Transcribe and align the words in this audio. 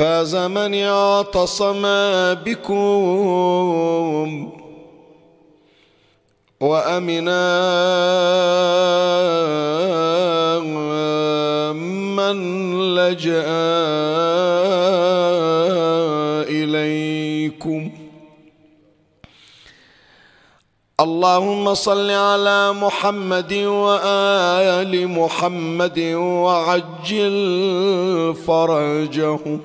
فاز 0.00 0.36
من 0.36 0.74
اعتصم 0.74 1.82
بكم 2.34 2.78
وامنا 6.60 7.44
من 12.16 12.36
لجأ 12.96 13.44
إليكم. 16.48 17.90
اللهم 21.00 21.74
صل 21.74 22.10
على 22.10 22.72
محمد 22.72 23.52
وآل 23.52 25.08
محمد 25.08 25.98
وعجل 26.44 27.36
فرجهم. 28.46 29.60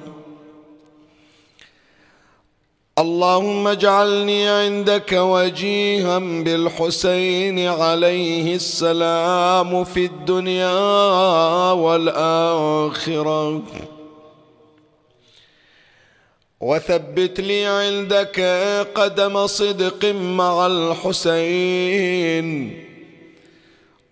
اللهم 2.99 3.67
اجعلني 3.67 4.47
عندك 4.47 5.11
وجيها 5.11 6.19
بالحسين 6.19 7.67
عليه 7.67 8.55
السلام 8.55 9.83
في 9.83 10.05
الدنيا 10.05 11.71
والآخرة. 11.71 13.61
وثبت 16.61 17.39
لي 17.39 17.65
عندك 17.65 18.39
قدم 18.95 19.47
صدق 19.47 20.05
مع 20.15 20.67
الحسين. 20.67 22.45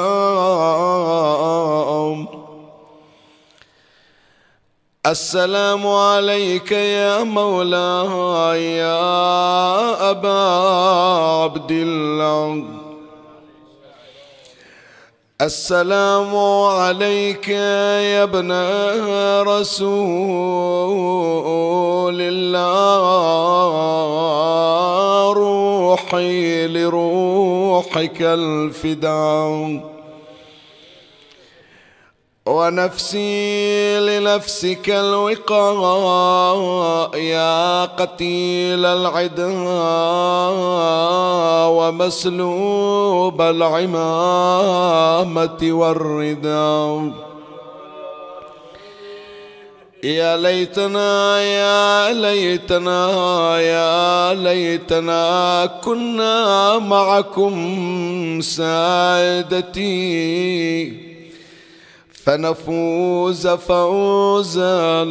السلام 5.06 5.86
عليك 5.86 6.72
يا 6.72 7.22
مولاي 7.22 8.76
يا 8.76 10.10
أبا 10.10 10.40
عبد 11.44 11.70
الله. 11.70 12.85
السلام 15.40 16.36
عليك 16.66 17.48
يا 17.48 18.22
ابن 18.22 18.52
رسول 19.42 19.76
الله 22.20 23.02
روحي 25.32 26.66
لروحك 26.66 28.22
الفداء. 28.22 29.95
ونفسي 32.46 34.00
لنفسك 34.00 34.90
الوقاء 34.90 36.38
يا 37.18 37.84
قتيل 37.84 38.86
العدا 38.86 39.46
ومسلوب 41.68 43.42
العمامة 43.42 44.38
والرداء 45.62 47.10
يا 50.04 50.36
ليتنا 50.36 51.40
يا 51.42 52.12
ليتنا 52.12 53.10
يا 53.60 54.34
ليتنا 54.34 55.66
كنا 55.84 56.78
معكم 56.78 58.40
سادتي. 58.40 59.86
فنفوز 62.26 63.46
فوزا 63.46 65.06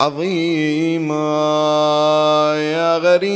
عظيما. 0.00 1.14
يا 2.56 2.98
غريب 2.98 3.32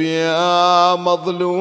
يا 0.00 0.94
مظلوم 0.94 1.54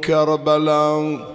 كربلاء 0.00 1.29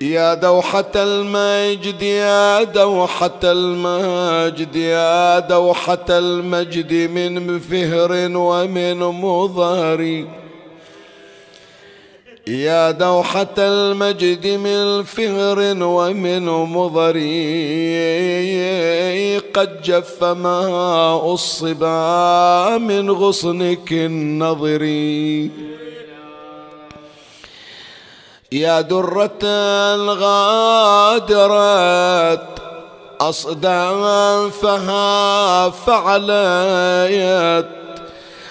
يا 0.00 0.34
دوحة 0.34 0.92
المجد 0.96 2.02
يا 2.02 2.62
دوحة 2.62 3.40
المجد 3.44 4.76
يا 4.76 5.38
دوحة 5.38 6.06
المجد 6.10 6.92
من 6.92 7.58
فهر 7.58 8.12
ومن 8.34 8.98
مظهر 8.98 10.24
يا 12.46 12.90
دوحة 12.90 13.54
المجد 13.58 14.46
من 14.46 15.02
فهر 15.02 15.58
ومن 15.82 16.44
مضر 16.46 17.16
قد 19.54 19.82
جف 19.82 20.24
ماء 20.24 21.32
الصبا 21.34 22.78
من 22.78 23.10
غصنك 23.10 23.92
النظري 23.92 25.50
يا 28.52 28.80
درة 28.80 29.44
غادرت 30.06 31.28
أصدافها 33.20 34.60
فعليت. 35.70 37.66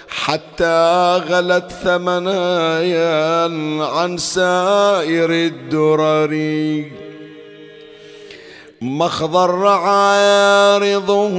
حتى 0.09 1.17
غلت 1.29 1.71
ثمنايا 1.83 3.43
عن 3.85 4.17
سائر 4.17 5.29
الدرر. 5.31 6.83
مخضر 8.81 9.67
عارضه 9.67 11.29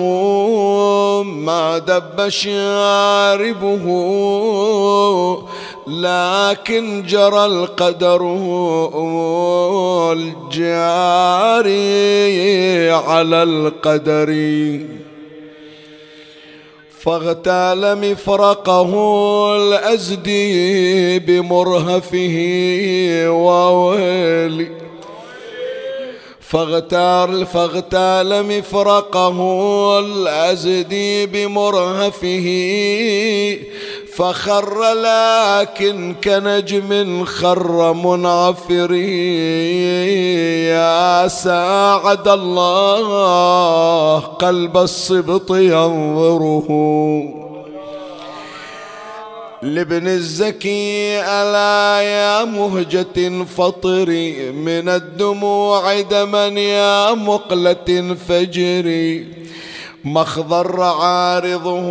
ما 1.23 1.79
دب 1.79 2.29
شاربه. 2.29 3.85
لكن 5.89 7.03
جرى 7.03 7.45
القدر 7.45 8.23
الجاري 10.13 11.71
على 12.91 13.43
القدر. 13.43 14.31
فاغتال 17.01 18.11
مفرقه 18.11 18.93
الأزدي 19.57 21.19
بمرهفه 21.19 22.37
وويلي. 23.29 24.88
فاغتال 26.51 27.47
فاغتال 27.47 28.59
مفرقه 28.59 29.39
الأزدي 29.99 31.27
بمرهفه 31.27 32.49
فخر 34.17 34.93
لكن 34.93 36.15
كنجم 36.25 37.25
خر 37.25 37.93
منعفر. 37.93 38.93
يا 40.73 41.29
ساعد 41.29 42.29
الله 42.29 44.19
قلب 44.19 44.77
الصبط 44.77 45.51
ينظره. 45.51 46.69
لابن 49.63 50.07
الزكي 50.07 51.21
ألا 51.21 52.03
يا 52.03 52.45
مهجة 52.45 53.45
فطري 53.45 54.51
من 54.53 54.89
الدموع 54.89 56.01
دما 56.01 56.47
يا 56.47 57.15
مقلة 57.15 58.17
فجري 58.29 59.27
مخضر 60.05 60.83
عارضه 60.83 61.89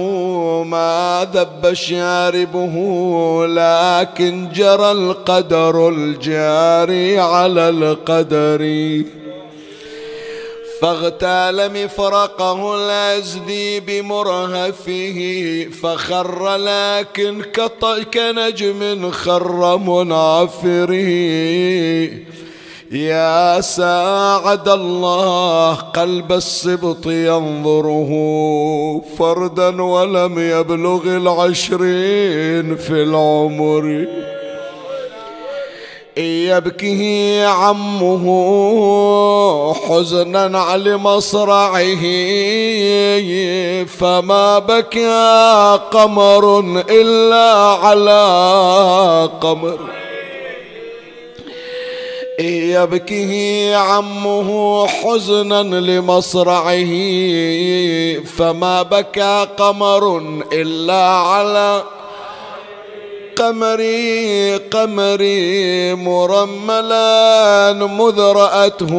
ما 0.64 1.28
ذب 1.34 1.74
شاربه 1.74 2.76
لكن 3.48 4.50
جرى 4.54 4.92
القدر 4.92 5.90
الجاري 5.90 7.20
على 7.20 7.70
القدر. 7.70 8.62
فاغتال 10.82 11.84
مفرقه 11.84 12.76
الأزدي 12.76 13.80
بمرهفه 13.80 15.20
فخر 15.82 16.56
لكن 16.56 17.42
كنجم 18.14 19.12
خر 19.12 19.78
منعفره 19.78 21.10
يا 22.92 23.62
ساعد 23.62 24.70
الله 24.70 25.74
قلب 25.74 26.32
السبط 26.32 27.06
ينظره 27.08 28.12
فردا 29.18 29.82
ولم 29.82 30.40
يبلغ 30.40 31.04
العشرين 31.04 32.76
في 32.76 33.04
العمر. 33.04 34.08
يبكي 36.18 37.46
عمه 37.46 38.24
حزنا 39.74 40.60
على 40.60 40.98
مصرعه 40.98 42.02
فما 43.86 44.60
بكى 44.60 45.80
قمر 45.92 46.60
إلا 46.90 47.54
على 47.84 49.30
قمر. 49.42 49.78
يبكي 52.40 53.74
عمه 53.74 54.88
حزنا 54.88 55.64
لمصرعه 55.64 56.94
فما 58.38 58.82
بكى 58.82 59.48
قمر 59.58 60.18
إلا 60.54 61.04
على 61.04 61.84
قمري 63.38 64.58
قمري 64.58 65.94
مرملا 65.94 67.74
مذ 67.74 68.20
رأته 68.20 68.94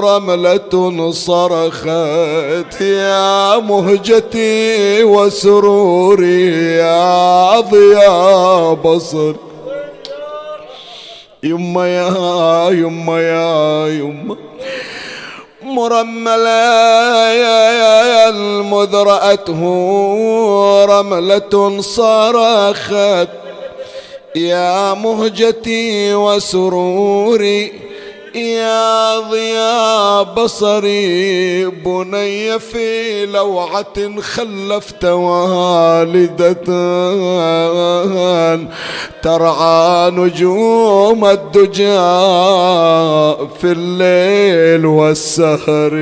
رملة 0.00 1.10
صرخت. 1.12 2.80
يا 2.80 3.58
مهجتي 3.58 5.04
وسروري 5.04 6.76
يا 6.76 7.60
ضياء 7.60 8.74
بصر 8.74 9.34
يما 11.42 11.88
يا 11.88 12.70
يما 12.70 13.20
يا 13.20 13.88
يما. 13.88 14.36
مرملا 15.64 17.32
يا 17.32 18.28
المذرأته 18.28 19.60
رملة 20.84 21.80
صرخت 21.80 23.28
يا 24.36 24.94
مهجتي 24.94 26.14
وسروري 26.14 27.72
يا 28.34 29.18
ضياء 29.18 30.22
بصري 30.22 31.66
بني 31.66 32.58
في 32.58 33.26
لوعة 33.26 34.20
خلفت 34.20 35.04
والدة 35.04 36.52
ترعى 39.22 40.10
نجوم 40.10 41.24
الدجى 41.24 41.98
في 43.60 43.72
الليل 43.72 44.86
والسهر. 44.86 45.94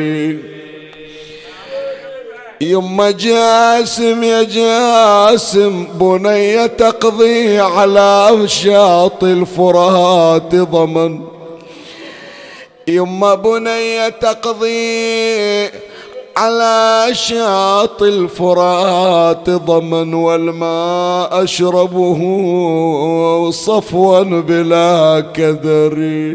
يما 2.60 3.10
جاسم 3.10 4.22
يا 4.22 4.42
جاسم 4.42 5.86
بني 6.00 6.68
تقضي 6.68 7.58
على 7.58 8.42
شاطئ 8.46 9.26
الفرات 9.26 10.54
ضمن. 10.54 11.31
يما 12.88 13.34
بني 13.34 14.10
تقضي 14.10 15.70
على 16.36 17.08
شاطئ 17.12 18.08
الفرات 18.08 19.50
ضمن 19.50 20.14
والماء 20.14 21.44
أشربه 21.44 22.20
صفوا 23.50 24.22
بلا 24.22 25.24
كدر. 25.34 26.34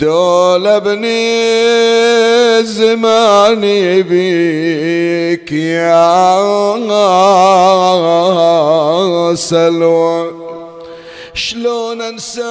دول 0.00 0.66
ابني 0.66 1.42
زماني 2.62 4.02
بيك 4.02 5.52
يا 5.52 6.08
سلوى. 9.34 10.37
شلون 11.38 12.02
انساك 12.02 12.46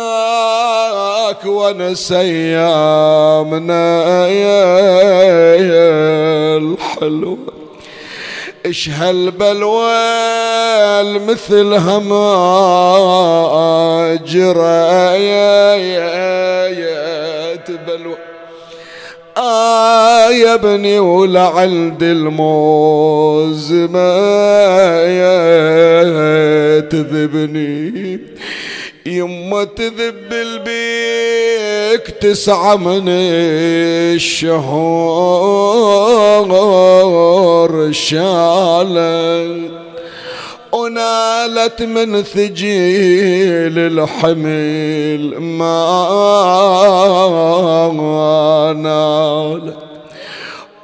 وانسى 1.45 2.17
ايامنا 2.19 4.07
يا 4.27 4.67
الحلوة؟ 6.57 7.37
إيش 8.65 8.89
هالبلوى 8.89 9.97
مثلها 11.03 11.99
ما 11.99 12.19
جرى 14.27 15.23
يا 15.27 15.75
يا 15.75 16.67
يا 16.67 17.55
تبلوى 17.55 18.17
آه 19.37 20.29
يا 20.29 20.53
ابني 20.53 20.99
ولعند 20.99 22.03
الموز 22.03 23.73
ما 23.73 24.17
يا 25.03 26.79
تذبني 26.79 28.19
يما 29.07 29.63
تذب 29.63 30.31
البيك 30.31 32.07
تسعة 32.09 32.75
من 32.75 33.03
الشهور 33.07 34.61
شالت 37.91 39.71
ونالت 40.71 41.81
من 41.81 42.21
ثجيل 42.21 43.79
الحمل 43.79 45.37
ما 45.39 45.73
نالت. 48.77 49.86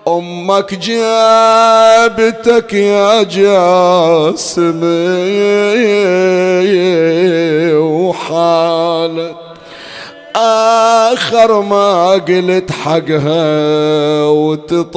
أمك 0.07 0.74
جابتك 0.74 2.74
يا 2.74 3.24
جاسم 3.24 4.81
وحالت 7.79 9.36
آخر 10.36 11.62
ما 11.62 12.12
قلت 12.12 12.72
حقها 12.72 14.25
وتطالبني. 14.25 14.93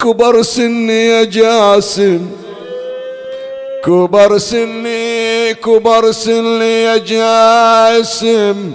كبر 0.00 0.42
سني 0.42 1.06
يا 1.06 1.24
جاسم 1.24 2.30
كبر 3.84 4.38
سني 4.38 5.54
كبر 5.54 6.12
سني 6.12 6.82
يا 6.82 6.96
جاسم. 6.96 8.72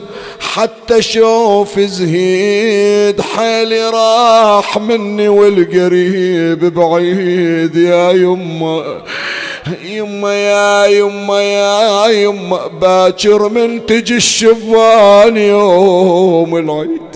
حتى 0.58 1.02
شوف 1.02 1.80
زهيد 1.80 3.22
حيلي 3.22 3.90
راح 3.90 4.78
مني 4.78 5.28
والقريب 5.28 6.74
بعيد. 6.74 7.76
يا 7.76 8.12
يما 8.12 9.02
يما 9.84 10.34
يا 10.34 10.86
يما 10.86 11.42
يا 11.42 12.08
يما 12.08 12.68
باكر 12.68 13.50
من 13.50 13.86
تجي 13.86 14.16
الشبان 14.16 15.38
يوم 15.38 16.58
العيد. 16.58 17.08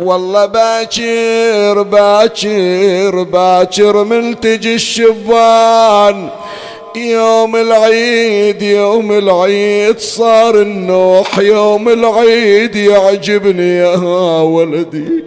والله 0.00 0.46
باكر 0.46 1.82
باكر 1.82 3.22
باكر 3.22 4.04
من 4.04 4.40
تجي 4.40 4.74
الشبان 4.74 6.30
يوم 6.96 7.56
العيد 7.56 8.62
يوم 8.62 9.12
العيد 9.12 9.98
صار 9.98 10.54
النوح 10.60 11.38
يوم 11.38 11.88
العيد 11.88 12.76
يعجبني 12.76 13.76
يا 13.78 13.96
ولدي 14.40 15.24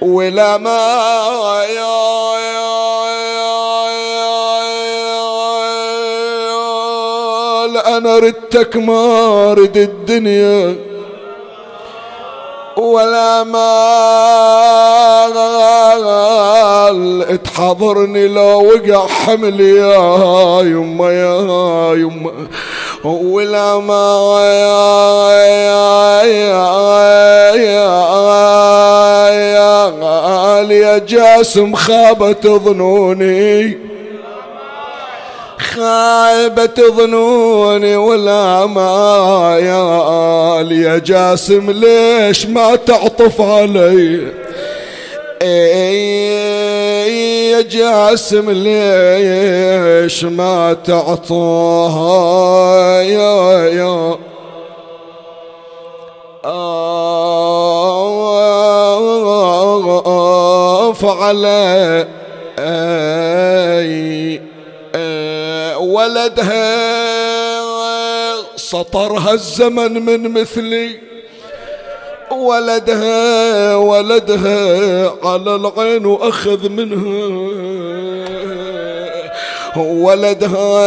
ولا 0.00 0.58
ما 0.58 0.78
يا 1.68 2.40
يا 2.40 2.80
أنا 7.96 8.18
ردتك 8.18 8.76
ما 8.76 9.54
رد 9.54 9.76
الدنيا 9.76 10.76
ولا 12.76 13.44
مال 13.44 13.70
تحضرني 17.42 18.28
لو 18.28 18.72
وقع 18.72 19.06
حملي 19.06 19.76
يا 19.76 20.60
يما 20.62 21.12
يا 21.12 21.94
يما 21.94 22.32
ولا 23.04 23.78
مال 23.78 24.30
يا 30.70 30.98
جاسم 30.98 31.74
خابت 31.74 32.46
ظنوني 32.46 33.78
خايبة 35.74 36.88
ظنوني 36.96 37.96
ولا 37.96 38.66
ما 38.66 39.58
يا 39.60 40.98
جاسم 40.98 41.70
ليش 41.70 42.46
ما 42.46 42.76
تعطف 42.76 43.40
علي؟ 43.40 44.20
يا 47.50 47.60
جاسم 47.60 48.50
ليش 48.50 50.24
ما 50.24 50.76
تعطوها؟ 50.84 52.22
يا 53.02 53.68
يا. 53.68 54.18
فعلي 60.92 62.06
ولدها 65.80 67.00
سطرها 68.56 69.32
الزمن 69.32 70.04
من 70.06 70.40
مثلي. 70.40 71.00
ولدها 72.30 73.76
ولدها 73.76 75.12
على 75.24 75.54
العين 75.54 76.06
واخذ 76.06 76.68
منها. 76.68 77.50
ولدها 79.76 80.82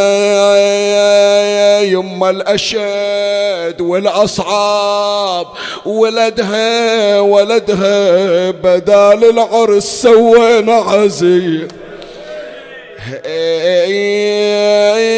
يما 1.82 2.30
الأشد 2.30 3.82
والأصعاب. 3.82 5.48
ولدها 5.86 7.20
ولدها 7.20 8.52
بدال 8.52 9.30
العرس 9.30 9.84
سوينا 9.84 10.74
عزيه 10.74 11.68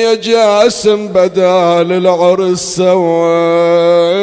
يا 0.05 0.15
جاسم 0.15 1.07
بدال 1.07 1.91
العرس 1.91 2.75
سوينا. 2.75 4.15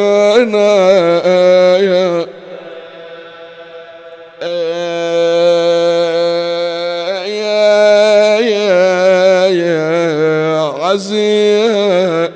يا 9.53 10.73
عزيز 10.83 12.31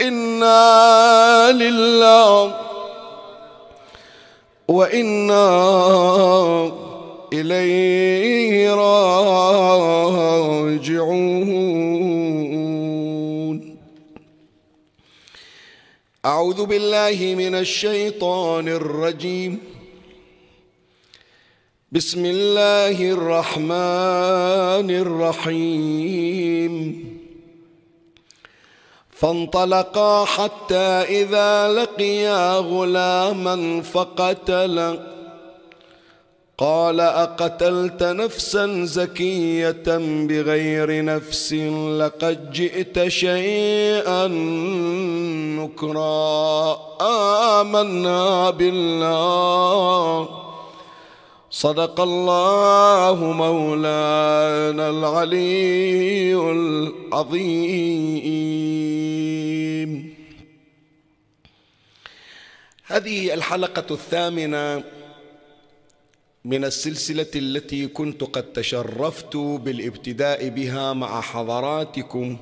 إنا 0.00 1.52
لله 1.52 2.52
وإنا 4.68 5.42
إليه 7.32 8.74
راجعون. 8.74 10.32
أعوذ 16.24 16.66
بالله 16.66 17.34
من 17.38 17.54
الشيطان 17.54 18.68
الرجيم. 18.68 19.58
بسم 21.92 22.24
الله 22.24 23.10
الرحمن 23.10 24.90
الرحيم. 24.90 26.74
فانطلقا 29.10 30.24
حتى 30.24 31.20
إذا 31.22 31.68
لقيا 31.68 32.56
غلاما 32.58 33.82
فقتله 33.82 35.11
قال 36.58 37.00
أقتلت 37.00 38.02
نفسا 38.02 38.84
زكية 38.84 39.84
بغير 40.28 41.04
نفس 41.04 41.52
لقد 41.98 42.52
جئت 42.52 43.08
شيئا 43.08 44.26
نكرا. 45.58 46.78
آمنا 47.60 48.50
بالله. 48.50 50.28
صدق 51.50 52.00
الله 52.00 53.32
مولانا 53.32 54.90
العلي 54.90 56.34
العظيم. 56.34 57.72
هذه 62.86 63.34
الحلقة 63.34 63.86
الثامنة 63.90 64.84
من 66.44 66.64
السلسلة 66.64 67.26
التي 67.36 67.86
كنت 67.86 68.24
قد 68.24 68.52
تشرفت 68.52 69.36
بالابتداء 69.36 70.48
بها 70.48 70.92
مع 70.92 71.20
حضراتكم 71.20 72.36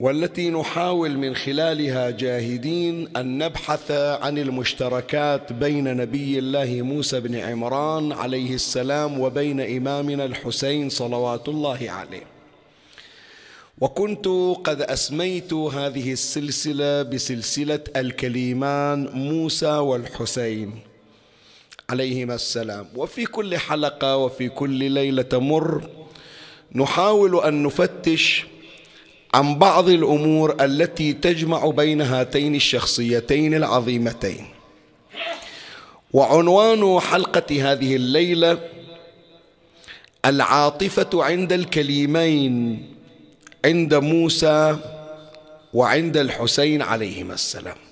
والتي 0.00 0.50
نحاول 0.50 1.18
من 1.18 1.34
خلالها 1.36 2.10
جاهدين 2.10 3.16
أن 3.16 3.38
نبحث 3.38 3.90
عن 3.90 4.38
المشتركات 4.38 5.52
بين 5.52 5.96
نبي 5.96 6.38
الله 6.38 6.82
موسى 6.82 7.20
بن 7.20 7.34
عمران 7.34 8.12
عليه 8.12 8.54
السلام 8.54 9.20
وبين 9.20 9.60
إمامنا 9.60 10.24
الحسين 10.24 10.88
صلوات 10.88 11.48
الله 11.48 11.90
عليه. 11.90 12.26
وكنت 13.80 14.26
قد 14.64 14.82
أسميت 14.82 15.52
هذه 15.52 16.12
السلسلة 16.12 17.02
بسلسلة 17.02 17.80
الكليمان 17.96 19.08
موسى 19.12 19.76
والحسين. 19.76 20.93
عليهما 21.90 22.34
السلام. 22.34 22.86
وفي 22.96 23.26
كل 23.26 23.58
حلقة 23.58 24.16
وفي 24.16 24.48
كل 24.48 24.90
ليلة 24.90 25.22
تمر 25.22 25.88
نحاول 26.74 27.44
أن 27.44 27.62
نفتش 27.62 28.44
عن 29.34 29.58
بعض 29.58 29.88
الأمور 29.88 30.64
التي 30.64 31.12
تجمع 31.12 31.66
بين 31.66 32.00
هاتين 32.00 32.54
الشخصيتين 32.54 33.54
العظيمتين. 33.54 34.46
وعنوان 36.12 37.00
حلقة 37.00 37.72
هذه 37.72 37.96
الليلة 37.96 38.58
العاطفة 40.24 41.24
عند 41.24 41.52
الكليمين 41.52 42.86
عند 43.64 43.94
موسى 43.94 44.76
وعند 45.74 46.16
الحسين 46.16 46.82
عليهما 46.82 47.34
السلام. 47.34 47.83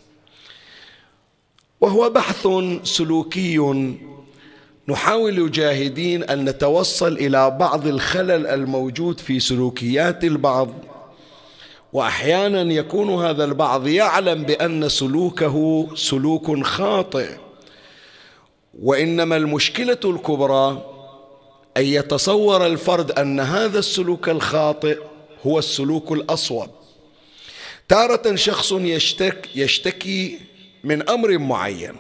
وهو 1.83 2.11
بحث 2.11 2.49
سلوكي. 2.85 3.59
نحاول 4.89 5.51
جاهدين 5.51 6.23
أن 6.23 6.45
نتوصل 6.45 7.13
إلى 7.13 7.51
بعض 7.51 7.87
الخلل 7.87 8.47
الموجود 8.47 9.21
في 9.21 9.41
سلوكيات 9.41 10.25
البعض. 10.25 10.69
وأحيانا 11.93 12.73
يكون 12.73 13.25
هذا 13.25 13.45
البعض 13.45 13.87
يعلم 13.87 14.43
بأن 14.43 14.89
سلوكه 14.89 15.89
سلوك 15.95 16.65
خاطئ. 16.65 17.29
وإنما 18.83 19.37
المشكلة 19.37 20.01
الكبرى 20.05 20.85
أن 21.77 21.85
يتصور 21.85 22.67
الفرد 22.67 23.11
أن 23.11 23.41
هذا 23.41 23.79
السلوك 23.79 24.29
الخاطئ 24.29 24.99
هو 25.47 25.59
السلوك 25.59 26.13
الأصوب. 26.13 26.69
تارة 27.89 28.35
شخص 28.35 28.73
يشتك 28.73 29.49
يشتكي 29.55 30.39
من 30.85 31.09
أمر 31.09 31.39
معين. 31.39 31.95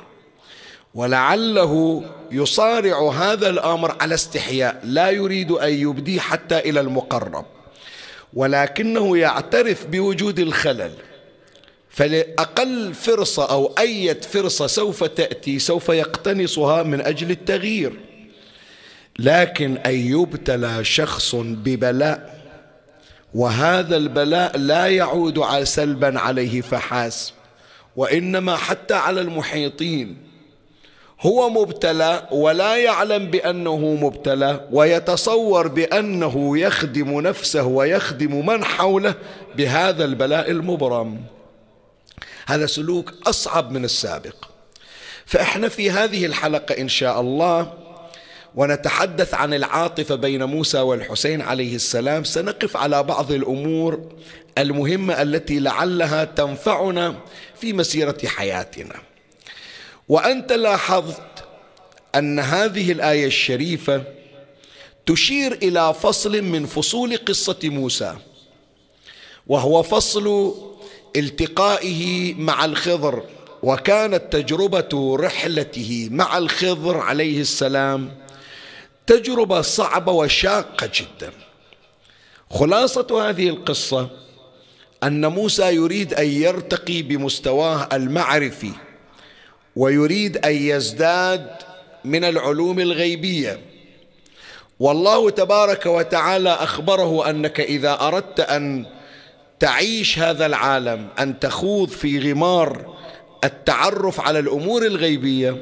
ولعله 0.94 2.04
يصارع 2.30 3.12
هذا 3.12 3.50
الأمر 3.50 3.96
على 4.00 4.14
استحياء. 4.14 4.80
لا 4.84 5.10
يريد 5.10 5.50
أن 5.50 5.72
يبديه 5.72 6.20
حتى 6.20 6.58
إلى 6.58 6.80
المقرب. 6.80 7.44
ولكنه 8.34 9.18
يعترف 9.18 9.86
بوجود 9.86 10.38
الخلل. 10.38 10.92
فلأقل 11.90 12.94
فرصة 12.94 13.50
أو 13.50 13.74
أية 13.78 14.20
فرصة 14.20 14.66
سوف 14.66 15.04
تأتي 15.04 15.58
سوف 15.58 15.88
يقتنصها 15.88 16.82
من 16.82 17.00
أجل 17.00 17.30
التغيير. 17.30 18.00
لكن 19.18 19.76
ان 19.76 19.94
يبتلى 19.94 20.84
شخص 20.84 21.34
ببلاء 21.34 22.42
وهذا 23.34 23.96
البلاء 23.96 24.58
لا 24.58 24.86
يعود 24.86 25.64
سلبا 25.64 26.18
عليه 26.18 26.60
فحسب 26.60 27.34
وإنما 27.96 28.56
حتى 28.56 28.94
على 28.94 29.20
المحيطين. 29.20 30.16
هو 31.20 31.50
مبتلى 31.50 32.28
ولا 32.32 32.76
يعلم 32.76 33.26
بأنه 33.26 33.78
مبتلى 33.78 34.68
ويتصور 34.72 35.68
بأنه 35.68 36.58
يخدم 36.58 37.20
نفسه 37.20 37.64
ويخدم 37.66 38.46
من 38.46 38.64
حوله 38.64 39.14
بهذا 39.56 40.04
البلاء 40.04 40.50
المبرم. 40.50 41.20
هذا 42.46 42.66
سلوك 42.66 43.14
أصعب 43.26 43.70
من 43.70 43.84
السابق. 43.84 44.34
فإحنا 45.26 45.68
في 45.68 45.90
هذه 45.90 46.26
الحلقة 46.26 46.72
إن 46.80 46.88
شاء 46.88 47.20
الله 47.20 47.72
ونتحدث 48.54 49.34
عن 49.34 49.54
العاطفة 49.54 50.14
بين 50.14 50.44
موسى 50.44 50.78
والحسين 50.78 51.40
عليه 51.40 51.74
السلام. 51.74 52.24
سنقف 52.24 52.76
على 52.76 53.02
بعض 53.02 53.32
الأمور 53.32 54.00
المهمة 54.58 55.22
التي 55.22 55.60
لعلها 55.60 56.24
تنفعنا 56.24 57.14
في 57.62 57.72
مسيرة 57.72 58.18
حياتنا. 58.26 58.94
وأنت 60.08 60.52
لاحظت 60.52 61.44
أن 62.14 62.38
هذه 62.38 62.92
الآية 62.92 63.26
الشريفة 63.26 64.04
تشير 65.06 65.52
إلى 65.52 65.94
فصل 65.94 66.42
من 66.42 66.66
فصول 66.66 67.16
قصة 67.16 67.58
موسى 67.64 68.16
وهو 69.46 69.82
فصل 69.82 70.54
التقائه 71.16 72.34
مع 72.34 72.64
الخضر 72.64 73.24
وكانت 73.62 74.32
تجربة 74.32 75.16
رحلته 75.20 76.08
مع 76.10 76.38
الخضر 76.38 76.98
عليه 76.98 77.40
السلام 77.40 78.16
تجربة 79.06 79.60
صعبة 79.60 80.12
وشاقة 80.12 80.90
جدا. 80.94 81.32
خلاصة 82.50 83.28
هذه 83.28 83.48
القصة 83.48 84.10
أن 85.02 85.26
موسى 85.26 85.74
يريد 85.74 86.14
أن 86.14 86.26
يرتقي 86.26 87.02
بمستواه 87.02 87.88
المعرفي 87.92 88.72
ويريد 89.76 90.36
أن 90.36 90.54
يزداد 90.54 91.46
من 92.04 92.24
العلوم 92.24 92.80
الغيبية. 92.80 93.60
والله 94.80 95.30
تبارك 95.30 95.86
وتعالى 95.86 96.50
أخبره 96.50 97.30
أنك 97.30 97.60
إذا 97.60 97.98
أردت 98.00 98.40
أن 98.40 98.86
تعيش 99.60 100.18
هذا 100.18 100.46
العالم 100.46 101.08
أن 101.18 101.38
تخوض 101.40 101.88
في 101.88 102.32
غمار 102.32 102.94
التعرف 103.44 104.20
على 104.20 104.38
الأمور 104.38 104.86
الغيبية 104.86 105.56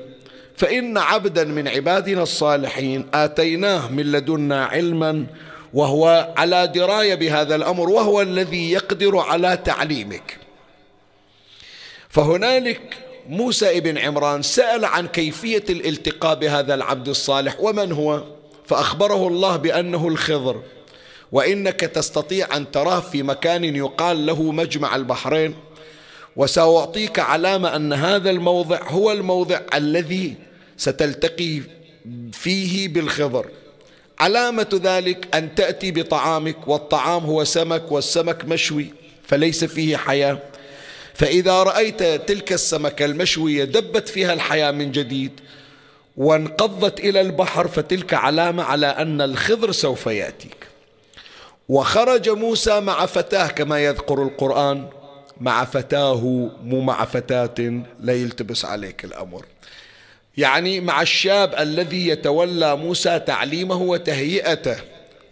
فإن 0.56 0.98
عبدا 0.98 1.44
من 1.44 1.68
عبادنا 1.68 2.22
الصالحين 2.22 3.06
آتيناه 3.14 3.92
من 3.92 4.12
لدنا 4.12 4.64
علما 4.64 5.26
وهو 5.74 6.34
على 6.36 6.66
دراية 6.66 7.14
بهذا 7.14 7.54
الأمر 7.54 7.90
وهو 7.90 8.22
الذي 8.22 8.72
يقدر 8.72 9.18
على 9.18 9.56
تعليمك. 9.64 10.38
فهنالك 12.08 12.98
موسى 13.28 13.78
ابن 13.78 13.98
عمران 13.98 14.42
سأل 14.42 14.84
عن 14.84 15.06
كيفية 15.06 15.64
الالتقاء 15.70 16.34
بهذا 16.34 16.74
العبد 16.74 17.08
الصالح 17.08 17.60
ومن 17.60 17.92
هو؟ 17.92 18.24
فأخبره 18.66 19.28
الله 19.28 19.56
بأنه 19.56 20.08
الخضر. 20.08 20.62
وإنك 21.32 21.80
تستطيع 21.80 22.56
أن 22.56 22.70
تراه 22.70 23.00
في 23.00 23.22
مكان 23.22 23.64
يقال 23.64 24.26
له 24.26 24.42
مجمع 24.42 24.96
البحرين. 24.96 25.54
وسأعطيك 26.36 27.18
علامة 27.18 27.76
أن 27.76 27.92
هذا 27.92 28.30
الموضع 28.30 28.82
هو 28.88 29.12
الموضع 29.12 29.60
الذي 29.74 30.34
ستلتقي 30.76 31.60
فيه 32.32 32.88
بالخضر. 32.88 33.46
علامة 34.20 34.80
ذلك 34.82 35.36
أن 35.36 35.54
تأتي 35.54 35.90
بطعامك 35.90 36.68
والطعام 36.68 37.24
هو 37.24 37.44
سمك 37.44 37.92
والسمك 37.92 38.44
مشوي 38.44 38.86
فليس 39.22 39.64
فيه 39.64 39.96
حياة. 39.96 40.38
فإذا 41.14 41.62
رأيت 41.62 42.02
تلك 42.02 42.52
السمكة 42.52 43.04
المشوية 43.04 43.64
دبت 43.64 44.08
فيها 44.08 44.32
الحياة 44.32 44.70
من 44.70 44.92
جديد 44.92 45.40
وانقضت 46.16 47.00
إلى 47.00 47.20
البحر 47.20 47.68
فتلك 47.68 48.14
علامة 48.14 48.62
على 48.62 48.86
أن 48.86 49.20
الخضر 49.20 49.72
سوف 49.72 50.06
يأتيك. 50.06 50.66
وخرج 51.68 52.28
موسى 52.28 52.80
مع 52.80 53.06
فتاة 53.06 53.46
كما 53.46 53.84
يذكر 53.84 54.22
القرآن 54.22 54.86
مع 55.40 55.64
فتاه 55.64 56.50
مو 56.62 56.80
مع 56.80 57.04
فتاة 57.04 57.82
لا 58.00 58.12
يلتبس 58.12 58.64
عليك 58.64 59.04
الأمر. 59.04 59.44
يعني 60.40 60.80
مع 60.80 61.02
الشاب 61.02 61.54
الذي 61.58 62.08
يتولى 62.08 62.76
موسى 62.76 63.18
تعليمه 63.18 63.76
وتهيئته. 63.76 64.76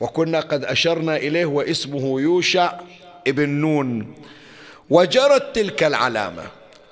وكنا 0.01 0.40
قد 0.40 0.64
أشرنا 0.64 1.16
إليه 1.16 1.47
واسمه 1.47 2.21
يوشع 2.21 2.81
ابن 3.27 3.49
نون. 3.49 4.14
وجرت 4.90 5.55
تلك 5.55 5.85
العلامة 5.85 6.42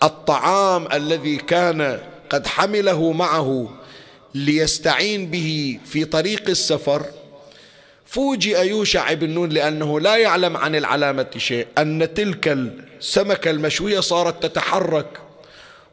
الطعام 0.02 0.88
الذي 0.92 1.36
كان 1.36 2.00
قد 2.30 2.46
حمله 2.46 3.12
معه 3.12 3.68
ليستعين 4.34 5.30
به 5.30 5.78
في 5.84 6.04
طريق 6.04 6.48
السفر. 6.48 7.06
فوجئ 8.06 8.68
يوشع 8.68 9.12
بن 9.12 9.30
نون 9.30 9.48
لأنه 9.48 10.00
لا 10.00 10.16
يعلم 10.16 10.56
عن 10.56 10.74
العلامة 10.74 11.26
شيء 11.36 11.66
أن 11.78 12.14
تلك 12.14 12.48
السمكة 13.00 13.50
المشوية 13.50 14.00
صارت 14.00 14.42
تتحرك 14.46 15.20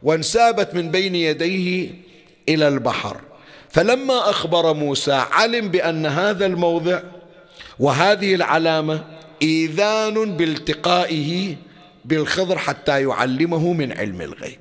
وانسابت 0.02 0.74
من 0.74 0.90
بين 0.90 1.14
يديه 1.14 2.03
إلى 2.48 2.68
البحر. 2.68 3.20
فلما 3.70 4.30
أخبر 4.30 4.72
موسى 4.72 5.12
علم 5.12 5.68
بأن 5.68 6.06
هذا 6.06 6.46
الموضع 6.46 7.00
وهذه 7.78 8.34
العلامة 8.34 9.04
إيذان 9.42 10.36
بالتقائه 10.36 11.56
بالخضر 12.04 12.58
حتى 12.58 13.02
يعلمه 13.02 13.72
من 13.72 13.92
علم 13.92 14.20
الغيب. 14.20 14.60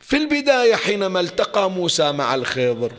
في 0.00 0.16
البداية 0.16 0.74
حينما 0.74 1.20
التقى 1.20 1.70
موسى 1.70 2.12
مع 2.12 2.34
الخضر 2.34 2.92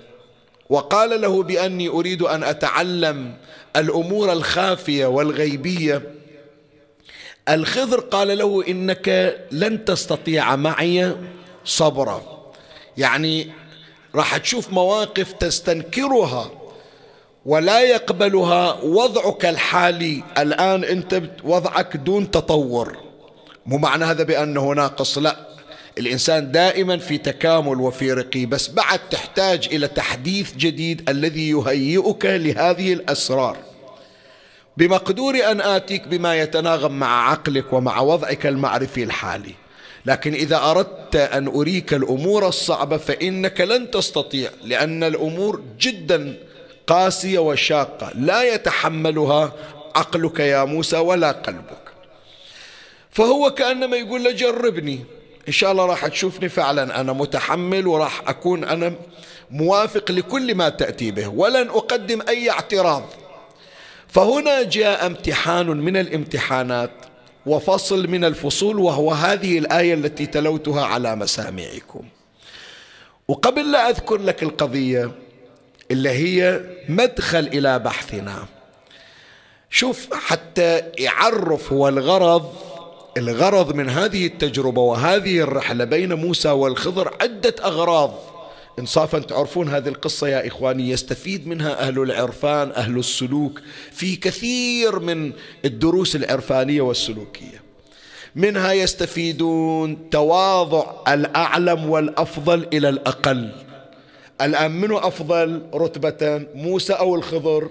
وقال 0.69 1.21
له 1.21 1.43
بأني 1.43 1.87
أريد 1.89 2.21
أن 2.21 2.43
أتعلم 2.43 3.37
الأمور 3.75 4.31
الخافية 4.31 5.05
والغيبية 5.05 6.01
الخضر 7.49 7.99
قال 7.99 8.37
له 8.37 8.63
إنك 8.67 9.37
لن 9.51 9.85
تستطيع 9.85 10.55
معي 10.55 11.15
صبرا. 11.65 12.36
يعني 12.97 13.47
راح 14.15 14.37
تشوف 14.37 14.73
مواقف 14.73 15.31
تستنكرها 15.31 16.51
ولا 17.45 17.79
يقبلها 17.79 18.73
وضعك 18.83 19.45
الحالي. 19.45 20.23
الآن 20.37 20.83
أنت 20.83 21.21
وضعك 21.43 21.97
دون 21.97 22.31
تطور. 22.31 22.97
مو 23.65 23.77
معنى 23.77 24.05
هذا 24.05 24.23
بأنه 24.23 24.71
ناقص 24.73 25.17
لا. 25.17 25.47
الإنسان 25.97 26.51
دائما 26.51 26.97
في 26.97 27.17
تكامل 27.17 27.81
وفي 27.81 28.13
رقي 28.13 28.45
بس 28.45 28.67
بعد 28.67 28.99
تحتاج 29.09 29.67
إلى 29.71 29.87
تحديث 29.87 30.55
جديد 30.55 31.09
الذي 31.09 31.49
يهيئك 31.49 32.25
لهذه 32.25 32.93
الأسرار. 32.93 33.57
بمقدور 34.77 35.35
أن 35.51 35.61
آتيك 35.61 36.07
بما 36.07 36.35
يتناغم 36.35 36.99
مع 36.99 37.29
عقلك 37.29 37.73
ومع 37.73 37.99
وضعك 37.99 38.45
المعرفي 38.45 39.03
الحالي. 39.03 39.55
لكن 40.07 40.33
إذا 40.33 40.57
أردت 40.57 41.15
أن 41.15 41.47
أريك 41.47 41.93
الأمور 41.93 42.47
الصعبة 42.47 42.97
فإنك 42.97 43.61
لن 43.61 43.91
تستطيع 43.91 44.49
لأن 44.63 45.03
الأمور 45.03 45.61
جدا 45.79 46.37
قاسية 46.87 47.39
وشاقة 47.39 48.11
لا 48.15 48.53
يتحملها 48.53 49.53
عقلك 49.95 50.39
يا 50.39 50.63
موسى 50.63 50.97
ولا 50.97 51.31
قلبك. 51.31 51.83
فهو 53.11 53.51
كأنما 53.51 53.97
يقول 53.97 54.23
له 54.23 54.31
جربني 54.31 54.99
إن 55.47 55.53
شاء 55.53 55.71
الله 55.71 55.85
راح 55.85 56.07
تشوفني 56.07 56.49
فعلا 56.49 57.01
أنا 57.01 57.13
متحمل 57.13 57.87
وراح 57.87 58.21
أكون 58.27 58.63
أنا 58.63 58.93
موافق 59.51 60.11
لكل 60.11 60.55
ما 60.55 60.69
تأتي 60.69 61.11
به 61.11 61.27
ولن 61.27 61.69
أقدم 61.69 62.21
أي 62.29 62.49
اعتراض. 62.49 63.03
فهنا 64.07 64.63
جاء 64.63 65.05
امتحان 65.05 65.67
من 65.67 65.97
الامتحانات. 65.97 67.06
وفصل 67.47 68.07
من 68.07 68.25
الفصول 68.25 68.79
وهو 68.79 69.11
هذه 69.11 69.57
الآية 69.57 69.93
التي 69.93 70.25
تلوتها 70.25 70.85
على 70.85 71.15
مسامعكم. 71.15 72.05
وقبل 73.27 73.71
لا 73.71 73.89
أذكر 73.89 74.17
لك 74.17 74.43
القضية 74.43 75.11
اللي 75.91 76.09
هي 76.09 76.61
مدخل 76.89 77.39
إلى 77.39 77.79
بحثنا 77.79 78.45
شوف 79.69 80.13
حتى 80.13 80.83
يعرف 80.97 81.73
هو 81.73 81.87
الغرض 81.87 82.53
الغرض 83.17 83.75
من 83.75 83.89
هذه 83.89 84.25
التجربة 84.25 84.81
وهذه 84.81 85.39
الرحلة 85.39 85.83
بين 85.83 86.13
موسى 86.13 86.49
والخضر 86.49 87.13
عدة 87.21 87.55
أغراض. 87.63 88.36
انصافا 88.79 89.19
تعرفون 89.19 89.69
هذه 89.69 89.87
القصة 89.87 90.27
يا 90.27 90.47
إخواني 90.47 90.89
يستفيد 90.89 91.47
منها 91.47 91.87
أهل 91.87 91.99
العرفان 91.99 92.71
أهل 92.71 92.97
السلوك 92.99 93.61
في 93.91 94.15
كثير 94.15 94.99
من 94.99 95.31
الدروس 95.65 96.15
العرفانية 96.15 96.81
والسلوكية. 96.81 97.61
منها 98.35 98.73
يستفيدون 98.73 100.09
تواضع 100.09 100.85
الأعلم 101.07 101.89
والأفضل 101.89 102.67
إلى 102.73 102.89
الأقل. 102.89 103.51
الآن 104.41 104.71
منو 104.71 104.97
أفضل؟ 104.97 105.61
رتبة 105.73 106.45
موسى 106.55 106.93
أو 106.93 107.15
الخضر؟ 107.15 107.69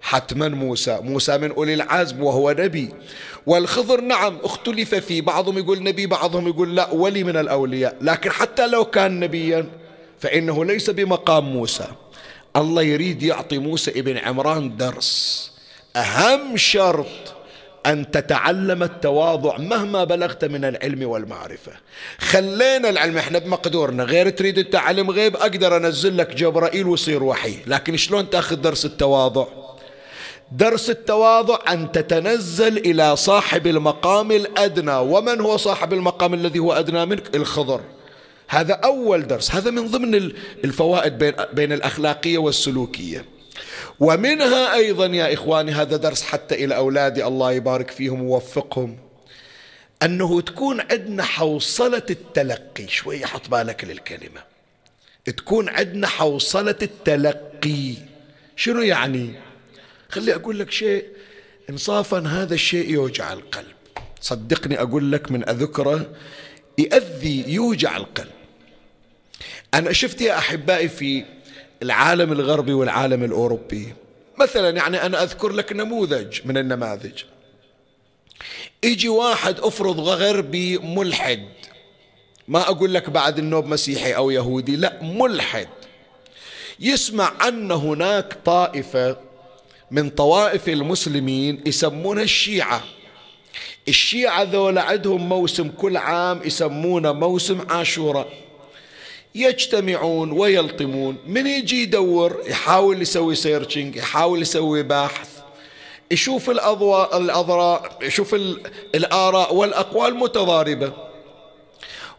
حتما 0.00 0.48
موسى. 0.48 0.98
موسى 1.02 1.38
من 1.38 1.50
أولي 1.52 1.74
العزم 1.74 2.22
وهو 2.22 2.50
نبي. 2.58 2.88
والخضر 3.46 4.00
نعم 4.00 4.38
اختلف 4.42 4.94
فيه. 4.94 5.22
بعضهم 5.22 5.58
يقول 5.58 5.82
نبي 5.82 6.06
بعضهم 6.06 6.48
يقول 6.48 6.76
لا 6.76 6.90
ولي 6.90 7.24
من 7.24 7.36
الأولياء. 7.36 7.96
لكن 8.00 8.30
حتى 8.30 8.66
لو 8.66 8.84
كان 8.84 9.20
نبيا 9.20 9.66
فإنه 10.20 10.64
ليس 10.64 10.90
بمقام 10.90 11.44
موسى. 11.44 11.86
الله 12.56 12.82
يريد 12.82 13.22
يعطي 13.22 13.58
موسى 13.58 13.90
ابن 13.90 14.16
عمران 14.16 14.76
درس. 14.76 15.52
أهم 15.96 16.56
شرط 16.56 17.06
أن 17.86 18.10
تتعلم 18.10 18.82
التواضع 18.82 19.58
مهما 19.58 20.04
بلغت 20.04 20.44
من 20.44 20.64
العلم 20.64 21.08
والمعرفة. 21.08 21.72
خلينا 22.18 22.88
العلم 22.88 23.18
إحنا 23.18 23.38
بمقدورنا. 23.38 24.04
غير 24.04 24.30
تريد 24.30 24.58
التعلم 24.58 25.10
غيب 25.10 25.36
أقدر 25.36 25.76
أنزل 25.76 26.16
لك 26.16 26.34
جبرائيل 26.34 26.86
ويصير 26.86 27.22
وحي. 27.22 27.58
لكن 27.66 27.96
شلون 27.96 28.30
تأخذ 28.30 28.56
درس 28.56 28.84
التواضع؟ 28.84 29.46
درس 30.52 30.90
التواضع 30.90 31.58
أن 31.68 31.92
تتنزل 31.92 32.78
إلى 32.78 33.16
صاحب 33.16 33.66
المقام 33.66 34.32
الأدنى. 34.32 34.96
ومن 34.96 35.40
هو 35.40 35.56
صاحب 35.56 35.92
المقام 35.92 36.34
الذي 36.34 36.58
هو 36.58 36.72
أدنى 36.72 37.06
منك؟ 37.06 37.36
الخضر. 37.36 37.80
هذا 38.48 38.74
أول 38.74 39.26
درس. 39.26 39.50
هذا 39.50 39.70
من 39.70 39.86
ضمن 39.86 40.14
الفوائد 40.64 41.18
بين, 41.18 41.34
بين 41.52 41.72
الأخلاقية 41.72 42.38
والسلوكية. 42.38 43.24
ومنها 44.00 44.74
أيضا 44.74 45.06
يا 45.06 45.34
إخواني 45.34 45.72
هذا 45.72 45.96
درس 45.96 46.22
حتى 46.22 46.64
إلى 46.64 46.76
أولادي 46.76 47.26
الله 47.26 47.52
يبارك 47.52 47.90
فيهم 47.90 48.22
ووفقهم 48.22 48.98
أنه 50.02 50.40
تكون 50.40 50.80
عندنا 50.80 51.22
حوصلة 51.22 52.02
التلقي. 52.10 52.88
شوية 52.88 53.24
حط 53.24 53.48
بالك 53.48 53.84
للكلمة. 53.84 54.40
تكون 55.24 55.68
عندنا 55.68 56.06
حوصلة 56.06 56.76
التلقي. 56.82 57.94
شنو 58.56 58.82
يعني؟ 58.82 59.32
خلي 60.08 60.34
أقول 60.34 60.58
لك 60.58 60.70
شيء. 60.70 61.04
إنصافا 61.70 62.18
هذا 62.18 62.54
الشيء 62.54 62.90
يوجع 62.90 63.32
القلب. 63.32 63.76
صدقني 64.20 64.80
أقول 64.80 65.12
لك 65.12 65.30
من 65.30 65.48
أذكره 65.48 66.12
يأذي 66.78 67.44
يوجع 67.48 67.96
القلب. 67.96 68.35
أنا 69.74 69.92
شفت 69.92 70.20
يا 70.20 70.38
أحبائي 70.38 70.88
في 70.88 71.24
العالم 71.82 72.32
الغربي 72.32 72.72
والعالم 72.72 73.24
الأوروبي. 73.24 73.94
مثلا 74.38 74.70
يعني 74.76 75.06
أنا 75.06 75.22
أذكر 75.22 75.48
لك 75.48 75.72
نموذج 75.72 76.40
من 76.44 76.58
النماذج. 76.58 77.22
يجي 78.84 79.08
واحد 79.08 79.60
أفرض 79.60 80.00
غربي 80.00 80.78
ملحد. 80.78 81.48
ما 82.48 82.60
أقول 82.60 82.94
لك 82.94 83.10
بعد 83.10 83.38
النوب 83.38 83.66
مسيحي 83.66 84.12
أو 84.12 84.30
يهودي 84.30 84.76
لا 84.76 84.98
ملحد. 85.02 85.68
يسمع 86.80 87.32
أن 87.48 87.72
هناك 87.72 88.36
طائفة 88.44 89.16
من 89.90 90.10
طوائف 90.10 90.68
المسلمين 90.68 91.62
يسمونها 91.66 92.22
الشيعة. 92.22 92.84
الشيعة 93.88 94.42
ذولا 94.42 94.82
عندهم 94.82 95.28
موسم 95.28 95.68
كل 95.68 95.96
عام 95.96 96.40
يسمونه 96.44 97.12
موسم 97.12 97.66
عاشوراء. 97.70 98.45
يجتمعون 99.36 100.32
ويلطمون. 100.32 101.16
من 101.26 101.46
يجي 101.46 101.82
يدور 101.82 102.42
يحاول 102.46 103.02
يسوي 103.02 103.34
سيرشنج 103.34 103.96
يحاول 103.96 104.42
يسوي 104.42 104.82
بحث. 104.82 105.28
يشوف 106.10 106.50
الأضواء 106.50 107.18
الأضراء 107.18 107.98
يشوف 108.02 108.34
الآراء 108.94 109.54
والأقوال 109.54 110.16
متضاربة. 110.16 110.92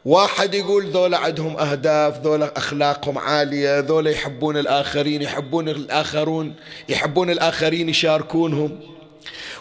واحد 0.06 0.54
يقول 0.54 0.86
ذولا 0.86 1.18
عندهم 1.18 1.58
أهداف 1.58 2.22
ذولا 2.22 2.58
أخلاقهم 2.58 3.18
عالية 3.18 3.80
ذولا 3.80 4.12
يحبون 4.12 4.58
الآخرين 4.58 5.22
يحبون 5.22 5.70
الآخرون 5.70 6.56
يحبون 6.90 7.30
الآخرين 7.30 7.90
يشاركونهم. 7.90 8.97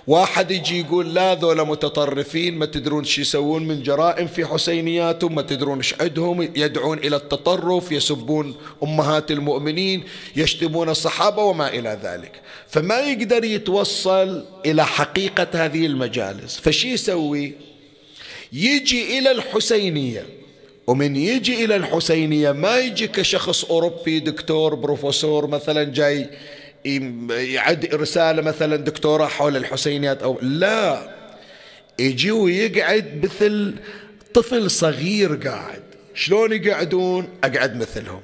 واحد 0.06 0.50
يجي 0.50 0.80
يقول 0.80 1.14
لا 1.14 1.34
ذولا 1.34 1.64
متطرفين 1.64 2.54
ما 2.58 2.66
تدرون 2.66 3.04
شو 3.04 3.20
يسوون 3.20 3.62
من 3.62 3.82
جرائم 3.82 4.26
في 4.26 4.46
حسينياتهم 4.46 5.34
ما 5.34 5.42
تدرون 5.42 5.76
إيش 5.76 5.94
عندهم 6.00 6.42
يدعون 6.42 6.98
إلى 6.98 7.16
التطرف 7.16 7.92
يسبون 7.92 8.54
أمهات 8.82 9.30
المؤمنين 9.30 10.02
يشتمون 10.36 10.88
الصحابة 10.88 11.42
وما 11.42 11.68
إلى 11.68 11.98
ذلك. 12.02 12.40
فما 12.68 13.00
يقدر 13.00 13.44
يتوصل 13.44 14.44
إلى 14.66 14.86
حقيقة 14.86 15.48
هذه 15.52 15.86
المجالس. 15.86 16.60
فشي 16.60 16.92
يسوي؟ 16.92 17.52
يجي 18.52 19.18
إلى 19.18 19.30
الحسينية. 19.30 20.26
ومن 20.86 21.16
يجي 21.16 21.64
إلى 21.64 21.76
الحسينية 21.76 22.52
ما 22.52 22.78
يجي 22.78 23.06
كشخص 23.06 23.64
أوروبي 23.64 24.20
دكتور 24.20 24.74
بروفيسور 24.74 25.46
مثلا 25.46 25.84
جاي 25.84 26.30
يعد 27.30 27.94
رسالة 27.94 28.42
مثلا 28.42 28.76
دكتوراه 28.76 29.26
حول 29.26 29.56
الحسينيات 29.56 30.22
أو 30.22 30.38
لا. 30.42 31.16
يجي 31.98 32.30
ويقعد 32.30 33.20
مثل 33.24 33.74
طفل 34.34 34.70
صغير 34.70 35.34
قاعد. 35.34 35.82
شلون 36.14 36.52
يقعدون؟ 36.52 37.28
أقعد 37.44 37.76
مثلهم. 37.76 38.20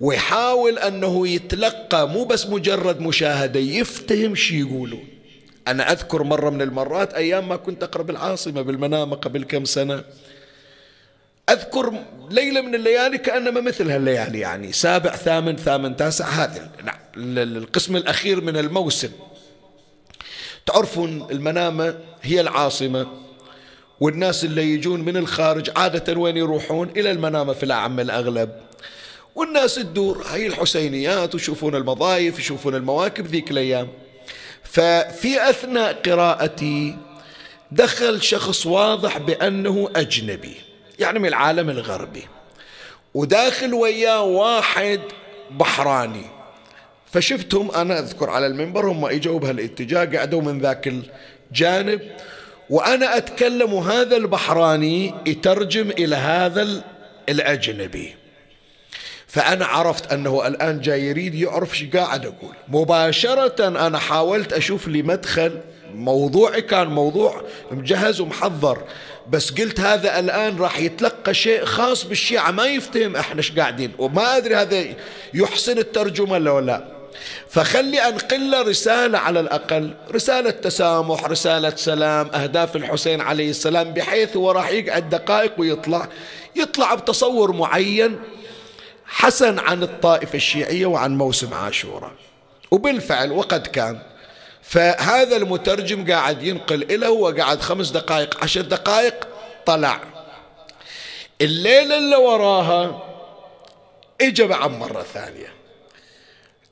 ويحاول 0.00 0.78
أنه 0.78 1.28
يتلقى 1.28 2.08
مو 2.08 2.24
بس 2.24 2.46
مجرد 2.46 3.00
مشاهدة 3.00 3.60
يفتهم 3.60 4.34
شي 4.34 4.60
يقولون. 4.60 5.04
أنا 5.68 5.92
أذكر 5.92 6.22
مرة 6.22 6.50
من 6.50 6.62
المرات 6.62 7.14
أيام 7.14 7.48
ما 7.48 7.56
كنت 7.56 7.82
أقرأ 7.82 8.02
بالعاصمة 8.02 8.62
بالمنامة 8.62 9.16
قبل 9.16 9.44
كم 9.44 9.64
سنة 9.64 10.04
أذكر 11.50 12.04
ليلة 12.30 12.60
من 12.60 12.74
الليالي 12.74 13.18
كأنما 13.18 13.60
مثل 13.60 13.90
هالليالي 13.90 14.40
يعني 14.40 14.72
سابع 14.72 15.16
ثامن 15.16 15.56
ثامن 15.56 15.96
تاسع 15.96 16.28
هذا 16.28 16.70
نعم 16.84 16.98
القسم 17.16 17.96
الأخير 17.96 18.40
من 18.40 18.56
الموسم. 18.56 19.10
تعرفون 20.66 21.26
المنامة 21.30 21.98
هي 22.22 22.40
العاصمة 22.40 23.06
والناس 24.00 24.44
اللي 24.44 24.74
يجون 24.74 25.00
من 25.00 25.16
الخارج 25.16 25.70
عادة 25.76 26.20
وين 26.20 26.36
يروحون؟ 26.36 26.90
إلى 26.96 27.10
المنامة 27.10 27.52
في 27.52 27.62
الأعم 27.62 28.00
الأغلب. 28.00 28.50
والناس 29.34 29.74
تدور 29.74 30.26
هاي 30.26 30.46
الحسينيات 30.46 31.34
ويشوفون 31.34 31.74
المضايف 31.74 32.38
يشوفون 32.38 32.74
المواكب 32.74 33.26
ذيك 33.26 33.50
الأيام. 33.50 33.88
ففي 34.62 35.50
أثناء 35.50 35.92
قراءتي 35.92 36.96
دخل 37.72 38.22
شخص 38.22 38.66
واضح 38.66 39.18
بأنه 39.18 39.90
أجنبي. 39.96 40.65
يعني 40.98 41.18
من 41.18 41.28
العالم 41.28 41.70
الغربي. 41.70 42.22
وداخل 43.14 43.74
وياه 43.74 44.22
واحد 44.22 45.00
بحراني. 45.50 46.24
فشفتهم 47.12 47.70
أنا 47.70 47.98
أذكر 47.98 48.30
على 48.30 48.46
المنبر 48.46 48.86
هم 48.86 49.04
إجوا 49.04 49.38
بهالاتجاه 49.38 50.04
قعدوا 50.04 50.42
من 50.42 50.58
ذاك 50.58 51.02
الجانب. 51.52 52.00
وأنا 52.70 53.16
أتكلم 53.16 53.72
وهذا 53.72 54.16
البحراني 54.16 55.14
يترجم 55.26 55.90
إلى 55.90 56.16
هذا 56.16 56.84
الأجنبي. 57.28 58.14
فأنا 59.26 59.66
عرفت 59.66 60.12
أنه 60.12 60.46
الآن 60.46 60.80
جاي 60.80 61.02
يريد 61.04 61.34
يعرف 61.34 61.72
إيش 61.72 61.84
قاعد 61.96 62.26
أقول. 62.26 62.54
مباشرة 62.68 63.68
أنا 63.68 63.98
حاولت 63.98 64.52
أشوف 64.52 64.88
لي 64.88 65.02
مدخل 65.02 65.60
موضوعي 65.96 66.62
كان 66.62 66.86
موضوع 66.86 67.42
مجهز 67.70 68.20
ومحضر 68.20 68.82
بس 69.30 69.50
قلت 69.50 69.80
هذا 69.80 70.18
الآن 70.18 70.58
راح 70.58 70.78
يتلقى 70.78 71.34
شيء 71.34 71.64
خاص 71.64 72.04
بالشيعة 72.04 72.50
ما 72.50 72.66
يفتهم 72.66 73.16
إحنا 73.16 73.38
إيش 73.38 73.52
قاعدين 73.52 73.92
وما 73.98 74.36
أدري 74.36 74.56
هذا 74.56 74.84
يحسن 75.34 75.78
الترجمة 75.78 76.38
لو 76.38 76.58
لا 76.58 76.96
فخلي 77.48 78.08
أنقل 78.08 78.68
رسالة 78.68 79.18
على 79.18 79.40
الأقل 79.40 79.94
رسالة 80.10 80.50
تسامح 80.50 81.24
رسالة 81.24 81.76
سلام 81.76 82.26
أهداف 82.28 82.76
الحسين 82.76 83.20
عليه 83.20 83.50
السلام 83.50 83.90
بحيث 83.90 84.36
هو 84.36 84.50
راح 84.50 84.70
يقعد 84.70 85.10
دقائق 85.10 85.52
ويطلع 85.58 86.08
يطلع 86.56 86.94
بتصور 86.94 87.52
معين 87.52 88.18
حسن 89.06 89.58
عن 89.58 89.82
الطائفة 89.82 90.36
الشيعية 90.36 90.86
وعن 90.86 91.18
موسم 91.18 91.54
عاشوراء 91.54 92.12
وبالفعل 92.70 93.32
وقد 93.32 93.66
كان 93.66 93.98
فهذا 94.68 95.36
المترجم 95.36 96.12
قاعد 96.12 96.42
ينقل 96.42 97.00
له 97.00 97.10
وقعد 97.10 97.60
خمس 97.60 97.90
دقائق. 97.90 98.44
عشر 98.44 98.60
دقائق 98.60 99.14
طلع. 99.66 100.00
الليلة 101.40 101.98
اللي 101.98 102.16
وراها 102.16 103.02
اجى 104.20 104.44
بعد 104.44 104.70
مرة 104.70 105.02
ثانية. 105.02 105.56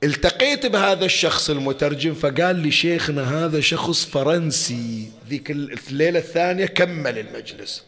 التقيت 0.03 0.65
بهذا 0.65 1.05
الشخص 1.05 1.49
المترجم 1.49 2.13
فقال 2.13 2.55
لي 2.55 2.71
شيخنا 2.71 3.45
هذا 3.45 3.59
شخص 3.59 4.05
فرنسي. 4.05 5.11
ذيك 5.29 5.51
الليلة 5.51 6.19
الثانية 6.19 6.65
كمل 6.65 7.17
المجلس. 7.17 7.83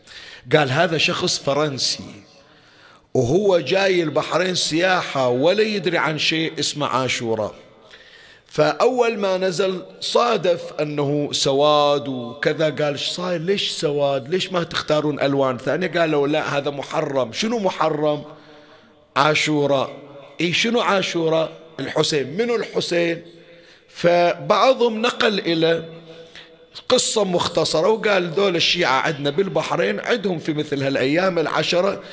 قال 0.56 0.72
هذا 0.72 0.98
شخص 0.98 1.40
فرنسي. 1.40 2.24
وهو 3.14 3.60
جاي 3.60 4.04
البحرين 4.04 4.56
سياحة 4.56 5.28
ولا 5.28 5.64
يدري 5.64 5.98
عن 5.98 6.18
شيء 6.18 6.60
اسمه 6.60 6.88
عاشوراء. 6.88 7.56
فأول 8.48 9.18
ما 9.18 9.38
نزل 9.38 9.82
صادف 10.02 10.74
أنه 10.82 11.30
سواد 11.32 12.08
وكذا 12.08 12.66
قال 12.66 12.94
إيش 12.94 13.10
صاير؟ 13.10 13.42
ليش 13.42 13.72
سواد؟ 13.72 14.30
ليش 14.30 14.52
ما 14.52 14.64
تختارون 14.64 15.20
ألوان 15.20 15.58
ثانية؟ 15.58 15.88
قالوا 15.88 16.28
لا 16.28 16.58
هذا 16.58 16.70
محرم. 16.72 17.34
شنو 17.34 17.60
محرم؟ 17.60 18.24
عاشوراء 19.16 19.94
إيه 20.42 20.54
شنو 20.54 20.82
عاشوراء 20.82 21.52
الحسين. 21.80 22.38
منو 22.38 22.56
الحسين؟ 22.56 23.22
فبعضهم 23.90 25.02
نقل 25.02 25.40
إلى 25.40 25.84
قصة 26.90 27.24
مختصرة 27.24 27.88
وقال 27.88 28.36
دول 28.36 28.56
الشيعة 28.56 29.02
عندنا 29.02 29.30
بالبحرين 29.30 30.00
عندهم 30.00 30.40
في 30.40 30.54
مثل 30.54 30.84
هالأيام 30.84 31.40
العشرة 31.40 32.04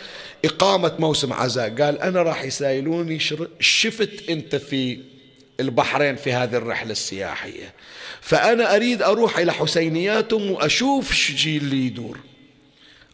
إقامة 0.45 0.93
موسم 0.99 1.33
عزاء. 1.33 1.69
قال 1.83 2.01
أنا 2.01 2.23
راح 2.23 2.45
يسائلوني 2.45 3.19
شفت 3.61 4.31
أنت 4.31 4.57
في 4.57 5.14
البحرين 5.61 6.17
في 6.17 6.33
هذه 6.33 6.57
الرحلة 6.57 6.93
السياحية. 6.93 7.75
فأنا 8.21 8.77
أريد 8.77 9.03
أروح 9.03 9.39
إلى 9.39 9.53
حسينياتهم 9.53 10.51
وأشوف 10.51 11.13
شي 11.13 11.57
اللي 11.57 11.87
يدور. 11.87 12.19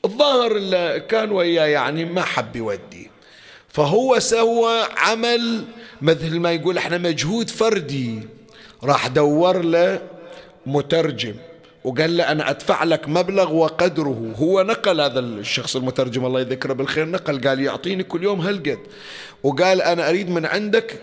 الظاهر 0.04 0.56
اللي 0.56 1.04
كان 1.08 1.32
وياه 1.32 1.66
يعني 1.66 2.04
ما 2.04 2.22
حب 2.22 2.56
يودي. 2.56 3.10
فهو 3.68 4.18
سوى 4.18 4.82
عمل 4.96 5.64
مثل 6.02 6.38
ما 6.38 6.52
يقول 6.52 6.78
إحنا 6.78 6.98
مجهود 6.98 7.50
فردي. 7.50 8.20
راح 8.82 9.06
دور 9.06 9.62
له 9.62 10.02
مترجم 10.66 11.34
وقال 11.84 12.16
له 12.16 12.32
أنا 12.32 12.50
أدفع 12.50 12.84
لك 12.84 13.08
مبلغ 13.08 13.52
وقدره. 13.54 14.34
هو 14.36 14.62
نقل 14.62 15.00
هذا 15.00 15.20
الشخص 15.20 15.76
المترجم 15.76 16.26
الله 16.26 16.40
يذكره 16.40 16.72
بالخير 16.72 17.08
نقل 17.08 17.48
قال 17.48 17.60
يعطيني 17.60 18.02
كل 18.02 18.22
يوم 18.22 18.40
هالقد. 18.40 18.78
وقال 19.42 19.82
أنا 19.82 20.08
أريد 20.08 20.30
من 20.30 20.46
عندك 20.46 21.00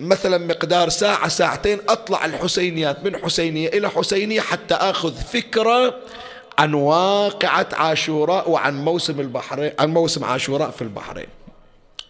مثلا 0.00 0.38
مقدار 0.38 0.88
ساعة 0.88 1.28
ساعتين 1.28 1.78
أطلع 1.88 2.24
الحسينيات 2.24 3.04
من 3.04 3.16
حسينية 3.16 3.68
إلى 3.68 3.90
حسينية 3.90 4.40
حتى 4.40 4.74
أخذ 4.74 5.14
فكرة 5.14 6.00
عن 6.58 6.74
واقعة 6.74 7.68
عاشوراء 7.72 8.50
وعن 8.50 8.84
موسم 8.84 9.20
البحرين 9.20 9.72
عن 9.78 9.88
موسم 9.90 10.24
عاشوراء 10.24 10.70
في 10.70 10.82
البحرين. 10.82 11.26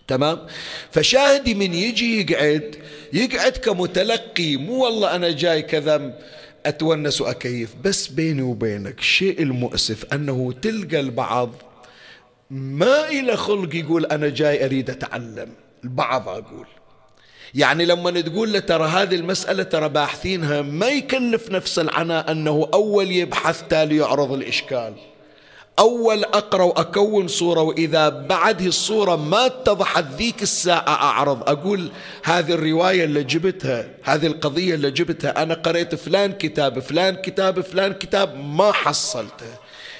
تمام؟ 0.08 0.46
فشاهدي 0.90 1.54
من 1.54 1.74
يجي 1.74 2.20
يقعد 2.20 2.76
يقعد 3.12 3.52
كمتلقي 3.52 4.56
مو 4.56 4.84
والله 4.84 5.16
أنا 5.16 5.30
جاي 5.30 5.62
كذا 5.62 6.18
أتونس 6.66 7.20
وأكيف 7.20 7.74
بس 7.84 8.06
بيني 8.06 8.42
وبينك 8.42 8.98
الشيء 8.98 9.42
المؤسف 9.42 10.14
أنه 10.14 10.54
تلقى 10.62 11.00
البعض 11.00 11.50
ما 12.50 13.08
إلى 13.08 13.36
خلق 13.36 13.74
يقول 13.74 14.06
أنا 14.06 14.28
جاي 14.28 14.64
أريد 14.64 14.90
أتعلم 14.90 15.48
البعض 15.84 16.28
أقول. 16.28 16.66
يعني 17.54 17.84
لما 17.84 18.20
تقول 18.20 18.52
له 18.52 18.58
ترى 18.58 18.88
هذه 18.88 19.14
المسألة 19.14 19.62
ترى 19.62 19.88
باحثينها 19.88 20.62
ما 20.62 20.88
يكلف 20.88 21.50
نفس 21.50 21.78
العناء 21.78 22.30
أنه 22.30 22.68
أول 22.74 23.10
يبحث 23.10 23.62
تالي 23.68 23.96
يعرض 23.96 24.32
الإشكال. 24.32 24.94
أول 25.78 26.24
أقرأ 26.24 26.62
وأكون 26.62 27.28
صورة 27.28 27.60
وإذا 27.62 28.08
بعد 28.08 28.60
الصورة 28.60 29.16
ما 29.16 29.46
اتضحت 29.46 30.04
ذيك 30.16 30.42
الساعة 30.42 30.88
أعرض. 30.88 31.48
أقول 31.48 31.90
هذه 32.24 32.52
الرواية 32.52 33.04
اللي 33.04 33.24
جبتها 33.24 33.88
هذه 34.02 34.26
القضية 34.26 34.74
اللي 34.74 34.90
جبتها 34.90 35.42
أنا 35.42 35.54
قريت 35.54 35.94
فلان 35.94 36.32
كتاب 36.32 36.78
فلان 36.78 37.16
كتاب 37.16 37.60
فلان 37.60 37.92
كتاب 37.92 38.44
ما 38.44 38.72
حصلته. 38.72 39.46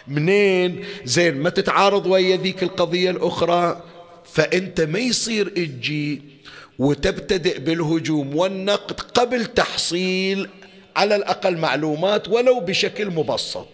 منين؟ 0.09 0.85
زين 1.05 1.37
ما 1.39 1.51
تتعارض 1.51 2.07
ويا 2.07 2.37
ذيك 2.37 2.63
القضية 2.63 3.11
الأخرى؟ 3.11 3.83
فأنت 4.25 4.81
ما 4.81 4.99
يصير 4.99 5.49
تجي 5.49 6.36
وتبتدئ 6.79 7.59
بالهجوم 7.59 8.37
والنقد 8.37 9.01
قبل 9.01 9.47
تحصيل 9.47 10.49
على 10.97 11.17
الأقل 11.17 11.57
معلومات 11.57 12.29
ولو 12.29 12.61
بشكل 12.61 13.11
مبسط. 13.11 13.67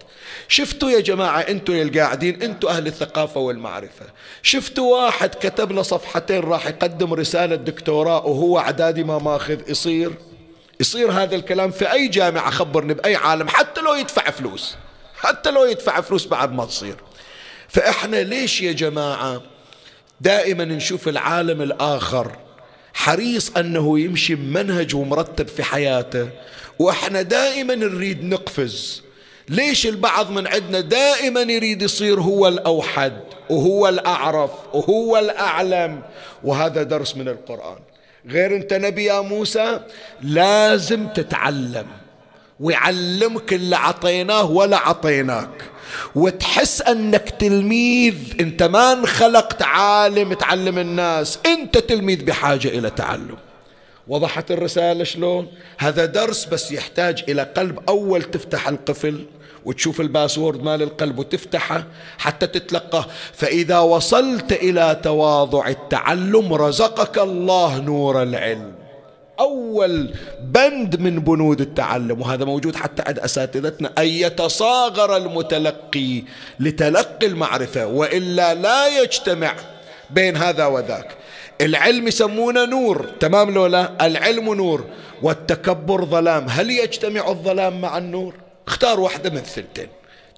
شفتوا 0.48 0.90
يا 0.90 1.00
جماعة 1.00 1.40
أنتوا 1.40 1.74
يا 1.74 1.82
القاعدين 1.82 2.42
أنتوا 2.42 2.70
أهل 2.70 2.86
الثقافة 2.86 3.40
والمعرفة. 3.40 4.06
شفتوا 4.42 4.96
واحد 4.96 5.34
كتب 5.34 5.72
له 5.72 5.82
صفحتين 5.82 6.40
راح 6.40 6.66
يقدم 6.66 7.14
رسالة 7.14 7.56
دكتوراه 7.56 8.26
وهو 8.26 8.58
أعدادي 8.58 9.04
ما 9.04 9.18
ماخذ؟ 9.18 9.70
يصير. 9.70 10.12
يصير 10.80 11.10
هذا 11.12 11.36
الكلام 11.36 11.70
في 11.70 11.92
أي 11.92 12.08
جامعة 12.08 12.50
خبرني 12.50 12.94
بأي 12.94 13.16
عالم 13.16 13.48
حتى 13.48 13.80
لو 13.80 13.94
يدفع 13.94 14.30
فلوس. 14.30 14.76
حتى 15.14 15.50
لو 15.50 15.64
يدفع 15.64 16.00
فلوس 16.00 16.26
بعد 16.26 16.52
ما 16.52 16.64
تصير. 16.64 16.96
فإحنا 17.68 18.16
ليش 18.16 18.60
يا 18.60 18.72
جماعة 18.72 19.42
دائما 20.20 20.64
نشوف 20.64 21.08
العالم 21.08 21.62
الآخر 21.62 22.36
حريص 22.94 23.57
أنه 23.57 24.00
يمشي 24.00 24.35
بمنهج 24.35 24.94
ومرتب 24.94 25.48
في 25.48 25.62
حياته. 25.62 26.28
وإحنا 26.78 27.22
دائما 27.22 27.74
نريد 27.74 28.24
نقفز. 28.24 29.02
ليش 29.48 29.87
البعض 29.87 30.31
من 30.31 30.46
عندنا 30.46 30.81
دائما 30.81 31.40
يريد 31.40 31.83
يصير 31.83 32.20
هو 32.20 32.48
الأوحد 32.48 33.12
وهو 33.50 33.88
الأعرف 33.88 34.50
وهو 34.72 35.18
الأعلم؟ 35.18 36.02
وهذا 36.44 36.83
درس 36.83 37.16
من 37.16 37.28
القرآن. 37.28 37.78
غير 38.28 38.57
أنت 38.57 38.72
نبي 38.74 39.05
يا 39.05 39.20
موسى 39.20 39.81
لازم 40.22 41.07
تتعلم. 41.07 41.87
ويعلمك 42.61 43.52
اللي 43.52 43.76
عطيناه 43.76 44.50
ولا 44.50 44.76
عطيناك. 44.76 45.71
وتحس 46.14 46.83
أنك 46.83 47.31
تلميذ. 47.38 48.14
أنت 48.40 48.62
ما 48.62 48.92
انخلقت 48.92 49.62
عالم 49.62 50.33
تعلم 50.33 50.78
الناس. 50.78 51.38
أنت 51.46 51.78
تلميذ 51.78 52.24
بحاجة 52.24 52.68
إلى 52.68 52.90
تعلم. 52.90 53.37
وضحت 54.09 54.50
الرسالة 54.50 55.05
شلون؟ 55.05 55.48
هذا 55.78 56.05
درس 56.05 56.44
بس 56.44 56.72
يحتاج 56.72 57.24
إلى 57.28 57.42
قلب. 57.42 57.78
أول 57.88 58.22
تفتح 58.22 58.68
القفل 58.68 59.26
وتشوف 59.64 60.00
الباسورد 60.00 60.62
مال 60.62 60.83
القلب 60.83 61.18
وتفتحه 61.18 61.85
حتى 62.18 62.46
تتلقاه. 62.46 63.07
فإذا 63.33 63.78
وصلت 63.78 64.52
إلى 64.52 65.00
تواضع 65.02 65.68
التعلم 65.68 66.52
رزقك 66.52 67.18
الله 67.18 67.78
نور 67.78 68.22
العلم. 68.22 68.82
أول 69.42 70.14
بند 70.40 71.00
من 71.00 71.18
بنود 71.18 71.61
التعلم 71.61 72.20
وهذا 72.20 72.44
موجود 72.44 72.76
حتى 72.76 73.02
عند 73.07 73.18
أساتذتنا 73.18 73.92
أن 73.98 74.07
يتصاغر 74.07 75.16
المتلقي 75.16 76.22
لتلقي 76.61 77.26
المعرفة 77.26 77.87
وإلا 77.87 78.55
لا 78.55 79.02
يجتمع 79.02 79.55
بين 80.11 80.37
هذا 80.37 80.66
وذاك. 80.66 81.16
العلم 81.61 82.09
يسمونه 82.09 82.64
نور 82.64 83.07
تمام 83.20 83.50
لولا 83.50 84.07
العلم 84.07 84.55
نور 84.55 84.85
والتكبر 85.22 86.05
ظلام. 86.05 86.46
هل 86.48 86.70
يجتمع 86.70 87.28
الظلام 87.28 87.81
مع 87.81 87.98
النور؟ 87.98 88.35
اختار 88.68 89.00
واحدة 89.00 89.31
من 89.31 89.37
الثنتين. 89.37 89.88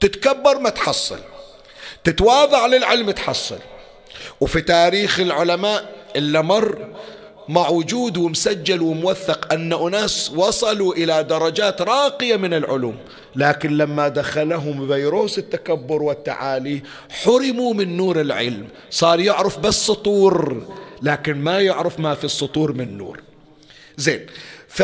تتكبر 0.01 0.59
ما 0.59 0.71
تحصل. 0.71 1.19
تتواضع 2.05 2.67
للعلم 2.67 3.11
تحصل. 3.11 3.59
وفي 4.41 4.61
تاريخ 4.61 5.21
العلماء 5.21 5.85
اللي 6.17 6.43
مر 6.43 6.79
موجود 7.49 8.17
ومسجل 8.17 8.83
وموثق 8.83 9.53
أن 9.53 9.73
أناس 9.73 10.33
وصلوا 10.37 10.95
إلى 10.95 11.23
درجات 11.25 11.83
راقية 11.83 12.37
من 12.37 12.55
العلوم. 12.55 12.97
لكن 13.37 13.77
لما 13.77 14.09
دخلهم 14.09 14.89
فيروس 14.89 15.39
التكبر 15.39 16.03
والتعالي 16.03 16.83
حرموا 17.11 17.75
من 17.75 17.97
نور 17.97 18.21
العلم. 18.21 18.69
صار 18.91 19.21
يعرف 19.21 19.59
بس 19.59 19.87
سطور 19.87 20.67
لكن 21.03 21.35
ما 21.35 21.61
يعرف 21.61 22.01
ما 22.01 22.15
في 22.15 22.25
السطور 22.25 22.73
من 22.73 22.99
نور. 22.99 23.21
زين 23.97 24.27
ف 24.69 24.83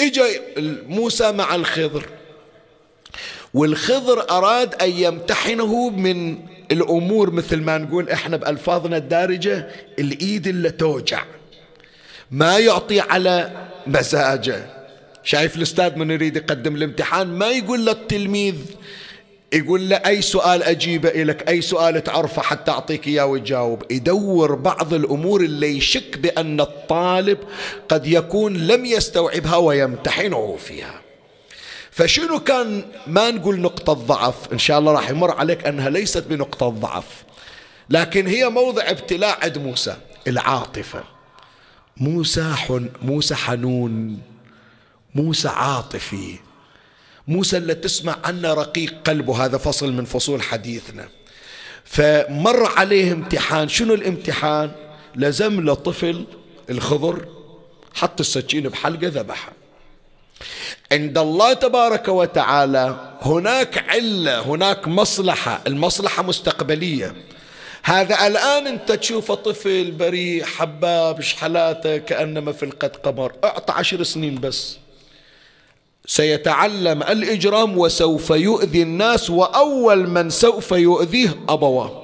اجى 0.00 0.40
موسى 0.88 1.32
مع 1.32 1.54
الخضر. 1.54 2.06
والخضر 3.54 4.30
أراد 4.30 4.74
أن 4.74 4.90
يمتحنه 4.90 5.90
من 5.90 6.38
الأمور 6.72 7.30
مثل 7.30 7.60
ما 7.60 7.78
نقول 7.78 8.10
إحنا 8.10 8.36
بألفاظنا 8.36 8.96
الدارجة 8.96 9.68
الإيد 9.98 10.46
اللي 10.46 10.70
توجع. 10.70 11.24
ما 12.30 12.58
يعطي 12.58 13.00
على 13.00 13.50
مزاجه. 13.86 14.66
شايف 15.22 15.56
الأستاذ 15.56 15.98
من 15.98 16.10
يريد 16.10 16.36
يقدم 16.36 16.76
الامتحان؟ 16.76 17.26
ما 17.26 17.50
يقول 17.50 17.86
للتلميذ 17.86 18.54
يقول 19.52 19.88
له 19.88 19.96
أي 19.96 20.22
سؤال 20.22 20.62
أجيبه 20.62 21.08
لك 21.10 21.48
أي 21.48 21.60
سؤال 21.60 22.04
تعرفه 22.04 22.42
حتى 22.42 22.70
أعطيك 22.70 23.06
إياه 23.06 23.26
وتجاوب. 23.26 23.82
يدور 23.90 24.54
بعض 24.54 24.94
الأمور 24.94 25.40
اللي 25.40 25.76
يشك 25.76 26.18
بأن 26.18 26.60
الطالب 26.60 27.38
قد 27.88 28.06
يكون 28.06 28.56
لم 28.56 28.84
يستوعبها 28.84 29.56
ويمتحنه 29.56 30.56
فيها. 30.56 31.05
فشنو 31.96 32.40
كان 32.40 32.84
ما 33.06 33.30
نقول 33.30 33.60
نقطة 33.60 33.92
ضعف؟ 33.92 34.52
إن 34.52 34.58
شاء 34.58 34.78
الله 34.78 34.92
راح 34.92 35.10
يمر 35.10 35.30
عليك 35.30 35.66
أنها 35.66 35.90
ليست 35.90 36.26
بنقطة 36.26 36.68
ضعف. 36.68 37.24
لكن 37.90 38.26
هي 38.26 38.48
موضع 38.48 38.82
ابتلاء 38.90 39.38
عند 39.42 39.58
موسى 39.58 39.96
العاطفة. 40.26 41.04
موسى 41.96 42.52
حن 42.54 42.88
موسى 43.02 43.34
حنون 43.34 44.22
موسى 45.14 45.48
عاطفي. 45.48 46.38
موسى 47.28 47.56
اللي 47.56 47.74
تسمع 47.74 48.16
عنه 48.24 48.54
رقيق 48.54 48.94
قلبه 49.04 49.44
هذا 49.44 49.58
فصل 49.58 49.92
من 49.92 50.04
فصول 50.04 50.42
حديثنا. 50.42 51.08
فمر 51.84 52.66
عليه 52.76 53.12
امتحان. 53.12 53.68
شنو 53.68 53.94
الامتحان؟ 53.94 54.70
لزم 55.14 55.60
له 55.60 55.74
طفل 55.74 56.26
الخضر 56.70 57.28
حط 57.94 58.20
السكين 58.20 58.68
بحلقة 58.68 59.08
ذبحه. 59.08 59.55
عند 60.92 61.18
الله 61.18 61.52
تبارك 61.52 62.08
وتعالى 62.08 62.96
هناك 63.22 63.84
علة 63.88 64.40
هناك 64.40 64.88
مصلحة 64.88 65.62
المصلحة 65.66 66.22
مستقبلية. 66.22 67.14
هذا 67.82 68.26
الآن 68.26 68.66
أنت 68.66 68.92
تشوفه 68.92 69.34
طفل 69.34 69.90
بريء 69.90 70.44
حباب 70.44 71.20
شحلاته 71.20 71.96
كأنما 71.96 72.52
في 72.52 72.62
القد 72.62 72.96
قمر. 72.96 73.32
أعطى 73.44 73.72
عشر 73.72 74.02
سنين 74.02 74.40
بس. 74.40 74.76
سيتعلم 76.06 77.02
الإجرام 77.02 77.78
وسوف 77.78 78.30
يؤذي 78.30 78.82
الناس 78.82 79.30
وأول 79.30 80.08
من 80.08 80.30
سوف 80.30 80.70
يؤذيه 80.72 81.36
أبواه. 81.48 82.02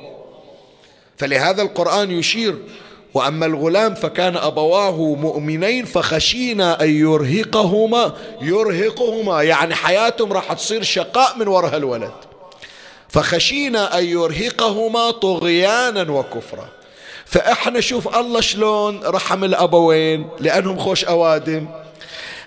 فلهذا 1.17 1.63
القرآن 1.63 2.11
يشير 2.11 2.59
وأما 3.15 3.47
الغلام 3.47 3.95
فكان 3.95 4.37
أبواه 4.37 5.15
مؤمنين 5.15 5.85
فخشينا 5.85 6.83
أن 6.83 6.91
يرهقهما 6.91 8.15
يرهقهما. 8.41 9.43
يعني 9.43 9.75
حياتهم 9.75 10.33
راح 10.33 10.53
تصير 10.53 10.83
شقاء 10.83 11.39
من 11.39 11.49
وراء 11.49 11.77
الولد. 11.77 12.13
فخشينا 13.09 13.99
أن 13.99 14.05
يرهقهما 14.05 15.11
طغيانا 15.11 16.13
وكفرا. 16.13 16.69
فإحنا 17.25 17.81
شوف 17.81 18.17
الله 18.17 18.41
شلون 18.41 19.01
رحم 19.05 19.45
الأبوين 19.45 20.29
لأنهم 20.41 20.79
خوش 20.79 21.05
أوادم. 21.05 21.67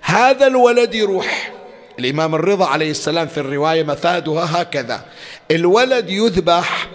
هذا 0.01 0.47
الولد 0.47 0.95
يروح 0.95 1.51
الإمام 1.99 2.35
الرضا 2.35 2.65
عليه 2.65 2.91
السلام 2.91 3.27
في 3.27 3.37
الرواية 3.37 3.83
مفادها 3.83 4.61
هكذا. 4.61 5.05
الولد 5.51 6.09
يذبح 6.09 6.87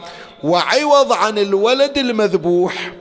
وعوض 0.42 1.12
عن 1.12 1.38
الولد 1.38 1.98
المذبوح 1.98 2.92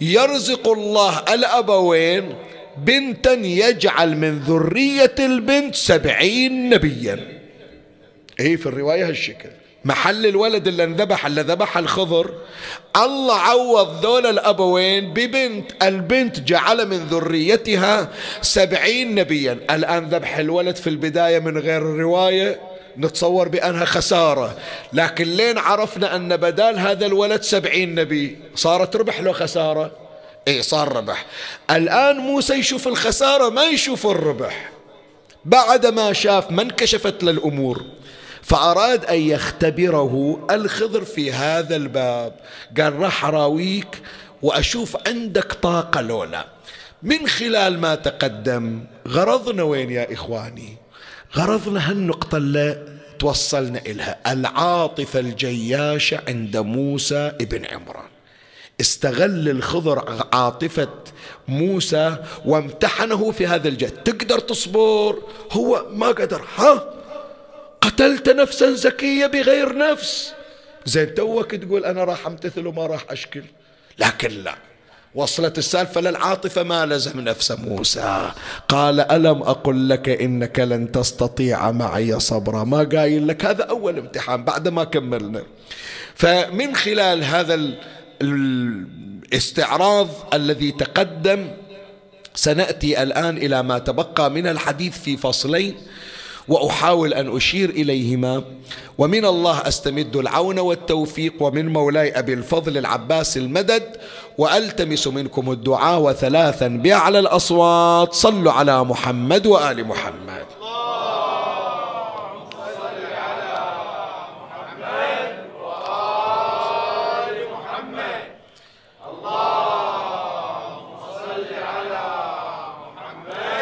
يرزق 0.00 0.68
الله 0.68 1.18
الأبوين 1.18 2.34
بنتا 2.76 3.32
يجعل 3.32 4.16
من 4.16 4.38
ذرية 4.38 5.14
البنت 5.18 5.74
سبعين 5.74 6.70
نبيا. 6.70 7.40
إيه 8.40 8.56
في 8.56 8.66
الرواية 8.66 9.08
هالشكل. 9.08 9.48
محل 9.84 10.26
الولد 10.26 10.68
اللي 10.68 10.84
انذبح 10.84 11.26
اللي 11.26 11.40
ذبح 11.40 11.78
الخضر. 11.78 12.34
الله 12.96 13.34
عوض 13.34 14.06
ذول 14.06 14.26
الأبوين 14.26 15.12
ببنت 15.12 15.70
البنت 15.82 16.40
جعل 16.40 16.88
من 16.88 16.96
ذريتها 16.96 18.08
سبعين 18.42 19.14
نبيا. 19.14 19.58
الآن 19.70 20.04
ذبح 20.08 20.38
الولد 20.38 20.76
في 20.76 20.86
البداية 20.86 21.38
من 21.38 21.58
غير 21.58 21.82
الرواية 21.82 22.60
نتصور 22.98 23.48
بأنها 23.48 23.84
خسارة. 23.84 24.56
لكن 24.92 25.24
لين 25.24 25.58
عرفنا 25.58 26.16
أن 26.16 26.36
بدال 26.36 26.78
هذا 26.78 27.06
الولد 27.06 27.42
سبعين 27.42 27.94
نبي 27.94 28.38
صارت 28.54 28.96
ربح 28.96 29.20
لو 29.20 29.32
خسارة؟ 29.32 29.90
اي 30.48 30.62
صار 30.62 30.96
ربح. 30.96 31.26
الآن 31.70 32.16
موسى 32.16 32.54
يشوف 32.54 32.88
الخسارة 32.88 33.48
ما 33.48 33.64
يشوف 33.64 34.06
الربح. 34.06 34.70
بعد 35.44 35.86
ما 35.86 36.12
شاف 36.12 36.50
ما 36.50 36.62
انكشفت 36.62 37.24
للأمور 37.24 37.82
فأراد 38.42 39.04
أن 39.04 39.20
يختبره 39.20 40.46
الخضر 40.50 41.04
في 41.04 41.32
هذا 41.32 41.76
الباب. 41.76 42.32
قال 42.80 42.98
راح 42.98 43.24
أراويك 43.24 44.02
وأشوف 44.42 44.96
عندك 45.06 45.52
طاقة 45.52 46.00
لولا. 46.00 46.46
من 47.02 47.26
خلال 47.26 47.80
ما 47.80 47.94
تقدم 47.94 48.84
غرضنا 49.08 49.62
وين 49.62 49.90
يا 49.90 50.12
إخواني؟ 50.12 50.76
غرضنا 51.36 51.90
هالنقطة 51.90 52.36
اللي 52.36 52.98
توصلنا 53.18 53.82
إلها. 53.86 54.18
العاطفة 54.32 55.20
الجياشة 55.20 56.20
عند 56.28 56.56
موسى 56.56 57.32
ابن 57.40 57.64
عمران. 57.64 58.08
استغل 58.80 59.48
الخضر 59.48 60.26
عاطفة 60.32 60.88
موسى 61.48 62.16
وامتحنه 62.44 63.30
في 63.30 63.46
هذا 63.46 63.68
الجد 63.68 63.90
تقدر 63.90 64.38
تصبر. 64.38 65.22
هو 65.52 65.86
ما 65.92 66.06
قدر. 66.06 66.44
ها؟ 66.56 66.94
قتلت 67.80 68.28
نفسا 68.28 68.72
زكية 68.72 69.26
بغير 69.26 69.78
نفس. 69.78 70.32
زين 70.84 71.14
توك 71.14 71.54
تقول 71.54 71.84
أنا 71.84 72.04
راح 72.04 72.26
أمتثل 72.26 72.66
وما 72.66 72.86
راح 72.86 73.04
أشكل. 73.10 73.42
لكن 73.98 74.28
لا. 74.28 74.67
وصلت 75.14 75.58
السالفة 75.58 76.00
للعاطفة 76.00 76.62
ما 76.62 76.86
لزم 76.86 77.20
نفس 77.20 77.52
موسى. 77.52 78.30
قال 78.68 79.00
ألم 79.00 79.42
أقل 79.42 79.88
لك 79.88 80.08
إنك 80.08 80.60
لن 80.60 80.92
تستطيع 80.92 81.70
معي 81.70 82.20
صبرا؟ 82.20 82.64
ما 82.64 82.88
قايل 82.92 83.28
لك 83.28 83.44
هذا 83.44 83.64
أول 83.64 83.98
امتحان 83.98 84.44
بعد 84.44 84.68
ما 84.68 84.84
كملنا. 84.84 85.42
فمن 86.14 86.76
خلال 86.76 87.24
هذا 87.24 87.60
الاستعراض 88.22 90.08
الذي 90.34 90.72
تقدم 90.72 91.50
سنأتي 92.34 93.02
الآن 93.02 93.36
إلى 93.36 93.62
ما 93.62 93.78
تبقى 93.78 94.30
من 94.30 94.46
الحديث 94.46 94.98
في 94.98 95.16
فصلين 95.16 95.74
وأحاول 96.48 97.14
أن 97.14 97.36
أشير 97.36 97.70
إليهما. 97.70 98.44
ومن 98.98 99.24
الله 99.24 99.68
أستمد 99.68 100.16
العون 100.16 100.58
والتوفيق 100.58 101.32
ومن 101.40 101.72
مولاي 101.72 102.18
أبي 102.18 102.32
الفضل 102.32 102.78
العباس 102.78 103.36
المدد 103.36 103.82
وألتمس 104.38 105.06
منكم 105.06 105.50
الدعاء 105.50 106.00
وثلاثا 106.00 106.68
باعلى 106.68 107.18
الأصوات. 107.18 108.14
صلوا 108.14 108.52
على 108.52 108.84
محمد 108.84 109.46
وآل 109.46 109.86
محمد. 109.86 110.46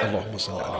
اللهم 0.06 0.38
صل 0.38 0.60
على 0.60 0.75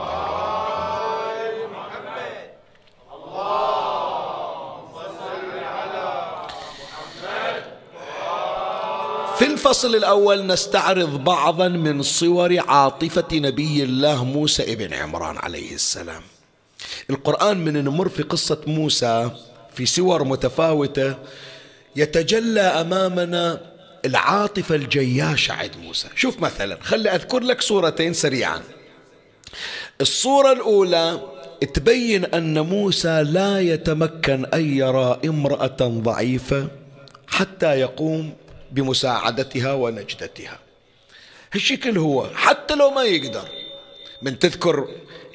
في 9.37 9.45
الفصل 9.45 9.95
الأول 9.95 10.45
نستعرض 10.45 11.23
بعضا 11.23 11.67
من 11.67 12.01
صور 12.01 12.59
عاطفة 12.59 13.27
نبي 13.33 13.83
الله 13.83 14.25
موسى 14.25 14.73
ابن 14.73 14.93
عمران 14.93 15.37
عليه 15.37 15.73
السلام. 15.75 16.21
القرآن 17.09 17.57
من 17.57 17.83
نمر 17.83 18.09
في 18.09 18.23
قصة 18.23 18.61
موسى 18.67 19.31
في 19.73 19.85
سور 19.85 20.23
متفاوتة 20.23 21.15
يتجلى 21.95 22.61
أمامنا 22.61 23.61
العاطفة 24.05 24.75
الجياشة 24.75 25.53
عند 25.53 25.71
موسى. 25.83 26.07
شوف 26.15 26.39
مثلا 26.39 26.77
خلي 26.81 27.09
أذكر 27.09 27.39
لك 27.39 27.61
صورتين 27.61 28.13
سريعا. 28.13 28.61
الصورة 30.01 30.51
الأولى 30.51 31.21
تبين 31.73 32.25
أن 32.25 32.59
موسى 32.59 33.23
لا 33.23 33.59
يتمكن 33.59 34.45
أن 34.45 34.77
يرى 34.77 35.19
امرأة 35.25 35.77
ضعيفة 35.81 36.67
حتى 37.27 37.79
يقوم 37.79 38.33
بمساعدتها 38.71 39.73
ونجدتها. 39.73 40.59
هالشكل 41.53 41.97
هو 41.97 42.29
حتى 42.35 42.75
لو 42.75 42.91
ما 42.91 43.03
يقدر. 43.03 43.47
من 44.21 44.39
تذكر 44.39 44.87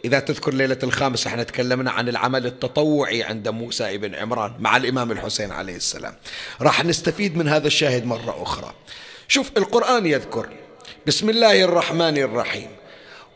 إذا 0.04 0.20
تذكر 0.20 0.54
ليلة 0.54 0.78
الخامس 0.82 1.26
إحنا 1.26 1.42
تكلمنا 1.42 1.90
عن 1.90 2.08
العمل 2.08 2.46
التطوعي 2.46 3.22
عند 3.22 3.48
موسى 3.48 3.94
ابن 3.94 4.14
عمران 4.14 4.54
مع 4.58 4.76
الإمام 4.76 5.12
الحسين 5.12 5.52
عليه 5.52 5.76
السلام. 5.76 6.14
راح 6.60 6.84
نستفيد 6.84 7.36
من 7.36 7.48
هذا 7.48 7.66
الشاهد 7.66 8.06
مرة 8.06 8.42
أخرى. 8.42 8.74
شوف 9.28 9.50
القرآن 9.56 10.06
يذكر 10.06 10.48
بسم 11.06 11.30
الله 11.30 11.64
الرحمن 11.64 12.18
الرحيم. 12.18 12.70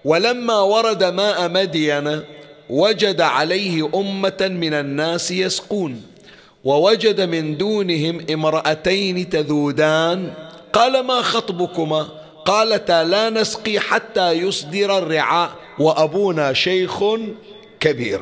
ولما 0.04 0.60
ورد 0.60 1.04
ماء 1.04 1.48
مدين 1.48 2.22
وجد 2.70 3.20
عليه 3.20 3.90
أمة 3.94 4.48
من 4.50 4.74
الناس 4.74 5.30
يسقون. 5.30 6.02
ووجد 6.66 7.20
من 7.20 7.56
دونهم 7.56 8.26
امرأتين 8.30 9.30
تذودان. 9.30 10.34
قال 10.72 11.06
ما 11.06 11.22
خطبكما؟ 11.22 12.08
قالتا 12.44 13.04
لا 13.04 13.30
نسقي 13.30 13.80
حتى 13.80 14.32
يصدر 14.32 14.98
الرعاء 14.98 15.50
وأبونا 15.78 16.52
شيخ 16.52 17.04
كبير. 17.80 18.20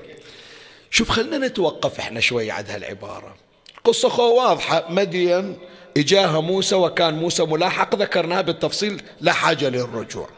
شوف 0.90 1.10
خلنا 1.10 1.46
نتوقف 1.46 1.98
إحنا 1.98 2.20
شوي 2.20 2.50
عند 2.50 2.70
هالعبارة. 2.70 3.34
قصة 3.84 4.08
خو 4.08 4.36
واضحة. 4.36 4.86
مدين 4.88 5.56
إجاها 5.96 6.40
موسى 6.40 6.74
وكان 6.74 7.14
موسى 7.14 7.42
ملاحق 7.42 7.94
ذكرناها 7.94 8.40
بالتفصيل 8.40 9.02
لا 9.20 9.32
حاجة 9.32 9.68
للرجوع. 9.68 10.28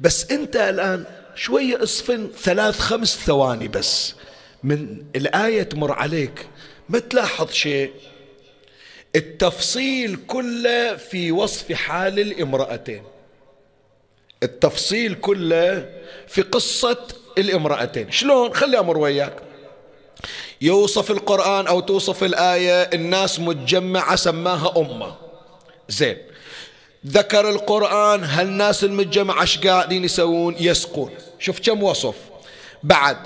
بس 0.00 0.30
أنت 0.30 0.56
الآن 0.56 1.04
شوية 1.34 1.82
اصفن 1.82 2.28
ثلاث 2.42 2.78
خمس 2.78 3.18
ثواني 3.26 3.68
بس. 3.68 4.14
من 4.64 5.02
الآية 5.16 5.62
تمر 5.62 5.92
عليك. 5.92 6.46
ما 6.90 6.98
تلاحظ 6.98 7.50
شيء؟ 7.50 7.92
التفصيل 9.16 10.18
كله 10.26 10.96
في 10.96 11.32
وصف 11.32 11.72
حال 11.72 12.18
الامرأتين. 12.20 13.02
التفصيل 14.42 15.14
كله 15.14 15.90
في 16.28 16.42
قصة 16.42 16.98
الامرأتين. 17.38 18.10
شلون؟ 18.10 18.54
خلي 18.54 18.78
أمر 18.78 18.98
وياك. 18.98 19.36
يوصف 20.60 21.10
القرآن 21.10 21.66
أو 21.66 21.80
توصف 21.80 22.24
الآية 22.24 22.82
الناس 22.82 23.40
متجمعة 23.40 24.16
سماها 24.16 24.74
أمة. 24.76 25.16
زين. 25.88 26.18
ذكر 27.06 27.50
القرآن 27.50 28.24
هالناس 28.24 28.84
المتجمعة 28.84 29.42
إيش 29.42 29.58
قاعدين 29.58 30.04
يسوون؟ 30.04 30.56
يسقون. 30.60 31.14
شوف 31.38 31.60
كم 31.60 31.82
وصف. 31.82 32.14
بعد. 32.82 33.16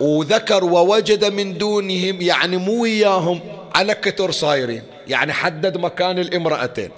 وذكر 0.00 0.64
ووجد 0.64 1.24
من 1.24 1.58
دونهم 1.58 2.20
يعني 2.20 2.56
مو 2.56 2.82
وياهم 2.82 3.40
على 3.74 3.94
كتر 3.94 4.30
صايرين 4.30 4.82
يعني 5.08 5.32
حدد 5.32 5.76
مكان 5.76 6.18
الامرأتين. 6.18 6.90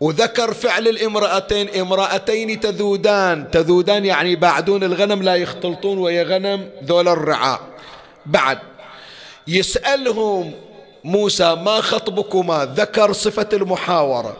وذكر 0.00 0.54
فعل 0.54 0.88
الامرأتين 0.88 1.68
امرأتين 1.68 2.60
تذودان. 2.60 3.50
تذودان 3.50 4.04
يعني 4.04 4.32
يبعدون 4.32 4.84
الغنم 4.84 5.22
لا 5.22 5.34
يختلطون 5.34 5.98
ويا 5.98 6.22
غنم 6.22 6.70
ذول 6.84 7.08
الرعاء. 7.08 7.60
بعد 8.26 8.58
يسألهم 9.48 10.52
موسى 11.04 11.54
ما 11.54 11.80
خطبكما؟ 11.80 12.74
ذكر 12.76 13.12
صفة 13.12 13.48
المحاورة. 13.52 14.36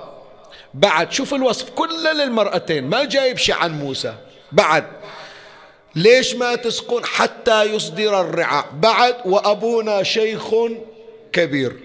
بعد 0.75 1.13
شوف 1.13 1.35
الوصف 1.35 1.71
كله 1.71 2.13
للمرأتين 2.13 2.85
ما 2.85 3.05
جايب 3.05 3.37
شيء 3.39 3.55
عن 3.55 3.79
موسى. 3.79 4.15
بعد 4.53 4.85
ليش 5.97 6.35
ما 6.35 6.55
تسقون 6.55 7.05
حتى 7.05 7.63
يصدر 7.63 8.21
الرعاء؟ 8.21 8.67
بعد 8.73 9.17
وأبونا 9.25 10.03
شيخ 10.03 10.55
كبير. 11.33 11.77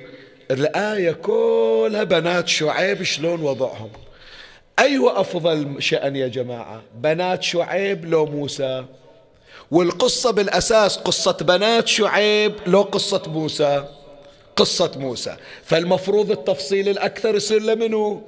الآية 0.51 1.12
كلها 1.12 2.03
بنات 2.03 2.47
شعيب 2.47 3.03
شلون 3.03 3.41
وضعهم؟ 3.41 3.89
أيوة 4.80 5.22
أفضل 5.22 5.76
شأن 5.80 6.16
يا 6.16 6.28
جماعة 6.28 6.82
بنات 6.95 7.43
شعيب 7.43 8.05
لو 8.05 8.26
موسى. 8.26 8.86
والقصة 9.72 10.32
بالأساس 10.32 10.97
قصة 10.97 11.38
بنات 11.41 11.88
شعيب 11.88 12.53
لو 12.68 12.82
قصة 12.82 13.24
موسى. 13.28 13.86
قصة 14.55 14.91
موسى. 14.95 15.36
فالمفروض 15.64 16.32
التفصيل 16.32 16.89
الأكثر 16.89 17.36
يصير 17.36 17.62
لمنه 17.62 18.22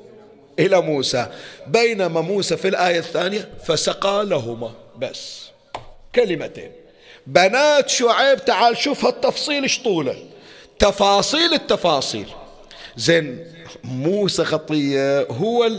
إلى 0.60 0.82
موسى. 0.82 1.28
بينما 1.68 2.22
موسى 2.22 2.58
في 2.58 2.68
الآية 2.68 3.00
الثانية 3.00 3.50
فسقى 3.66 4.26
لهما. 4.26 4.72
بس. 4.98 5.51
كلمتين. 6.16 6.72
بنات 7.28 7.90
شعيب 7.90 8.46
تعال 8.46 8.78
شوف 8.78 9.06
هالتفصيل 9.06 9.64
إيش 9.64 9.80
طوله. 9.80 10.16
تفاصيل 10.80 11.54
التفاصيل. 11.54 12.28
زين 12.98 13.46
موسى 13.84 14.46
خطية 14.46 15.22
هو 15.22 15.70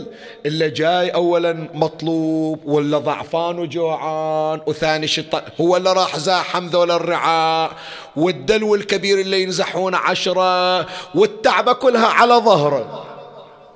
اللي 0.45 0.69
جاي 0.69 1.09
أولا 1.09 1.53
مطلوب 1.73 2.65
ولا 2.65 2.97
ضعفان 2.97 3.59
وجوعان 3.59 4.61
وثاني 4.65 5.07
شيء 5.07 5.25
هو 5.61 5.77
اللي 5.77 5.93
راح 5.93 6.17
زاحم 6.17 6.67
ذول 6.67 6.91
الرعاء 6.91 7.71
والدلو 8.15 8.75
الكبير 8.75 9.19
اللي 9.19 9.43
ينزحون 9.43 9.95
عشرة 9.95 10.79
والتعبة 11.15 11.73
كلها 11.73 12.07
على 12.07 12.33
ظهره. 12.33 13.05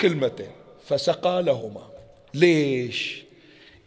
كلمتين. 0.02 0.52
فسقى 0.90 1.44
لهما. 1.44 1.82
ليش؟ 2.34 3.27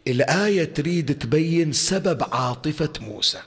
الآية 0.07 0.63
تريد 0.63 1.19
تبين 1.19 1.71
سبب 1.71 2.23
عاطفة 2.31 2.89
موسى. 3.01 3.37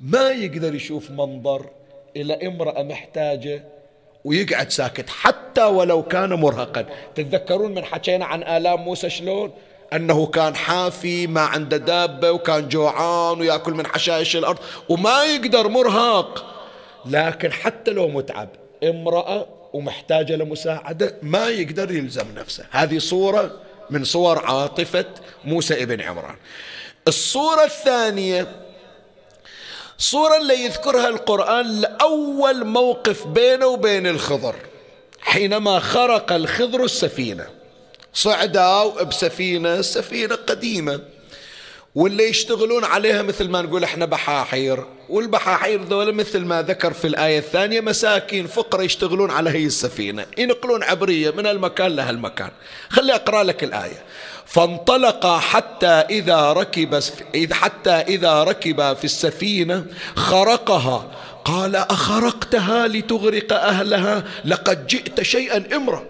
ما 0.00 0.30
يقدر 0.30 0.74
يشوف 0.74 1.10
منظر 1.10 1.70
إلى 2.16 2.46
امرأة 2.46 2.82
محتاجة 2.82 3.64
ويقعد 4.24 4.70
ساكت 4.70 5.10
حتى 5.10 5.64
ولو 5.64 6.02
كان 6.02 6.34
مرهقا. 6.34 6.86
تتذكرون 7.14 7.74
من 7.74 7.84
حكينا 7.84 8.24
عن 8.24 8.42
آلام 8.42 8.80
موسى 8.80 9.10
شلون؟ 9.10 9.52
أنه 9.92 10.26
كان 10.26 10.54
حافي 10.54 11.26
ما 11.26 11.40
عنده 11.40 11.76
دابة 11.76 12.30
وكان 12.30 12.68
جوعان 12.68 13.40
ويأكل 13.40 13.72
من 13.72 13.86
حشائش 13.86 14.36
الأرض 14.36 14.58
وما 14.88 15.24
يقدر 15.24 15.68
مرهق. 15.68 16.54
لكن 17.06 17.52
حتى 17.52 17.90
لو 17.90 18.08
متعب 18.08 18.48
امرأة 18.84 19.46
ومحتاجة 19.72 20.36
لمساعدة 20.36 21.14
ما 21.22 21.48
يقدر 21.48 21.90
يلزم 21.90 22.26
نفسه. 22.36 22.64
هذه 22.70 22.98
صورة 22.98 23.67
من 23.90 24.04
صور 24.04 24.46
عاطفة 24.46 25.04
موسى 25.44 25.82
ابن 25.82 26.00
عمران. 26.00 26.36
الصورة 27.08 27.64
الثانية 27.64 28.46
صورة 29.98 30.36
اللي 30.36 30.64
يذكرها 30.64 31.08
القرآن 31.08 31.80
لأول 31.80 32.64
موقف 32.64 33.26
بينه 33.26 33.66
وبين 33.66 34.06
الخضر 34.06 34.54
حينما 35.20 35.80
خرق 35.80 36.32
الخضر 36.32 36.84
السفينة. 36.84 37.46
صعدوا 38.14 39.02
بسفينة 39.02 39.80
سفينة 39.80 40.34
قديمة. 40.34 41.00
واللي 41.94 42.28
يشتغلون 42.28 42.84
عليها 42.84 43.22
مثل 43.22 43.48
ما 43.48 43.62
نقول 43.62 43.84
إحنا 43.84 44.06
بحاحير. 44.06 44.84
والبحاحير 45.08 45.82
ذولا 45.82 46.12
مثل 46.12 46.44
ما 46.44 46.62
ذكر 46.62 46.92
في 46.92 47.06
الآية 47.06 47.38
الثانية 47.38 47.80
مساكين 47.80 48.46
فقراء 48.46 48.84
يشتغلون 48.84 49.30
على 49.30 49.50
هي 49.50 49.64
السفينة 49.66 50.26
ينقلون 50.38 50.82
عبرية 50.82 51.30
من 51.30 51.46
المكان 51.46 51.96
لهالمكان. 51.96 52.50
خلي 52.88 53.14
أقرأ 53.14 53.42
لك 53.42 53.64
الآية. 53.64 54.02
فانطلق 54.46 55.26
حتى 55.38 55.86
إذا 55.86 56.52
ركب 56.52 57.00
حتى 57.52 57.90
إذا 57.90 58.44
ركب 58.44 58.96
في 58.96 59.04
السفينة 59.04 59.84
خرقها. 60.16 61.10
قال 61.44 61.76
أخرقتها 61.76 62.88
لتغرق 62.88 63.52
أهلها؟ 63.52 64.24
لقد 64.44 64.86
جئت 64.86 65.22
شيئا 65.22 65.76
إمرا 65.76 66.04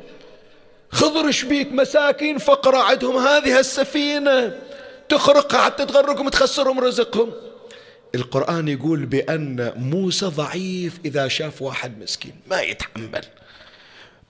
خضر 0.91 1.31
شبيك 1.31 1.73
مساكين 1.73 2.39
فقراء 2.39 2.85
عندهم 2.85 3.17
هذه 3.17 3.59
السفينة؟ 3.59 4.68
تخرقها 5.09 5.61
حتى 5.61 5.87
تغرقهم 5.87 6.29
تخسرهم 6.29 6.81
رزقهم. 6.81 7.33
القرآن 8.15 8.69
يقول 8.69 9.07
بأن 9.07 9.73
موسى 9.77 10.27
ضعيف 10.27 10.99
إذا 11.05 11.29
شاف 11.29 11.63
واحد 11.63 11.99
مسكين. 12.03 12.33
ما 12.51 12.61
يتحمل. 12.61 13.25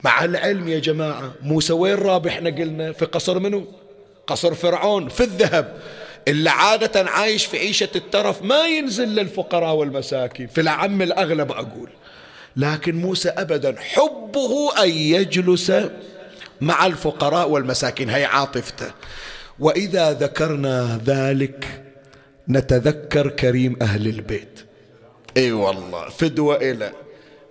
مع 0.03 0.23
العلم 0.23 0.67
يا 0.67 0.79
جماعة 0.79 1.33
موسى 1.41 1.73
وين 1.73 1.95
رابحنا 1.95 2.49
قلنا 2.49 2.91
في 2.91 3.05
قصر 3.05 3.39
منه 3.39 3.67
قصر 4.27 4.55
فرعون 4.55 5.09
في 5.09 5.23
الذهب. 5.23 5.81
اللي 6.27 6.49
عادة 6.49 7.09
عايش 7.09 7.45
في 7.45 7.57
عيشة 7.57 7.89
الترف 7.95 8.41
ما 8.41 8.65
ينزل 8.65 9.07
للفقراء 9.07 9.75
والمساكين. 9.75 10.47
في 10.47 10.61
العم 10.61 11.01
الأغلب 11.01 11.51
أقول. 11.51 11.89
لكن 12.55 12.95
موسى 12.95 13.29
أبدا 13.29 13.75
حبه 13.79 14.83
أن 14.83 14.89
يجلس 14.89 15.71
مع 16.61 16.85
الفقراء 16.85 17.49
والمساكين. 17.49 18.09
هي 18.09 18.25
عاطفته. 18.25 18.91
وإذا 19.59 20.11
ذكرنا 20.11 21.01
ذلك 21.05 21.83
نتذكر 22.49 23.29
كريم 23.29 23.77
أهل 23.81 24.07
البيت. 24.07 24.59
إي 25.37 25.51
والله 25.51 26.09
فدوة 26.09 26.55
إلى 26.55 26.91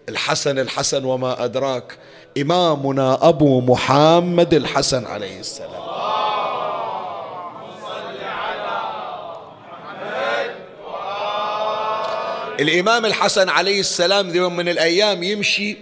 الحسن 0.09 0.59
الحسن 0.59 1.05
وما 1.05 1.45
أدراك 1.45 1.99
إمامنا 2.39 3.29
أبو 3.29 3.61
محمد 3.61 4.55
الحسن 4.55 5.07
عليه 5.07 5.41
السلام. 5.41 5.89
الإمام 12.61 13.07
الحسن 13.07 13.49
عليه 13.49 13.81
السلام 13.81 14.35
يوم 14.35 14.57
من 14.57 14.69
الأيام 14.69 15.23
يمشي 15.23 15.77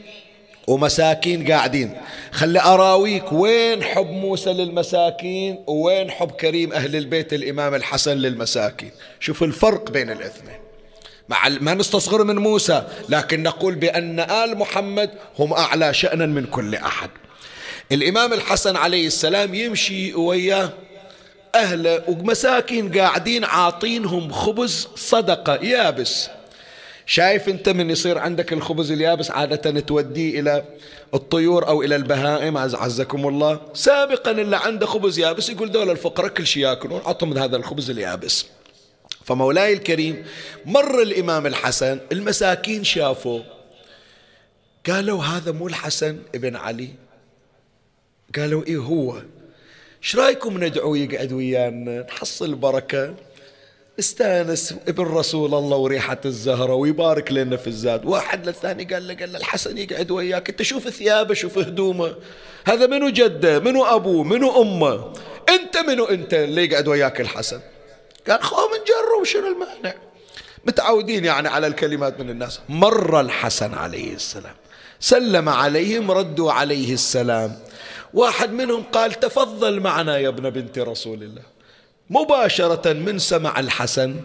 ومساكين 0.66 1.52
قاعدين. 1.52 1.96
خلي 2.32 2.60
أراويك 2.60 3.32
وين 3.32 3.82
حب 3.82 4.10
موسى 4.10 4.52
للمساكين 4.52 5.64
وين 5.66 6.10
حب 6.10 6.30
كريم 6.30 6.72
أهل 6.72 6.96
البيت 6.96 7.32
الإمام 7.32 7.74
الحسن 7.74 8.16
للمساكين. 8.16 8.90
شوف 9.20 9.42
الفرق 9.42 9.90
بين 9.90 10.10
الاثنين. 10.10 10.56
مع 11.28 11.48
ما 11.48 11.74
نستصغر 11.74 12.24
من 12.24 12.36
موسى 12.36 12.82
لكن 13.08 13.42
نقول 13.42 13.74
بأن 13.74 14.20
آل 14.20 14.58
محمد 14.58 15.10
هم 15.38 15.52
أعلى 15.52 15.94
شأنا 15.94 16.26
من 16.26 16.46
كل 16.46 16.74
أحد. 16.74 17.10
الإمام 17.92 18.32
الحسن 18.32 18.76
عليه 18.76 19.06
السلام 19.06 19.54
يمشي 19.54 20.14
وياه 20.14 20.70
أهله 21.54 22.02
ومساكين 22.08 22.98
قاعدين 22.98 23.44
عاطينهم 23.44 24.32
خبز 24.32 24.88
صدقة 24.96 25.54
يابس. 25.54 26.28
شايف 27.06 27.48
انت 27.48 27.68
من 27.68 27.90
يصير 27.90 28.18
عندك 28.18 28.52
الخبز 28.52 28.92
اليابس 28.92 29.30
عادة 29.30 29.80
توديه 29.80 30.40
إلى 30.40 30.64
الطيور 31.14 31.68
أو 31.68 31.82
إلى 31.82 31.96
البهائم 31.96 32.56
عزكم 32.56 33.28
الله. 33.28 33.60
سابقا 33.74 34.30
اللي 34.30 34.56
عنده 34.56 34.86
خبز 34.86 35.18
يابس 35.18 35.50
يقول 35.50 35.70
دول 35.70 35.90
الفقراء 35.90 36.28
كل 36.28 36.46
شيء 36.46 36.62
ياكلون 36.62 37.00
عطهم 37.04 37.38
هذا 37.38 37.56
الخبز 37.56 37.90
اليابس. 37.90 38.46
فمولاي 39.24 39.72
الكريم 39.72 40.24
مر 40.64 41.02
الإمام 41.02 41.46
الحسن 41.46 42.00
المساكين 42.12 42.84
شافوا 42.84 43.40
قالوا 44.86 45.24
هذا 45.24 45.52
مو 45.52 45.66
الحسن 45.66 46.18
ابن 46.34 46.56
علي. 46.56 46.88
قالوا 48.36 48.64
إيه 48.66 48.76
هو؟ 48.76 49.16
إيش 50.02 50.16
رأيكم 50.16 50.64
ندعوه 50.64 50.98
يقعد 50.98 51.32
ويانا؟ 51.32 52.02
نحصل 52.02 52.54
بركة. 52.54 53.14
استأنس 53.98 54.74
ابن 54.88 55.04
رسول 55.04 55.54
الله 55.54 55.76
وريحة 55.76 56.20
الزهرة 56.24 56.74
ويبارك 56.74 57.32
لنا 57.32 57.56
في 57.56 57.66
الزاد. 57.66 58.04
واحد 58.04 58.46
للثاني 58.46 58.84
قال 58.84 59.08
له 59.08 59.14
قال 59.14 59.32
له 59.32 59.38
الحسن 59.38 59.78
يقعد 59.78 60.10
وياك 60.10 60.48
انت 60.48 60.62
شوف 60.62 60.88
ثيابه 60.88 61.34
شوف 61.34 61.58
هدومه. 61.58 62.14
هذا 62.66 62.86
منو 62.86 63.08
جده؟ 63.08 63.58
منو 63.58 63.84
أبوه؟ 63.84 64.24
منو 64.24 64.62
أمه؟ 64.62 65.12
انت 65.48 65.76
منو 65.76 66.04
انت 66.04 66.34
اللي 66.34 66.64
يقعد 66.64 66.88
وياك 66.88 67.20
الحسن؟ 67.20 67.60
قال 68.28 68.42
خو 68.42 68.56
من 68.56 68.78
جره 68.78 69.20
وشنو 69.20 69.46
المانع؟ 69.46 69.94
متعودين 70.64 71.24
يعني 71.24 71.48
على 71.48 71.66
الكلمات 71.66 72.20
من 72.20 72.30
الناس. 72.30 72.60
مر 72.68 73.20
الحسن 73.20 73.74
عليه 73.74 74.14
السلام. 74.14 74.54
سلم 75.00 75.48
عليهم 75.48 76.10
ردوا 76.10 76.52
عليه 76.52 76.94
السلام. 76.94 77.58
واحد 78.14 78.52
منهم 78.52 78.82
قال 78.82 79.12
تفضل 79.12 79.80
معنا 79.80 80.18
يا 80.18 80.28
ابن 80.28 80.50
بنت 80.50 80.78
رسول 80.78 81.22
الله. 81.22 81.55
مباشرة 82.10 82.92
من 82.92 83.18
سمع 83.18 83.60
الحسن 83.60 84.16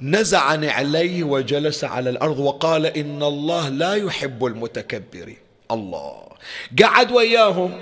نزع 0.00 0.54
نعليه 0.54 1.24
وجلس 1.24 1.84
على 1.84 2.10
الأرض 2.10 2.38
وقال 2.38 2.86
إن 2.86 3.22
الله 3.22 3.68
لا 3.68 3.94
يحب 3.94 4.44
المتكبرين 4.44 5.36
الله. 5.70 6.22
قعد 6.82 7.12
وياهم. 7.12 7.80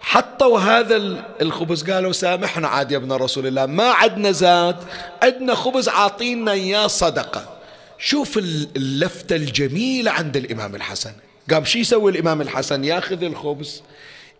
حطوا 0.00 0.58
هذا 0.58 0.96
الخبز 1.42 1.90
قالوا 1.90 2.12
سامحنا 2.12 2.68
عاد 2.68 2.92
يا 2.92 2.96
ابن 2.96 3.12
رسول 3.12 3.46
الله 3.46 3.66
ما 3.66 3.90
عدنا 3.90 4.30
زاد 4.30 4.76
عندنا 5.22 5.54
خبز 5.54 5.88
عاطينا 5.88 6.52
إياه 6.52 6.86
صدقة. 6.86 7.58
شوف 7.98 8.38
اللفتة 8.38 9.36
الجميلة 9.36 10.10
عند 10.10 10.36
الإمام 10.36 10.74
الحسن. 10.74 11.12
قام 11.50 11.64
شي 11.64 11.78
يسوي 11.78 12.12
الإمام 12.12 12.40
الحسن؟ 12.40 12.84
ياخذ 12.84 13.22
الخبز 13.22 13.82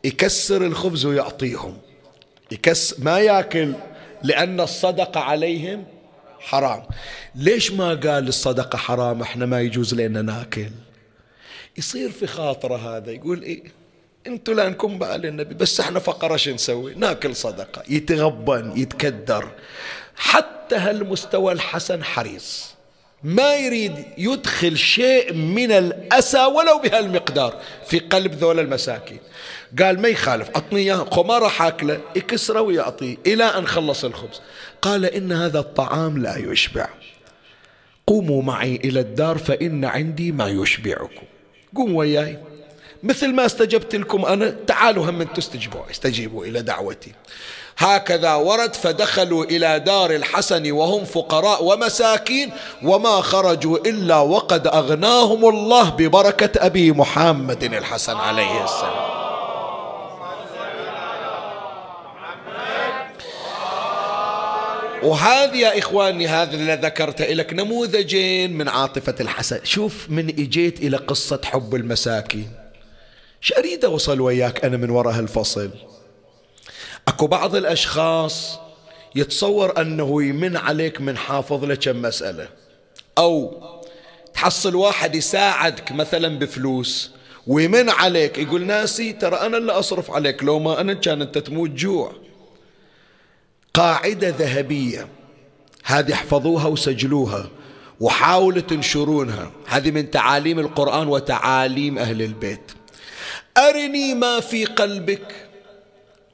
يكسر 0.05 0.65
الخبز 0.65 1.07
ويعطيهم. 1.07 1.79
يكسر 2.51 2.97
ما 2.99 3.19
ياكل. 3.19 3.73
لأن 4.23 4.61
الصدقة 4.61 5.21
عليهم 5.21 5.85
حرام. 6.41 6.83
ليش 7.35 7.73
ما 7.73 7.89
قال 7.89 8.29
الصدقة 8.29 8.77
حرام؟ 8.77 9.23
إحنا 9.23 9.47
ما 9.47 9.61
يجوز 9.61 9.95
لنا 9.95 10.23
ناكل. 10.23 10.71
يصير 11.77 12.11
في 12.11 12.27
خاطرة 12.27 12.77
هذا. 12.77 13.13
يقول 13.13 13.43
إيه؟ 13.43 13.63
أنتوا 14.27 14.55
لانكم 14.55 14.99
بقى 14.99 15.17
النبي 15.17 15.55
بس 15.55 15.81
إحنا 15.81 15.99
فقرة 15.99 16.37
شو 16.37 16.51
نسوي؟ 16.51 16.95
ناكل 16.95 17.37
صدقة. 17.37 17.83
يتغبن 17.89 18.73
يتكدر. 18.77 19.51
حتى 20.17 20.77
هالمستوى 20.77 21.53
الحسن 21.53 22.05
حريص. 22.05 22.78
ما 23.23 23.55
يريد 23.55 24.05
يدخل 24.19 24.79
شيء 24.79 25.33
من 25.33 25.73
الأسى 25.73 26.45
ولو 26.45 26.79
بهالمقدار 26.79 27.61
في 27.87 27.99
قلب 27.99 28.35
ذول 28.35 28.61
المساكين. 28.61 29.19
قال 29.79 30.01
ما 30.01 30.09
يخالف 30.09 30.51
أعطني 30.51 30.81
إياه 30.81 31.23
ما 31.23 31.39
راح 31.39 31.63
أكله 31.63 32.01
يكسره 32.17 32.61
ويعطيه 32.61 33.17
إلى 33.27 33.45
أن 33.45 33.67
خلص 33.67 34.05
الخبز. 34.05 34.41
قال 34.83 35.05
إن 35.05 35.33
هذا 35.33 35.59
الطعام 35.59 36.19
لا 36.19 36.37
يشبع. 36.37 36.89
قوموا 38.07 38.43
معي 38.43 38.77
إلى 38.77 39.01
الدار 39.01 39.39
فإن 39.39 39.85
عندي 39.85 40.33
ما 40.33 40.49
يشبعكم. 40.49 41.27
قوموا 41.77 41.99
وياي. 41.99 42.39
مثل 43.03 43.33
ما 43.33 43.47
استجبت 43.47 43.95
لكم 43.95 44.25
أنا 44.25 44.51
تعالوا 44.51 45.11
هم 45.11 45.23
تستجيبوا 45.23 45.91
استجيبوا 45.91 46.45
إلى 46.45 46.63
دعوتي. 46.63 47.13
هكذا 47.79 48.35
ورد 48.35 48.75
فدخلوا 48.75 49.45
إلى 49.45 49.79
دار 49.81 50.11
الحسن 50.11 50.73
وهم 50.73 51.05
فقراء 51.05 51.65
ومساكين 51.65 52.51
وما 52.83 53.21
خرجوا 53.21 53.79
إلا 53.79 54.17
وقد 54.17 54.67
أغناهم 54.67 55.49
الله 55.49 55.91
ببركة 55.91 56.67
أبي 56.67 56.93
محمد 56.93 57.65
الحسن 57.65 58.17
عليه 58.17 58.65
السلام. 58.65 59.19
وهذه 65.03 65.57
يا 65.57 65.79
إخواني 65.79 66.29
هذا 66.29 66.55
اللي 66.55 66.75
ذكرته 66.75 67.25
لك 67.25 67.53
نموذجين 67.53 68.59
من 68.59 68.69
عاطفة 68.69 69.15
الحسن. 69.21 69.61
شوف 69.65 70.07
من 70.09 70.29
إجيت 70.29 70.81
إلى 70.81 70.97
قصة 70.97 71.41
حب 71.45 71.75
المساكين. 71.75 72.51
إيش 73.43 73.53
أريد 73.53 73.85
أوصل 73.85 74.21
وياك 74.21 74.65
أنا 74.65 74.77
من 74.77 74.91
وراء 74.91 75.15
هالفصل. 75.15 75.71
أكو 77.09 77.27
بعض 77.27 77.57
الأشخاص 77.57 78.59
يتصور 79.15 79.81
أنه 79.81 80.23
يمن 80.23 80.57
عليك 80.57 81.01
من 81.01 81.17
حافظ 81.17 81.65
له 81.65 81.75
كم 81.75 82.03
مسألة. 82.03 82.49
أو 83.19 83.63
تحصل 84.35 84.75
واحد 84.75 85.15
يساعدك 85.15 85.93
مثلا 85.93 86.39
بفلوس 86.39 87.11
ويمن 87.47 87.91
عليك 87.91 88.39
يقول 88.39 88.67
ناسي 88.67 89.13
ترى 89.13 89.37
أنا 89.37 89.57
اللي 89.57 89.73
أصرف 89.73 90.11
عليك 90.11 90.43
لو 90.43 90.59
ما 90.59 90.81
أنا 90.81 90.95
كان 90.95 91.23
أنت 91.23 91.39
تموت 91.39 91.71
جوع. 91.71 92.13
قاعدة 93.75 94.29
ذهبية 94.29 95.09
هذه 95.85 96.13
احفظوها 96.13 96.67
وسجلوها 96.67 97.49
وحاولوا 98.01 98.63
تنشرونها. 98.63 99.53
هذه 99.67 99.91
من 99.91 100.11
تعاليم 100.11 100.59
القرآن 100.59 101.09
وتعاليم 101.09 101.99
أهل 101.99 102.23
البيت. 102.23 102.73
أرني 103.59 104.15
ما 104.15 104.41
في 104.41 104.65
قلبك 104.65 105.48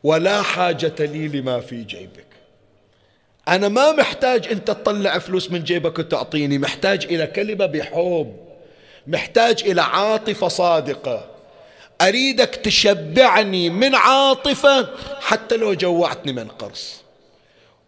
ولا 0.05 0.42
حاجة 0.42 0.94
لي 0.98 1.28
لما 1.28 1.61
في 1.61 1.82
جيبك. 1.82 2.26
أنا 3.48 3.68
ما 3.68 3.92
محتاج 3.92 4.48
أنت 4.48 4.70
تطلع 4.70 5.18
فلوس 5.18 5.50
من 5.50 5.64
جيبك 5.64 5.98
وتعطيني 5.98 6.59
محتاج 6.59 7.05
إلى 7.05 7.26
كلمة 7.26 7.66
بحب 7.66 8.36
محتاج 9.07 9.62
إلى 9.66 9.82
عاطفة 9.82 10.48
صادقة. 10.48 11.30
أريدك 12.00 12.48
تشبعني 12.55 13.70
من 13.70 13.94
عاطفة 13.94 14.88
حتى 15.20 15.57
لو 15.57 15.74
جوعتني 15.74 16.32
من 16.32 16.48
قرص. 16.48 17.02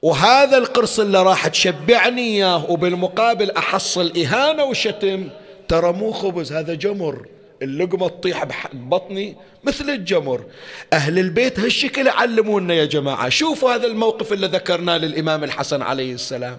وهذا 0.02 0.58
القرص 0.58 1.00
اللي 1.00 1.22
راح 1.22 1.46
تشبعني 1.46 2.22
إياه 2.22 2.70
وبالمقابل 2.70 3.50
أحصل 3.50 4.12
إهانة 4.16 4.64
وشتم. 4.64 5.28
ترى 5.68 5.92
مو 5.92 6.12
خبز 6.12 6.52
هذا 6.52 6.74
جمر. 6.74 7.26
اللقمة 7.62 8.08
تطيح 8.08 8.44
ببطني 8.72 9.36
مثل 9.64 9.90
الجمر. 9.90 10.44
أهل 10.92 11.18
البيت 11.18 11.60
هالشكل 11.60 12.08
علمونا 12.08 12.74
يا 12.74 12.84
جماعة. 12.84 13.28
شوفوا 13.28 13.74
هذا 13.74 13.86
الموقف 13.86 14.32
اللي 14.32 14.46
ذكرناه 14.46 14.96
للإمام 14.96 15.44
الحسن 15.44 15.82
عليه 15.82 16.14
السلام. 16.14 16.58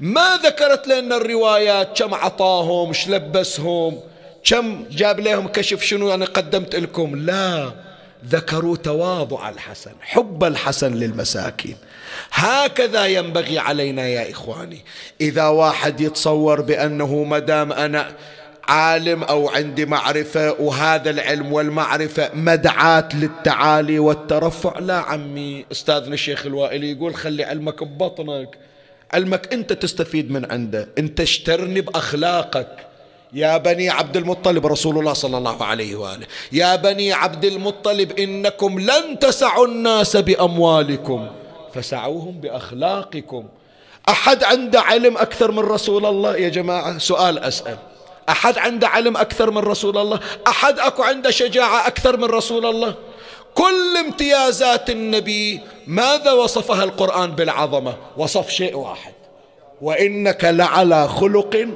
ما 0.00 0.40
ذكرت 0.44 0.86
لنا 0.88 1.16
الروايات 1.16 2.02
كم 2.02 2.14
عطاهم 2.14 2.92
شلبسهم 2.92 4.00
كم 4.44 4.84
جاب 4.90 5.20
لهم 5.20 5.48
كشف 5.48 5.82
شنو 5.82 6.14
أنا 6.14 6.24
قدمت 6.24 6.76
لكم. 6.76 7.16
لا 7.16 7.72
ذكروا 8.28 8.76
تواضع 8.76 9.48
الحسن 9.48 9.92
حب 10.00 10.44
الحسن 10.44 10.94
للمساكين. 10.94 11.76
هكذا 12.32 13.06
ينبغي 13.06 13.58
علينا 13.58 14.08
يا 14.08 14.30
إخواني. 14.30 14.84
إذا 15.20 15.46
واحد 15.46 16.00
يتصور 16.00 16.60
بأنه 16.60 17.24
مدام 17.24 17.72
أنا 17.72 18.16
عالم 18.68 19.22
أو 19.22 19.48
عندي 19.48 19.86
معرفة 19.86 20.52
وهذا 20.60 21.10
العلم 21.10 21.52
والمعرفة 21.52 22.30
مدعاة 22.34 23.08
للتعالي 23.14 23.98
والترفع. 23.98 24.78
لا 24.78 24.96
عمي 24.96 25.64
أستاذنا 25.72 26.14
الشيخ 26.14 26.46
الوائلي 26.46 26.90
يقول 26.90 27.14
خلي 27.14 27.44
علمك 27.44 27.84
ببطنك. 27.84 28.58
علمك 29.12 29.52
أنت 29.52 29.72
تستفيد 29.72 30.30
من 30.30 30.52
عنده 30.52 30.88
أنت 30.98 31.20
اشترني 31.20 31.80
بأخلاقك. 31.80 32.86
يا 33.32 33.56
بني 33.56 33.90
عبد 33.90 34.16
المطلب 34.16 34.66
رسول 34.66 34.98
الله 34.98 35.12
صلى 35.12 35.38
الله 35.38 35.64
عليه 35.64 35.96
وآله 35.96 36.26
يا 36.52 36.76
بني 36.76 37.12
عبد 37.12 37.44
المطلب 37.44 38.12
إنكم 38.12 38.80
لن 38.80 39.18
تسعوا 39.20 39.66
الناس 39.66 40.16
بأموالكم 40.16 41.28
فسعوهم 41.74 42.40
بأخلاقكم. 42.40 43.44
أحد 44.08 44.44
عنده 44.44 44.80
علم 44.80 45.16
أكثر 45.16 45.50
من 45.50 45.58
رسول 45.58 46.06
الله؟ 46.06 46.36
يا 46.36 46.48
جماعة 46.48 46.98
سؤال 46.98 47.38
أسأل. 47.38 47.78
أحد 48.28 48.58
عنده 48.58 48.88
علم 48.88 49.16
أكثر 49.16 49.50
من 49.50 49.58
رسول 49.58 49.98
الله؟ 49.98 50.20
أحد 50.48 50.78
أكو 50.78 51.02
عنده 51.02 51.30
شجاعة 51.30 51.86
أكثر 51.86 52.16
من 52.16 52.24
رسول 52.24 52.66
الله؟ 52.66 52.94
كل 53.54 53.96
امتيازات 53.96 54.90
النبي 54.90 55.60
ماذا 55.86 56.32
وصفها 56.32 56.84
القرآن 56.84 57.30
بالعظمة؟ 57.30 57.96
وصف 58.16 58.50
شيء 58.50 58.76
واحد. 58.76 59.12
وإنك 59.80 60.44
لعلى 60.44 61.08
خلق. 61.08 61.68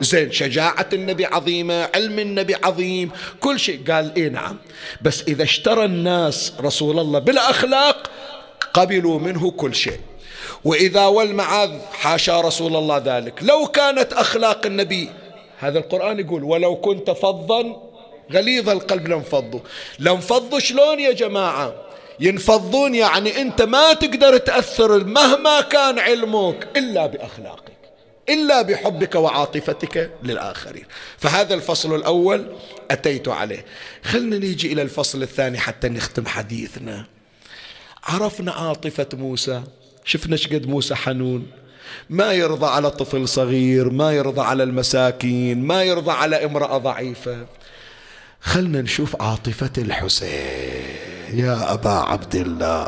زين 0.00 0.32
شجاعة 0.32 0.86
النبي 0.92 1.26
عظيمة 1.26 1.88
علم 1.94 2.18
النبي 2.18 2.54
عظيم 2.64 3.10
كل 3.40 3.60
شيء. 3.60 3.80
قال 3.90 4.12
إيه 4.16 4.28
نعم. 4.28 4.56
بس 5.02 5.22
إذا 5.28 5.42
اشترى 5.42 5.84
الناس 5.84 6.52
رسول 6.60 6.98
الله 6.98 7.18
بالأخلاق 7.18 8.10
قبلوا 8.74 9.18
منه 9.18 9.50
كل 9.50 9.74
شيء. 9.74 10.00
وإذا 10.64 11.06
والمعاذ 11.06 11.70
حاشا 11.92 12.40
رسول 12.40 12.76
الله 12.76 13.02
ذلك. 13.04 13.42
لو 13.42 13.66
كانت 13.66 14.12
أخلاق 14.12 14.66
النبي 14.66 15.10
هذا 15.58 15.78
القرآن 15.78 16.20
يقول 16.20 16.44
ولو 16.44 16.76
كنت 16.76 17.10
فظا 17.10 17.88
غليظ 18.32 18.68
القلب 18.68 19.08
لانفضوا 19.08 19.60
لانفضوا 19.98 20.58
شلون 20.58 21.00
يا 21.00 21.12
جماعة؟ 21.12 21.74
ينفضون 22.20 22.94
يعني 22.94 23.40
أنت 23.40 23.62
ما 23.62 23.92
تقدر 23.92 24.36
تأثر 24.36 25.04
مهما 25.04 25.60
كان 25.60 25.98
علمك 25.98 26.68
إلا 26.76 27.06
بأخلاقك 27.06 27.78
إلا 28.28 28.62
بحبك 28.62 29.14
وعاطفتك 29.14 30.10
للآخرين. 30.22 30.84
فهذا 31.18 31.54
الفصل 31.54 31.94
الأول 31.94 32.46
أتيت 32.90 33.28
عليه. 33.28 33.64
خلنا 34.02 34.38
نيجي 34.38 34.72
إلى 34.72 34.82
الفصل 34.82 35.22
الثاني 35.22 35.58
حتى 35.58 35.88
نختم 35.88 36.26
حديثنا. 36.26 37.04
عرفنا 38.04 38.52
عاطفة 38.52 39.06
موسى. 39.12 39.62
شفنا 40.04 40.36
شقد 40.36 40.66
موسى 40.66 40.94
حنون؟ 40.94 41.46
ما 42.10 42.32
يرضى 42.32 42.66
على 42.66 42.90
طفل 42.90 43.28
صغير 43.28 43.90
ما 43.90 44.12
يرضى 44.12 44.40
على 44.40 44.62
المساكين 44.62 45.62
ما 45.62 45.82
يرضى 45.82 46.10
على 46.10 46.44
امرأة 46.44 46.78
ضعيفة. 46.78 47.46
خلنا 48.40 48.82
نشوف 48.82 49.22
عاطفة 49.22 49.72
الحسين. 49.78 51.08
يا 51.32 51.72
أبا 51.72 51.90
عبد 51.90 52.34
الله 52.34 52.84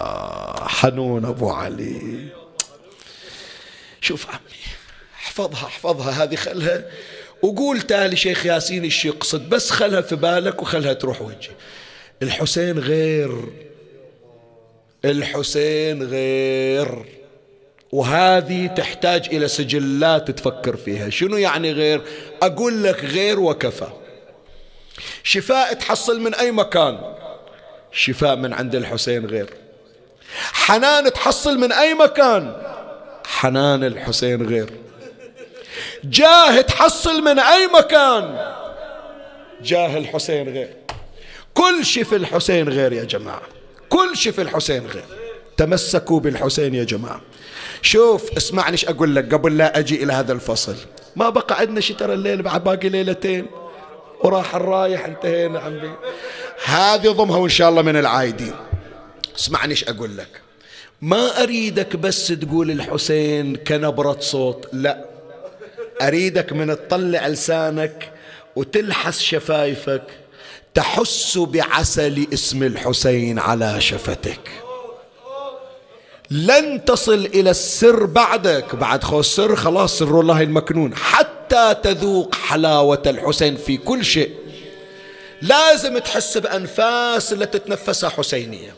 حنون 0.68 1.24
أبو 1.24 1.50
علي. 1.50 2.28
شوف 4.00 4.26
عمي 4.26 4.60
احفظها 5.14 5.66
احفظها. 5.66 6.22
هذه 6.22 6.34
خلها 6.34 6.84
وقول 7.42 7.80
تالي 7.82 8.16
شيخ 8.16 8.46
ياسين 8.46 8.82
إيش 8.82 9.04
يقصد 9.04 9.48
بس 9.48 9.70
خلها 9.70 10.00
في 10.00 10.16
بالك 10.16 10.62
وخلها 10.62 10.92
تروح 10.92 11.22
وجهي. 11.22 11.54
الحسين 12.22 12.78
غير. 12.78 13.44
الحسين 15.04 16.02
غير. 16.02 17.19
وهذه 17.92 18.66
تحتاج 18.66 19.28
إلى 19.32 19.48
سجلات 19.48 20.30
تفكر 20.30 20.76
فيها. 20.76 21.10
شنو 21.10 21.36
يعني 21.36 21.72
غير؟ 21.72 22.02
أقول 22.42 22.84
لك 22.84 23.04
غير 23.04 23.40
وكفى. 23.40 23.88
شفاء 25.22 25.74
تحصل 25.74 26.20
من 26.20 26.34
أي 26.34 26.50
مكان. 26.50 26.98
شفاء 27.92 28.36
من 28.36 28.52
عند 28.52 28.74
الحسين 28.74 29.26
غير. 29.26 29.50
حنان 30.52 31.12
تحصل 31.12 31.58
من 31.58 31.72
أي 31.72 31.94
مكان. 31.94 32.62
حنان 33.26 33.84
الحسين 33.84 34.48
غير. 34.48 34.70
جاه 36.04 36.60
تحصل 36.60 37.22
من 37.22 37.38
أي 37.38 37.66
مكان. 37.66 38.52
جاه 39.62 39.98
الحسين 39.98 40.48
غير. 40.48 40.76
كل 41.54 41.84
شيء 41.84 42.04
في 42.04 42.16
الحسين 42.16 42.68
غير 42.68 42.92
يا 42.92 43.04
جماعة. 43.04 43.42
كل 43.88 44.16
شيء 44.16 44.32
في 44.32 44.42
الحسين 44.42 44.86
غير. 44.86 45.04
تمسكوا 45.56 46.20
بالحسين 46.20 46.74
يا 46.74 46.84
جماعة. 46.84 47.20
شوف 47.82 48.36
اسمعني 48.36 48.72
إيش 48.72 48.84
أقول 48.84 49.16
لك 49.16 49.34
قبل 49.34 49.56
لا 49.56 49.78
أجي 49.78 50.02
إلى 50.02 50.12
هذا 50.12 50.32
الفصل. 50.32 50.76
ما 51.16 51.28
بقى 51.28 51.58
عندنا 51.60 51.80
شي 51.80 51.94
ترى 51.94 52.14
الليل 52.14 52.42
بعد 52.42 52.64
باقي 52.64 52.88
ليلتين. 52.88 53.46
وراح 54.24 54.54
الرايح 54.54 55.04
انتهينا 55.04 55.60
عمي 55.60 55.92
هذه 56.64 57.08
ضمها 57.08 57.36
وإن 57.36 57.50
شاء 57.50 57.68
الله 57.68 57.82
من 57.82 57.96
العايدين. 57.96 58.54
اسمعني 59.36 59.70
إيش 59.70 59.84
أقول 59.84 60.16
لك. 60.16 60.40
ما 61.02 61.42
أريدك 61.42 61.96
بس 61.96 62.26
تقول 62.28 62.70
الحسين 62.70 63.56
كنبرة 63.56 64.16
صوت 64.20 64.66
لا. 64.72 65.04
أريدك 66.02 66.52
من 66.52 66.66
تطلع 66.66 67.26
لسانك 67.28 68.12
وتلحس 68.56 69.20
شفايفك 69.20 70.02
تحس 70.74 71.38
بعسل 71.38 72.26
اسم 72.32 72.62
الحسين 72.62 73.38
على 73.38 73.80
شفتك. 73.80 74.50
لن 76.30 76.84
تصل 76.84 77.26
إلى 77.34 77.50
السر 77.50 78.06
بعدك. 78.06 78.74
بعد 78.74 79.04
خو 79.04 79.20
السر 79.20 79.56
خلاص 79.56 79.98
سر 79.98 80.20
الله 80.20 80.42
المكنون. 80.42 80.94
حتى 80.94 81.74
تذوق 81.82 82.34
حلاوة 82.34 83.02
الحسين 83.06 83.56
في 83.56 83.76
كل 83.76 84.04
شيء. 84.04 84.34
لازم 85.42 85.98
تحس 85.98 86.38
بأنفاس 86.38 87.32
اللي 87.32 87.46
تتنفسها 87.46 88.10
حسينية. 88.10 88.74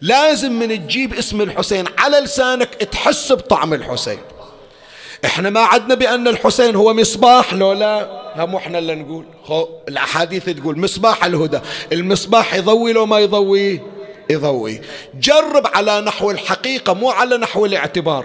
لازم 0.00 0.52
من 0.52 0.86
تجيب 0.86 1.14
اسم 1.14 1.40
الحسين 1.40 1.84
على 1.98 2.20
لسانك 2.20 2.74
تحس 2.74 3.32
بطعم 3.32 3.74
الحسين. 3.74 4.18
إحنا 5.24 5.50
ما 5.50 5.60
عدنا 5.60 5.94
بأن 5.94 6.28
الحسين 6.28 6.76
هو 6.76 6.94
مصباح 6.94 7.54
لو 7.54 7.72
لا 7.72 8.20
هم 8.36 8.56
إحنا 8.56 8.78
اللي 8.78 8.94
نقول. 8.94 9.24
الأحاديث 9.88 10.44
تقول 10.44 10.80
مصباح 10.80 11.24
الهدى. 11.24 11.60
المصباح 11.92 12.54
يضوي 12.54 12.92
لو 12.92 13.06
ما 13.06 13.18
يضوي 13.18 13.80
يضوي 14.30 14.80
جرب 15.20 15.66
على 15.66 16.00
نحو 16.00 16.30
الحقيقة 16.30 16.92
مو 16.92 17.10
على 17.10 17.36
نحو 17.36 17.66
الاعتبار. 17.66 18.24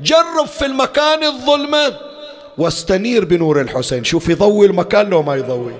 جرب 0.00 0.46
في 0.46 0.66
المكان 0.66 1.24
الظلمة 1.24 1.96
واستنير 2.58 3.24
بنور 3.24 3.60
الحسين. 3.60 4.04
شوف 4.04 4.28
يضوي 4.28 4.66
المكان 4.66 5.10
لو 5.10 5.22
ما 5.22 5.36
يضوي. 5.36 5.74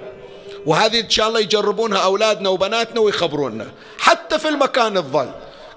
وهذه 0.67 1.01
إن 1.01 1.11
شاء 1.11 1.29
الله 1.29 1.41
يجربونها 1.41 1.99
أولادنا 1.99 2.49
وبناتنا 2.49 3.01
ويخبرونا 3.01 3.67
حتى 3.99 4.39
في 4.39 4.49
المكان 4.49 4.97
الظل. 4.97 5.31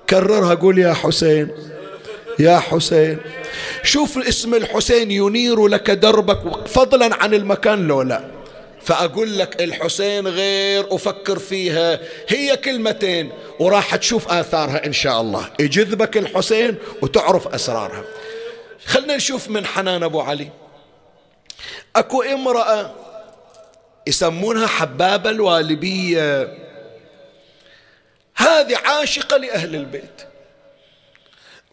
كررها 0.10 0.54
قول 0.54 0.78
يا 0.78 0.94
حسين. 0.94 1.52
يا 2.40 2.60
حسين. 2.60 3.18
شوف 3.84 4.18
اسم 4.18 4.54
الحسين 4.54 5.12
ينير 5.12 5.68
لك 5.68 5.92
دربك 5.92 6.68
فضلا 6.68 7.16
عن 7.24 7.34
المكان 7.34 7.88
لو 7.88 8.02
لا. 8.02 8.37
فأقول 8.88 9.40
لك 9.40 9.62
الحسين 9.62 10.28
غير 10.28 10.96
أفكر 10.96 11.40
فيها. 11.40 12.00
هي 12.28 12.58
كلمتين 12.58 13.32
وراح 13.60 13.96
تشوف 13.96 14.32
آثارها 14.32 14.86
إن 14.86 14.94
شاء 14.94 15.22
الله. 15.22 15.50
يجذبك 15.60 16.18
الحسين 16.18 16.76
وتعرف 17.02 17.48
أسرارها. 17.48 18.04
خلنا 18.86 19.16
نشوف 19.16 19.50
من 19.50 19.66
حنان 19.66 20.04
أبو 20.04 20.22
علي. 20.22 20.50
أكو 21.96 22.22
امرأة 22.22 22.96
يسمونها 24.08 24.68
حبابة 24.68 25.30
الوالبية. 25.30 26.58
هذه 28.36 28.78
عاشقة 28.86 29.38
لأهل 29.38 29.76
البيت. 29.76 30.22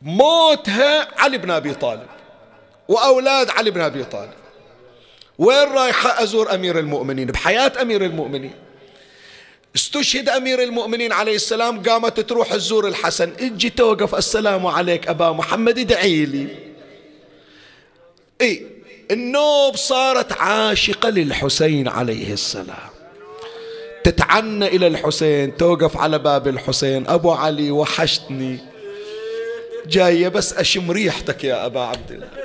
موتها 0.02 1.08
علي 1.18 1.38
بن 1.38 1.50
أبي 1.50 1.74
طالب 1.74 2.06
وأولاد 2.88 3.50
علي 3.50 3.70
بن 3.70 3.80
أبي 3.80 4.04
طالب. 4.04 4.43
وين 5.38 5.68
رايحة 5.68 6.22
أزور 6.22 6.54
أمير 6.54 6.78
المؤمنين؟ 6.78 7.26
بحياة 7.26 7.72
أمير 7.82 8.04
المؤمنين. 8.04 8.52
استشهد 9.76 10.28
أمير 10.28 10.62
المؤمنين 10.62 11.12
عليه 11.12 11.34
السلام 11.34 11.82
قامت 11.82 12.20
تروح 12.20 12.54
تزور 12.54 12.88
الحسن. 12.88 13.32
أجي 13.40 13.70
توقف 13.70 14.14
السلام 14.14 14.66
عليك 14.66 15.08
أبا 15.08 15.32
محمد 15.32 15.78
ادعي 15.78 16.24
لي. 16.24 16.46
اي 18.40 18.66
النوب 19.10 19.76
صارت 19.76 20.32
عاشقة 20.32 21.10
للحسين 21.10 21.88
عليه 21.88 22.32
السلام. 22.32 22.90
تتعنى 24.04 24.66
إلى 24.66 24.86
الحسين 24.86 25.56
توقف 25.56 25.96
على 25.96 26.18
باب 26.18 26.48
الحسين. 26.48 27.06
أبو 27.06 27.32
علي 27.32 27.70
وحشتني. 27.70 28.58
جاية 29.86 30.28
بس 30.28 30.52
أشم 30.52 30.90
ريحتك 30.90 31.44
يا 31.44 31.66
أبا 31.66 31.80
عبد 31.80 32.12
الله. 32.12 32.43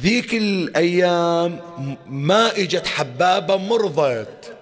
ذيك 0.00 0.34
الأيام 0.34 1.60
ما 2.08 2.56
إجت 2.56 2.86
حبابة 2.86 3.56
مرضت. 3.56 4.52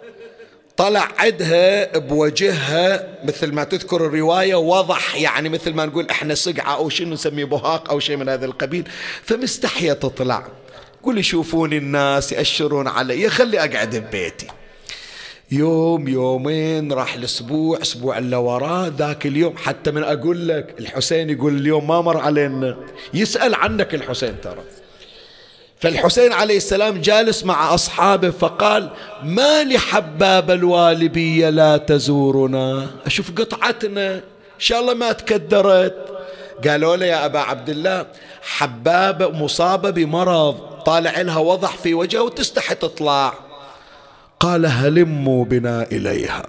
طلع 0.77 1.09
عدها 1.19 1.99
بوجهها 1.99 3.19
مثل 3.25 3.53
ما 3.53 3.65
تذكر 3.65 4.07
الرواية 4.07 4.55
وضح 4.55 5.17
يعني 5.17 5.49
مثل 5.49 5.75
ما 5.75 5.87
نقول 5.87 6.11
إحنا 6.11 6.35
صقعة 6.35 6.75
أو 6.77 6.89
شنو 6.89 7.13
نسميه 7.13 7.45
بهاق 7.45 7.91
أو 7.91 8.01
شيء 8.01 8.17
من 8.17 8.29
هذا 8.29 8.47
القبيل. 8.47 8.89
فمستحية 9.23 9.93
تطلع. 9.93 10.47
قول 11.03 11.19
يشوفوني 11.19 11.79
الناس 11.79 12.33
يأشرون 12.33 12.89
علي. 12.89 13.29
خلي 13.29 13.59
أقعد 13.59 13.97
ببيتي. 13.97 14.47
يوم 15.51 16.09
يومين 16.09 16.93
راح 16.93 17.15
الأسبوع 17.15 17.83
أسبوع 17.83 18.19
اللي 18.19 18.37
وراه 18.37 18.93
ذاك 18.99 19.27
اليوم 19.27 19.57
حتى 19.57 19.91
من 19.91 20.03
أقول 20.03 20.49
لك 20.49 20.75
الحسين 20.79 21.31
يقول 21.31 21.57
اليوم 21.57 21.87
ما 21.89 22.01
مر 22.01 22.17
علينا. 22.17 22.77
يسأل 23.15 23.55
عنك 23.55 23.95
الحسين 23.95 24.41
ترى. 24.41 24.63
فالحسين 25.85 26.33
عليه 26.33 26.57
السلام 26.57 27.01
جالس 27.01 27.45
مع 27.45 27.75
أصحابه 27.75 28.31
فقال 28.31 28.91
ما 29.23 29.65
لحباب 29.65 30.51
الوالبية 30.51 31.51
لا 31.51 31.77
تزورنا. 31.77 32.91
أشوف 33.07 33.31
قطعتنا 33.31 34.15
إن 34.15 34.21
شاء 34.59 34.81
الله 34.81 34.95
ما 34.95 35.13
تكدرت. 35.13 36.19
قالوا 36.69 36.97
له 36.97 37.07
يا 37.07 37.25
أبا 37.25 37.39
عبد 37.39 37.69
الله 37.69 38.07
حبابة 38.43 39.29
مصابة 39.29 39.91
بمرض 39.91 40.55
طالع 40.87 41.21
لها 41.21 41.39
وضح 41.39 41.77
في 41.77 41.95
وجهها 41.95 42.21
وتستحي 42.21 42.75
تطلع. 42.75 43.35
قال 44.41 44.67
هلموا 44.67 45.45
بنا 45.45 45.83
إليها. 45.93 46.47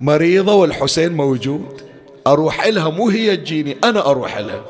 مريضة 0.00 0.54
والحسين 0.54 1.12
موجود. 1.12 1.82
أروح 2.26 2.66
لها 2.66 2.88
مو 2.88 3.08
هي 3.08 3.36
تجيني 3.36 3.76
أنا 3.84 4.10
أروح 4.10 4.38
لها 4.38 4.62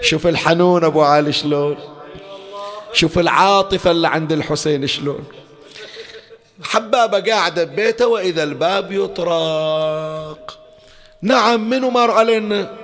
شوف 0.00 0.26
الحنون 0.26 0.84
أبو 0.84 1.02
علي 1.02 1.32
شلون؟ 1.32 1.76
شوف 2.92 3.18
العاطفة 3.18 3.90
اللي 3.90 4.08
عند 4.08 4.32
الحسين 4.32 4.86
شلون. 4.86 5.24
حبابة 6.62 7.32
قاعدة 7.32 7.64
ببيته 7.64 8.06
وإذا 8.06 8.42
الباب 8.42 8.92
يطرق. 8.92 10.58
نعم 11.22 11.70
منو 11.70 11.90
مر 11.90 12.10
علينا؟ 12.10 12.76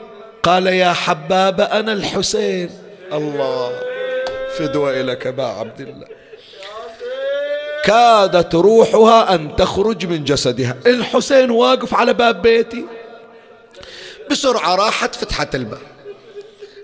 قال 0.43 0.67
يا 0.67 0.93
حبابة 0.93 1.65
أنا 1.65 1.93
الحسين. 1.93 2.71
الله 3.13 3.81
فدوى 4.59 5.01
إليك 5.01 5.27
أبا 5.27 5.45
عبد 5.45 5.81
الله. 5.81 6.07
كادت 7.85 8.55
روحها 8.55 9.35
أن 9.35 9.57
تخرج 9.57 10.07
من 10.07 10.25
جسدها. 10.25 10.77
الحسين 10.87 11.51
واقف 11.51 11.95
على 11.95 12.15
باب 12.15 12.43
بيتي. 12.43 12.85
بسرعة 14.31 14.75
راحت 14.75 15.15
فتحت 15.15 15.55
الباب. 15.55 15.98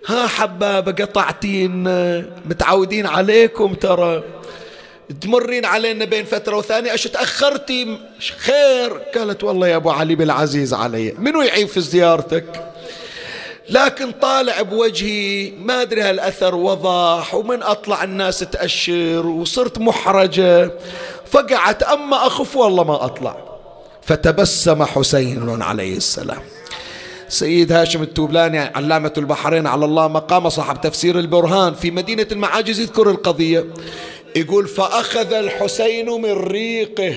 ها 0.07 0.26
حبابة 0.26 1.05
قطعتين 1.05 1.84
متعودين 2.48 3.07
عليكم 3.07 3.74
ترى. 3.74 4.22
تمرين 5.20 5.64
علينا 5.64 6.05
بين 6.05 6.24
فترة 6.24 6.57
وثانية. 6.57 6.94
أش 6.94 7.05
تأخرتي؟ 7.05 7.98
خير؟ 8.38 8.92
قالت 9.14 9.44
والله 9.44 9.68
يا 9.68 9.76
أبو 9.76 9.90
علي 9.90 10.14
بالعزيز 10.14 10.74
علي. 10.74 11.14
منو 11.18 11.42
يعيب 11.42 11.68
في 11.68 11.80
زيارتك؟ 11.80 12.70
لكن 13.70 14.12
طالع 14.12 14.62
بوجهي 14.62 15.50
ما 15.50 15.82
أدري 15.82 16.00
هالأثر 16.00 16.55
وضح 16.55 17.34
ومن 17.34 17.62
أطلع 17.62 18.05
الناس 18.05 18.38
تأشر 18.38 19.26
وصرت 19.26 19.78
محرجة. 19.78 20.70
فقعت 21.30 21.82
أما 21.82 22.26
أخف 22.26 22.57
والله 22.57 22.84
ما 22.84 23.05
أطلع. 23.05 23.36
فتبسم 24.02 24.84
حسين 24.84 25.62
عليه 25.62 25.96
السلام. 25.96 26.42
سيد 27.29 27.72
هاشم 27.72 28.03
التوبلاني 28.03 28.59
علامة 28.59 29.12
البحرين 29.18 29.66
على 29.66 29.85
الله 29.85 30.09
مقام 30.09 30.49
صاحب 30.49 30.81
تفسير 30.81 31.18
البرهان 31.18 31.75
في 31.75 31.91
مدينة 31.91 32.27
المعاجز 32.33 32.81
يذكر 32.81 33.11
القضية. 33.11 33.64
يقول 34.37 34.68
فأخذ 34.68 35.33
الحسين 35.33 36.11
من 36.22 36.33
ريقه 36.33 37.14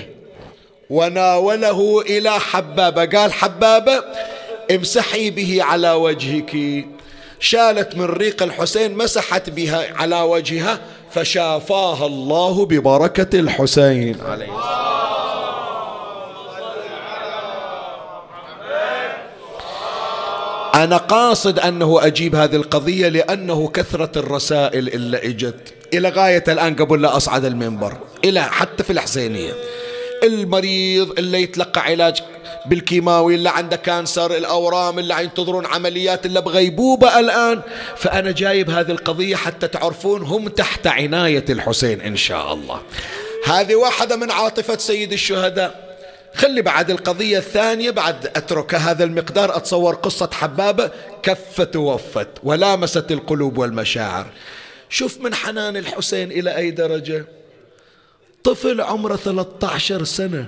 وناوله 0.90 2.00
إلى 2.00 2.30
حبابة. 2.30 3.04
قال 3.04 3.32
حبابة 3.32 4.04
امسحي 4.70 5.30
به 5.30 5.62
على 5.62 5.92
وجهك. 5.92 6.84
شالت 7.40 7.96
من 7.96 8.04
ريق 8.04 8.42
الحسين 8.42 8.96
مسحت 8.96 9.50
بها 9.50 9.86
على 9.96 10.20
وجهها 10.20 10.80
فشافاها 11.10 12.06
الله 12.06 12.66
ببركة 12.66 13.38
الحسين. 13.38 14.20
عليه 14.20 14.44
السلام 14.44 14.98
أنا 20.84 20.96
قاصد 20.96 21.58
أنه 21.58 22.06
أجيب 22.06 22.34
هذه 22.34 22.56
القضية 22.56 23.08
لأنه 23.08 23.68
كثرة 23.68 24.18
الرسائل 24.18 24.88
اللي 24.88 25.16
إجت. 25.16 25.74
إلى 25.94 26.08
غاية 26.08 26.44
الآن 26.48 26.74
قبل 26.74 27.02
لا 27.02 27.16
أصعد 27.16 27.44
المنبر. 27.44 27.96
إلى 28.24 28.42
حتى 28.42 28.84
في 28.84 28.92
الحسينية. 28.92 29.52
المريض 30.22 31.18
اللي 31.18 31.42
يتلقى 31.42 31.80
علاج 31.80 32.22
بالكيماوي 32.66 33.34
اللي 33.34 33.48
عنده 33.48 33.76
كانسر 33.76 34.36
الأورام 34.36 34.98
اللي 34.98 35.22
ينتظرون 35.22 35.66
عمليات 35.66 36.26
اللي 36.26 36.40
بغيبوبة 36.40 37.18
الآن. 37.18 37.60
فأنا 37.96 38.30
جايب 38.30 38.70
هذه 38.70 38.90
القضية 38.90 39.36
حتى 39.36 39.68
تعرفون 39.68 40.22
هم 40.22 40.48
تحت 40.48 40.86
عناية 40.86 41.44
الحسين 41.50 42.00
إن 42.00 42.16
شاء 42.16 42.54
الله. 42.54 42.80
هذه 43.44 43.74
واحدة 43.74 44.16
من 44.16 44.30
عاطفة 44.30 44.76
سيد 44.76 45.12
الشهداء. 45.12 45.87
خلي 46.34 46.62
بعد 46.62 46.90
القضية 46.90 47.38
الثانية 47.38 47.90
بعد 47.90 48.26
أترك 48.26 48.74
هذا 48.74 49.04
المقدار 49.04 49.56
أتصور 49.56 49.94
قصة 49.94 50.30
حبابة 50.32 50.90
كفت 51.22 51.76
ووفت 51.76 52.28
ولامست 52.42 53.12
القلوب 53.12 53.58
والمشاعر. 53.58 54.26
شوف 54.88 55.20
من 55.20 55.34
حنان 55.34 55.76
الحسين 55.76 56.32
إلى 56.32 56.56
أي 56.56 56.70
درجة. 56.70 57.24
طفل 58.44 58.80
عمره 58.80 59.16
13 59.16 60.04
سنة. 60.04 60.46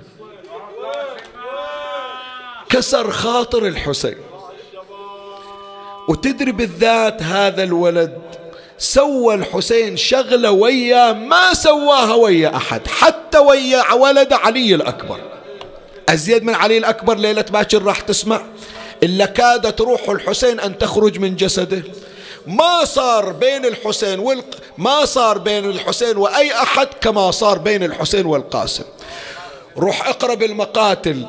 كسر 2.69 3.11
خاطر 3.11 3.67
الحسين. 3.67 4.17
وتدري 6.09 6.53
بالذات 6.53 7.23
هذا 7.23 7.63
الولد 7.63 8.19
سوى 8.79 9.35
الحسين 9.35 9.97
شغلة 9.97 10.51
وياه 10.51 11.13
ما 11.13 11.55
سواها 11.55 12.15
ويا 12.15 12.57
أحد 12.57 12.89
حتى 12.89 13.39
ويا 13.39 13.93
ولد 13.93 14.33
علي 14.33 14.75
الأكبر. 14.75 15.40
أزيد 16.09 16.45
من 16.45 16.55
علي 16.55 16.79
الأكبر 16.79 17.17
ليلة 17.17 17.43
باكر 17.43 17.83
راح 17.83 18.01
تسمع. 18.01 18.43
إلا 19.03 19.27
كادت 19.27 19.81
روح 19.81 20.09
الحسين 20.09 20.61
أن 20.61 20.79
تخرج 20.79 21.19
من 21.19 21.37
جسده. 21.37 21.83
ما 22.47 22.85
صار 22.85 23.33
بين 23.33 23.65
الحسين 23.65 24.19
والق... 24.19 24.45
ما 24.79 25.05
صار 25.05 25.39
بين 25.39 25.65
الحسين 25.65 26.17
وأي 26.17 26.53
أحد 26.53 26.89
كما 27.01 27.31
صار 27.31 27.59
بين 27.59 27.83
الحسين 27.83 28.27
والقاسم. 28.27 28.85
روح 29.77 30.09
اقرب 30.09 30.43
المقاتل 30.43 31.27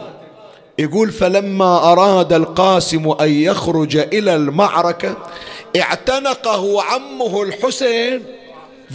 يقول 0.79 1.11
فلما 1.11 1.91
أراد 1.91 2.33
القاسم 2.33 3.11
أن 3.21 3.29
يخرج 3.29 3.97
إلى 3.97 4.35
المعركة 4.35 5.17
اعتنقه 5.77 6.83
عمه 6.83 7.43
الحسين 7.43 8.23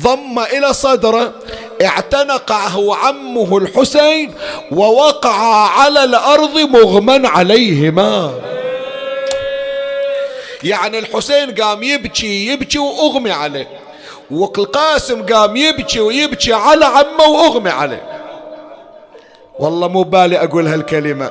ضم 0.02 0.38
إلى 0.38 0.72
صدره 0.72 1.32
اعتنقه 1.82 2.96
عمه 2.96 3.58
الحسين 3.58 4.34
ووقع 4.72 5.68
على 5.80 6.04
الأرض 6.04 6.58
مغمى 6.58 7.26
عليهما. 7.26 8.40
يعني 10.62 10.98
الحسين 10.98 11.54
قام 11.54 11.82
يبكي 11.82 12.46
يبكي 12.46 12.78
وأغمي 12.78 13.30
عليه. 13.30 13.68
والقاسم 14.30 15.26
قام 15.26 15.56
يبكي 15.56 16.00
ويبكي 16.00 16.52
على 16.52 16.84
عمه 16.84 17.24
وأغمي 17.24 17.70
عليه. 17.70 18.02
والله 19.58 19.88
مو 19.88 20.02
بالي 20.02 20.44
أقول 20.44 20.66
هالكلمة 20.66 21.30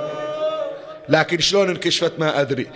لكن 1.10 1.40
شلون 1.40 1.70
انكشفت 1.70 2.14
ما 2.18 2.42
أدري. 2.42 2.68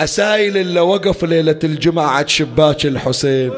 أسايل 0.00 0.56
اللي 0.56 0.80
وقف 0.80 1.24
ليلة 1.24 1.58
الجمعة 1.64 2.06
عند 2.06 2.28
شباك 2.28 2.84
الحسين. 2.84 3.52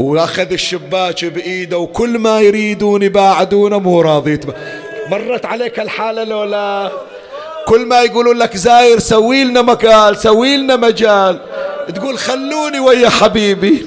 وأخذ 0.00 0.52
الشباك 0.52 1.24
بإيده 1.24 1.78
وكل 1.78 2.18
ما 2.18 2.40
يريدون 2.40 3.02
يباعدونه 3.02 3.78
مو 3.78 4.00
راضي 4.00 4.40
مرت 5.10 5.46
عليك 5.46 5.80
الحالة 5.80 6.24
لو 6.24 6.44
لا؟ 6.44 6.90
كل 7.66 7.80
ما 7.80 8.02
يقولون 8.02 8.38
لك 8.38 8.56
زاير 8.56 8.98
سوي 8.98 9.44
لنا 9.44 9.62
مكان 9.62 10.14
سوي 10.14 10.56
لنا 10.56 10.76
مجال. 10.76 11.40
تقول 11.94 12.18
خلوني 12.18 12.80
ويا 12.80 13.08
حبيبي. 13.08 13.86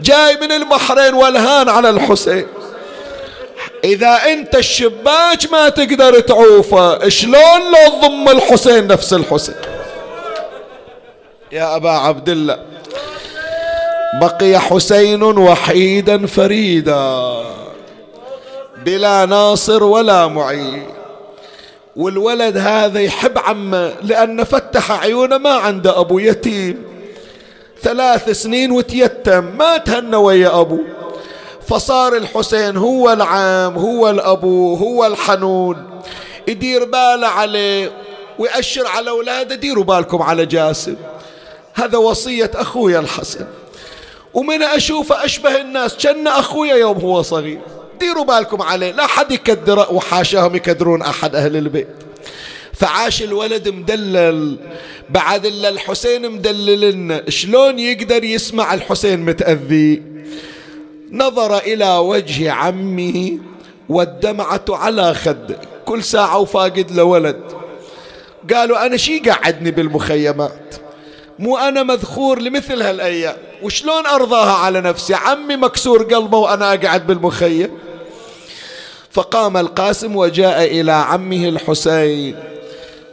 جاي 0.00 0.36
من 0.36 0.52
البحرين 0.52 1.14
والهان 1.14 1.68
على 1.68 1.90
الحسين. 1.90 2.46
إذا 3.84 4.18
أنت 4.32 4.56
الشباك 4.56 5.52
ما 5.52 5.68
تقدر 5.68 6.20
تعوفه 6.20 7.08
شلون 7.08 7.60
لو 7.72 8.00
تضم 8.00 8.28
الحسين 8.28 8.86
نفس 8.86 9.12
الحسين؟ 9.12 9.54
يا 11.52 11.76
أبا 11.76 11.90
عبد 11.90 12.28
الله 12.28 12.58
بقي 14.20 14.58
حسين 14.58 15.22
وحيدا 15.22 16.26
فريدا. 16.26 17.42
بلا 18.84 19.26
ناصر 19.26 19.84
ولا 19.84 20.26
معين. 20.26 20.86
والولد 21.96 22.56
هذا 22.56 23.00
يحب 23.00 23.38
عمه 23.38 23.92
لأن 24.02 24.44
فتح 24.44 24.90
عيونه 24.92 25.38
ما 25.38 25.50
عنده 25.50 26.00
أبو 26.00 26.18
يتيم. 26.18 26.84
ثلاث 27.82 28.30
سنين 28.30 28.72
وتيتم 28.72 29.44
ما 29.44 29.76
تهنى 29.76 30.16
ويا 30.16 30.60
أبوه 30.60 30.84
فصار 31.68 32.16
الحسين 32.16 32.76
هو 32.76 33.12
العام 33.12 33.76
هو 33.76 34.10
الأبو 34.10 34.74
هو 34.74 35.06
الحنون. 35.06 36.00
يدير 36.48 36.84
باله 36.84 37.26
عليه 37.26 37.92
ويأشر 38.38 38.86
على 38.86 39.10
أولاده 39.10 39.54
ديروا 39.54 39.84
بالكم 39.84 40.22
على 40.22 40.46
جاسم. 40.46 40.96
هذا 41.74 41.98
وصية 41.98 42.50
أخويا 42.54 42.98
الحسن. 43.00 43.46
ومن 44.34 44.62
أشوفه 44.62 45.24
أشبه 45.24 45.60
الناس 45.60 45.96
كأن 45.96 46.26
أخويا 46.26 46.74
يوم 46.74 46.98
هو 46.98 47.22
صغير. 47.22 47.60
ديروا 48.00 48.24
بالكم 48.24 48.62
عليه 48.62 48.90
لا 48.92 49.06
حد 49.06 49.32
يكدره 49.32 49.92
وحاشاهم 49.92 50.56
يكدرون 50.56 51.02
أحد 51.02 51.34
أهل 51.36 51.56
البيت. 51.56 51.88
فعاش 52.72 53.22
الولد 53.22 53.68
مدلل. 53.68 54.56
بعد 55.10 55.46
إلا 55.46 55.68
الحسين 55.68 56.30
مدلل 56.30 56.80
لنا 56.80 57.30
شلون 57.30 57.78
يقدر 57.78 58.24
يسمع 58.24 58.74
الحسين 58.74 59.20
متأذي؟ 59.24 60.02
نظر 61.12 61.58
إلى 61.58 61.96
وجه 61.96 62.52
عمه 62.52 63.38
والدمعة 63.88 64.64
على 64.68 65.14
خده 65.14 65.60
كل 65.84 66.04
ساعة 66.04 66.38
وفاقد 66.38 66.90
له 66.90 67.04
ولد. 67.04 67.40
قالوا 68.54 68.86
أنا 68.86 68.96
شي 68.96 69.18
قعدني 69.18 69.70
بالمخيمات؟ 69.70 70.74
مو 71.40 71.56
أنا 71.56 71.82
مذخور 71.82 72.38
لمثل 72.38 72.82
هالأيام. 72.82 73.36
وشلون 73.62 74.06
أرضاها 74.06 74.52
على 74.52 74.80
نفسي؟ 74.80 75.14
عمي 75.14 75.56
مكسور 75.56 76.02
قلبه 76.02 76.38
وأنا 76.38 76.74
أقعد 76.74 77.06
بالمخيم. 77.06 77.78
فقام 79.10 79.56
القاسم 79.56 80.16
وجاء 80.16 80.80
إلى 80.80 80.92
عمه 80.92 81.48
الحسين 81.48 82.38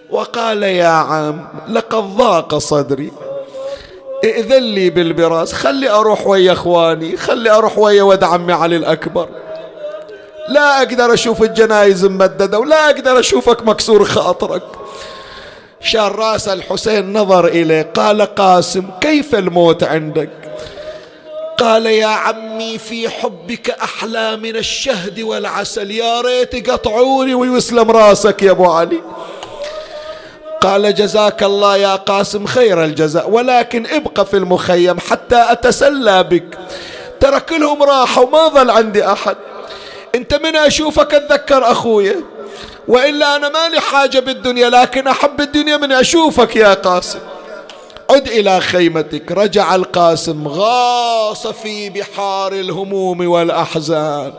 وقال 0.09 0.63
يا 0.63 0.88
عم 0.88 1.47
لقد 1.69 2.17
ضاق 2.17 2.57
صدري. 2.57 3.11
ائذن 4.23 4.63
لي 4.63 4.89
بالبراس 4.89 5.53
خلي 5.53 5.89
أروح 5.89 6.28
ويا 6.28 6.51
إخواني 6.51 7.17
خلي 7.17 7.49
أروح 7.49 7.78
ويا 7.78 8.03
ود 8.03 8.23
عمي 8.23 8.53
علي 8.53 8.75
الأكبر. 8.75 9.30
لا 10.49 10.78
أقدر 10.78 11.13
أشوف 11.13 11.43
الجنايز 11.43 12.05
ممددة 12.05 12.59
ولا 12.59 12.89
أقدر 12.89 13.19
أشوفك 13.19 13.63
مكسور 13.63 14.05
خاطرك. 14.05 14.63
شال 15.82 16.19
راس 16.19 16.47
الحسين 16.49 17.13
نظر 17.13 17.47
إليه 17.47 17.91
قال 17.95 18.21
قاسم 18.21 18.84
كيف 19.01 19.36
الموت 19.36 19.84
عندك؟ 19.84 20.30
قال 21.57 21.86
يا 21.86 22.07
عمي 22.07 22.78
في 22.78 23.09
حبك 23.09 23.69
أحلى 23.69 24.36
من 24.36 24.55
الشهد 24.55 25.19
والعسل 25.19 25.91
يا 25.91 26.21
ريت 26.21 26.69
قطعوني 26.69 27.34
ويسلم 27.34 27.91
راسك 27.91 28.43
يا 28.43 28.51
أبو 28.51 28.65
علي. 28.65 29.01
قال 30.61 30.95
جزاك 30.95 31.43
الله 31.43 31.78
يا 31.78 31.95
قاسم 31.95 32.45
خير 32.45 32.84
الجزاء 32.84 33.30
ولكن 33.30 33.88
ابقى 33.88 34.25
في 34.25 34.38
المخيم 34.38 34.99
حتى 34.99 35.45
أتسلى 35.49 36.23
بك. 36.23 36.57
ترى 37.19 37.39
كلهم 37.39 37.84
راحوا 37.84 38.30
ما 38.30 38.47
ظل 38.47 38.69
عندي 38.69 39.05
أحد. 39.11 39.36
أنت 40.15 40.34
من 40.34 40.55
أشوفك 40.55 41.13
أتذكر 41.13 41.71
أخويا 41.71 42.15
وإلا 42.88 43.35
أنا 43.35 43.49
ما 43.49 43.69
لي 43.69 43.79
حاجة 43.79 44.19
بالدنيا 44.19 44.69
لكن 44.69 45.07
أحب 45.07 45.41
الدنيا 45.41 45.77
من 45.77 45.91
أشوفك 45.91 46.55
يا 46.55 46.73
قاسم. 46.73 47.19
عد 48.09 48.27
إلى 48.27 48.61
خيمتك 48.61 49.31
رجع 49.31 49.75
القاسم 49.75 50.47
غاص 50.47 51.47
في 51.47 51.89
بحار 51.89 52.53
الهموم 52.53 53.27
والأحزان. 53.27 54.33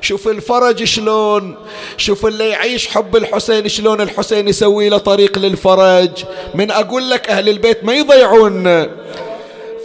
شوف 0.00 0.28
الفرج 0.28 0.84
شلون 0.84 1.56
شوف 1.96 2.26
اللي 2.26 2.48
يعيش 2.48 2.88
حب 2.88 3.16
الحسين 3.16 3.68
شلون 3.68 4.00
الحسين 4.00 4.48
يسوي 4.48 4.88
له 4.88 4.98
طريق 4.98 5.38
للفرج. 5.38 6.24
من 6.54 6.70
أقول 6.70 7.10
لك 7.10 7.30
أهل 7.30 7.48
البيت 7.48 7.84
ما 7.84 7.92
يضيعون. 7.92 8.86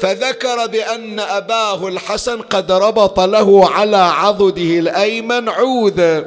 فذكر 0.01 0.67
بأن 0.67 1.19
أباه 1.19 1.87
الحسن 1.87 2.41
قد 2.41 2.71
ربط 2.71 3.19
له 3.19 3.69
على 3.69 3.97
عضده 3.97 4.79
الأيمن 4.79 5.49
عوذة 5.49 6.25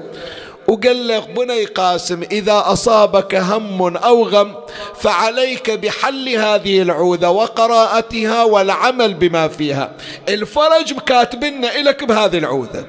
وقال 0.70 1.08
له 1.08 1.18
بني 1.18 1.64
قاسم 1.64 2.22
إذا 2.22 2.62
أصابك 2.66 3.34
هم 3.34 3.96
أو 3.96 4.28
غم 4.28 4.54
فعليك 5.00 5.70
بحل 5.70 6.28
هذه 6.28 6.82
العوذة 6.82 7.28
وقراءتها 7.28 8.44
والعمل 8.44 9.14
بما 9.14 9.48
فيها. 9.48 9.92
الفرج 10.28 10.92
كاتبنا 11.06 11.76
إلك 11.76 12.04
بهذه 12.04 12.38
العوذة. 12.38 12.86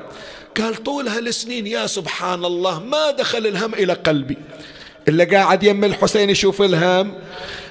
قال 0.57 0.83
طول 0.83 1.07
هالسنين 1.07 1.67
يا 1.67 1.87
سبحان 1.87 2.45
الله 2.45 2.79
ما 2.79 3.11
دخل 3.11 3.47
الهم 3.47 3.73
إلى 3.73 3.93
قلبي. 3.93 4.37
اللي 5.07 5.25
قاعد 5.25 5.63
يم 5.63 5.83
الحسين 5.83 6.29
يشوف 6.29 6.61
الهم. 6.61 7.13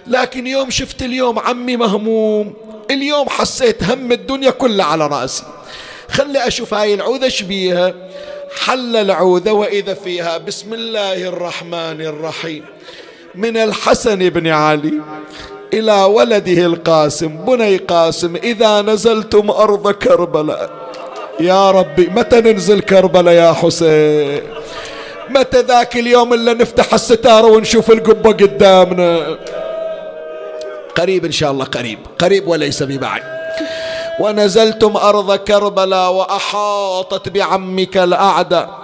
لكن 0.06 0.46
يوم 0.46 0.70
شفت 0.70 1.02
اليوم 1.02 1.38
عمي 1.38 1.76
مهموم. 1.76 2.54
اليوم 2.90 3.28
حسيت 3.28 3.84
هم 3.84 4.12
الدنيا 4.12 4.50
كلها 4.50 4.86
على 4.86 5.06
رأسي. 5.06 5.44
خلي 6.10 6.46
أشوف 6.46 6.74
هاي 6.74 6.94
العوذة 6.94 7.28
شبيها 7.28 7.94
حل 8.56 8.96
العوذة 8.96 9.50
وإذا 9.50 9.94
فيها 9.94 10.38
بسم 10.38 10.74
الله 10.74 11.28
الرحمن 11.28 12.00
الرحيم. 12.00 12.64
من 13.34 13.56
الحسن 13.56 14.28
بن 14.28 14.46
علي 14.46 14.92
إلى 15.72 16.02
ولده 16.02 16.66
القاسم 16.66 17.28
بني 17.28 17.76
قاسم 17.76 18.36
إذا 18.36 18.82
نزلتم 18.82 19.50
أرض 19.50 19.90
كربلاء. 19.90 20.70
يا 21.40 21.70
ربي 21.70 22.06
متى 22.06 22.40
ننزل 22.40 22.80
كربلاء 22.80 23.34
يا 23.34 23.52
حسين؟ 23.52 24.42
متى 25.30 25.60
ذاك 25.60 25.96
اليوم 25.96 26.34
اللي 26.34 26.54
نفتح 26.54 26.94
الستارة 26.94 27.46
ونشوف 27.46 27.90
القبة 27.90 28.32
قدامنا؟ 28.32 29.38
قريب 30.96 31.24
إن 31.24 31.32
شاء 31.32 31.50
الله 31.50 31.64
قريب. 31.64 31.98
قريب 32.18 32.48
وليس 32.48 32.82
ببعيد. 32.82 33.39
ونزلتم 34.20 34.96
أرض 34.96 35.34
كربلاء 35.34 36.12
وأحاطت 36.12 37.28
بعمك 37.28 37.96
الأعداء 37.96 38.80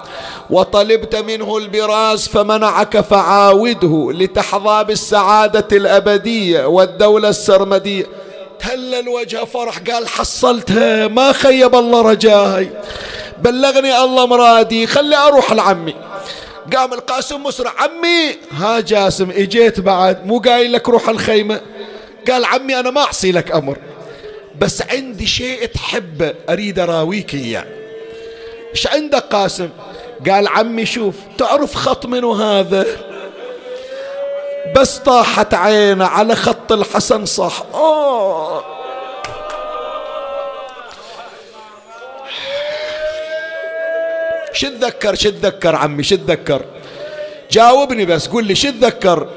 وطلبت 0.50 1.16
منه 1.16 1.56
البراز 1.56 2.28
فمنعك 2.28 3.00
فعاوده 3.00 4.12
لتحظى 4.12 4.84
بالسعادة 4.84 5.76
الأبدية 5.76 6.66
والدولة 6.66 7.28
السرمدية. 7.28 8.06
تهلل 8.60 9.08
وجه 9.08 9.44
فرح 9.44 9.78
قال 9.78 10.08
حصلتها 10.08 11.08
ما 11.08 11.32
خيب 11.32 11.74
الله 11.74 12.02
رجاي 12.02 12.70
بلغني 13.38 13.98
الله 14.04 14.26
مرادي 14.26 14.86
خلي 14.86 15.16
أروح 15.16 15.52
لعمي. 15.52 15.94
قام 16.76 16.92
القاسم 16.92 17.42
مسرع 17.42 17.72
عمي 17.78 18.36
ها 18.52 18.80
جاسم 18.80 19.30
إجيت 19.30 19.80
بعد 19.80 20.26
مو 20.26 20.38
قايل 20.38 20.72
لك 20.72 20.88
روح 20.88 21.08
الخيمة؟ 21.08 21.60
قال 22.30 22.44
عمي 22.44 22.80
أنا 22.80 22.90
ما 22.90 23.00
أعصي 23.00 23.32
لك 23.32 23.52
أمر. 23.52 23.78
بس 24.60 24.82
عندي 24.82 25.26
شيء 25.26 25.66
تحبه 25.66 26.34
أريد 26.48 26.78
أراويك 26.78 27.34
إياه. 27.34 27.64
إيش 28.70 28.86
عندك 28.86 29.22
قاسم؟ 29.22 29.68
قال 30.30 30.48
عمي 30.48 30.86
شوف 30.86 31.14
تعرف 31.38 31.74
خط 31.74 32.06
منو 32.06 32.32
هذا؟ 32.32 32.86
بس 34.76 34.98
طاحت 34.98 35.54
عينه 35.54 36.06
على 36.06 36.36
خط 36.36 36.72
الحسن 36.72 37.24
صح. 37.24 37.62
أوه 37.74 38.64
شو 44.52 44.68
تذكر؟ 44.68 45.14
شو 45.14 45.30
تذكر 45.30 45.76
عمي؟ 45.76 46.02
شو 46.02 46.16
تذكر؟ 46.16 46.64
جاوبني 47.50 48.04
بس 48.04 48.28
قول 48.28 48.44
لي 48.44 48.54
شو 48.54 48.70
تذكر؟ 48.70 49.28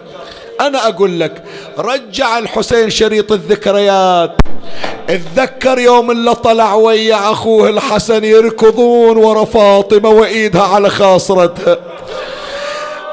أنا 0.60 0.88
أقول 0.88 1.20
لك 1.20 1.44
رجع 1.78 2.38
الحسين 2.38 2.90
شريط 2.90 3.32
الذكريات. 3.32 4.32
اتذكر 5.10 5.80
يوم 5.80 6.12
اللي 6.12 6.36
طلع 6.36 6.74
ويا 6.74 7.32
أخوه 7.32 7.70
الحسن 7.70 8.24
يركضون 8.24 9.18
ورا 9.18 9.46
فاطمة 9.46 10.10
وإيدها 10.10 10.62
على 10.64 10.90
خاصرتها. 10.90 11.78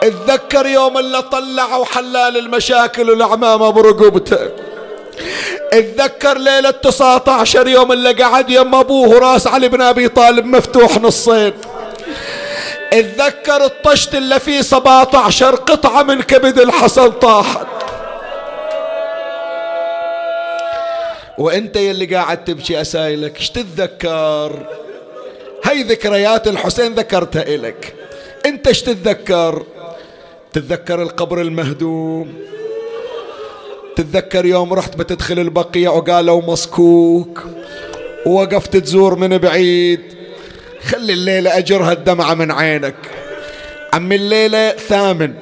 اتذكر 0.02 0.66
يوم 0.66 0.98
اللي 0.98 1.22
طلعوا 1.22 1.84
حلال 1.84 2.36
المشاكل 2.36 3.10
والعمامة 3.10 3.70
برقبته 3.70 4.38
اتذكر 5.72 6.38
ليلة 6.38 6.70
19 6.70 7.68
يوم 7.68 7.92
اللي 7.92 8.12
قعد 8.12 8.50
يم 8.50 8.74
أبوه 8.74 9.18
راس 9.18 9.46
علي 9.46 9.68
بن 9.68 9.82
أبي 9.82 10.08
طالب 10.08 10.46
مفتوح 10.46 10.98
نصين. 11.02 11.52
اتذكر 12.92 13.64
الطشت 13.64 14.14
اللي 14.14 14.40
فيه 14.40 14.60
17 14.60 15.54
قطعة 15.54 16.02
من 16.02 16.22
كبد 16.22 16.58
الحسن 16.58 17.10
طاحت. 17.10 17.66
وانت 21.38 21.76
يلي 21.76 22.14
قاعد 22.14 22.44
تبكي 22.44 22.80
اسايلك 22.80 23.36
إيش 23.36 23.50
تتذكر؟ 23.50 24.66
هاي 25.64 25.82
ذكريات 25.82 26.48
الحسين 26.48 26.94
ذكرتها 26.94 27.42
إلك. 27.42 27.94
انت 28.46 28.66
إيش 28.66 28.82
تتذكر؟ 28.82 29.62
تتذكر 30.52 31.02
القبر 31.02 31.40
المهدوم. 31.40 32.34
تتذكر 33.96 34.46
يوم 34.46 34.74
رحت 34.74 34.96
بتدخل 34.96 35.38
البقيع 35.38 35.90
وقالوا 35.90 36.42
مسكوك. 36.42 37.44
ووقفت 38.26 38.76
تزور 38.76 39.14
من 39.14 39.38
بعيد. 39.38 40.15
خلي 40.86 41.12
الليلة 41.12 41.58
أجرها 41.58 41.92
الدمعة 41.92 42.34
من 42.34 42.52
عينك. 42.52 42.94
عم 43.92 44.12
الليلة 44.12 44.70
ثامن. 44.70 45.34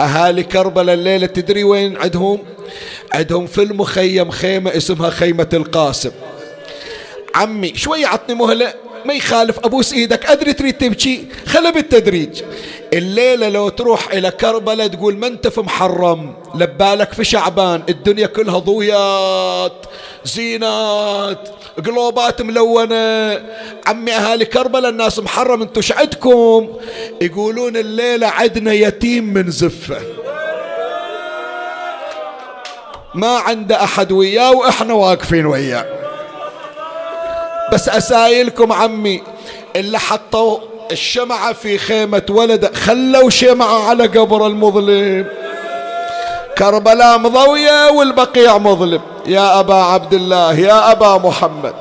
أهالي 0.00 0.42
كربلاء 0.42 0.94
الليلة 0.94 1.26
تدري 1.26 1.64
وين 1.64 1.96
عندهم؟ 1.96 2.38
عندهم 3.12 3.46
في 3.46 3.62
المخيم 3.62 4.30
خيمة 4.30 4.76
اسمها 4.76 5.10
خيمة 5.10 5.48
القاسم. 5.52 6.10
عمي 7.34 7.76
شوي 7.76 8.04
عطني 8.04 8.34
مهلة 8.34 8.74
ما 9.04 9.14
يخالف 9.14 9.58
أبوس 9.58 9.92
إيدك. 9.92 10.26
أدري 10.26 10.52
تريد 10.52 10.78
تبكي؟ 10.78 11.24
خله 11.46 11.70
بالتدريج. 11.70 12.42
الليلة 12.92 13.48
لو 13.48 13.68
تروح 13.68 14.12
إلى 14.12 14.30
كربلاء 14.30 14.86
تقول 14.86 15.16
ما 15.16 15.26
أنت 15.26 15.48
في 15.48 15.60
محرم 15.60 16.34
لبالك 16.54 17.12
في 17.12 17.24
شعبان 17.24 17.82
الدنيا 17.88 18.26
كلها 18.26 18.58
ضويات 18.58 19.86
زينات. 20.24 21.48
قلوبات 21.86 22.42
ملونة. 22.42 23.40
عمي 23.86 24.12
أهالي 24.12 24.44
كربلاء 24.44 24.90
الناس 24.90 25.18
محرم 25.18 25.62
انتو 25.62 25.80
عندكم؟ 25.96 26.68
يقولون 27.22 27.76
الليلة 27.76 28.26
عدنا 28.26 28.72
يتيم 28.72 29.24
من 29.24 29.50
زفة. 29.50 30.00
ما 33.14 33.38
عنده 33.38 33.84
أحد 33.84 34.12
وياه 34.12 34.52
وإحنا 34.52 34.94
واقفين 34.94 35.46
وياه. 35.46 35.86
بس 37.72 37.88
أسايلكم 37.88 38.72
عمي 38.72 39.22
اللي 39.76 39.98
حطوا 39.98 40.58
الشمعة 40.92 41.52
في 41.52 41.78
خيمة 41.78 42.22
ولد 42.30 42.76
خلوا 42.76 43.30
شمعة 43.30 43.88
على 43.88 44.06
قبر 44.06 44.46
المظلم. 44.46 45.43
كربلاء 46.58 47.18
مضوية 47.18 47.90
والبقيع 47.90 48.58
مظلم. 48.58 49.00
يا 49.26 49.60
أبا 49.60 49.74
عبد 49.74 50.14
الله 50.14 50.58
يا 50.58 50.92
أبا 50.92 51.18
محمد. 51.18 51.74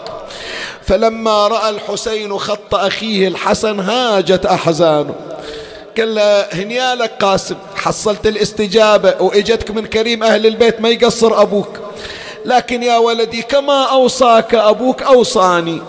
فلما 0.81 1.47
رأى 1.47 1.69
الحسين 1.69 2.37
خط 2.37 2.75
أخيه 2.75 3.27
الحسن 3.27 3.79
هاجت 3.79 4.45
أحزانه. 4.45 5.15
قال 5.97 6.15
له 6.15 6.41
هنيالك 6.53 7.11
قاسم 7.21 7.55
حصلت 7.75 8.27
الاستجابة 8.27 9.15
وإجتك 9.19 9.71
من 9.71 9.85
كريم 9.85 10.23
أهل 10.23 10.47
البيت 10.47 10.81
ما 10.81 10.89
يقصر 10.89 11.41
أبوك. 11.41 11.79
لكن 12.45 12.83
يا 12.83 12.97
ولدي 12.97 13.41
كما 13.41 13.83
أوصاك 13.83 14.55
أبوك 14.55 15.01
أوصاني. 15.03 15.81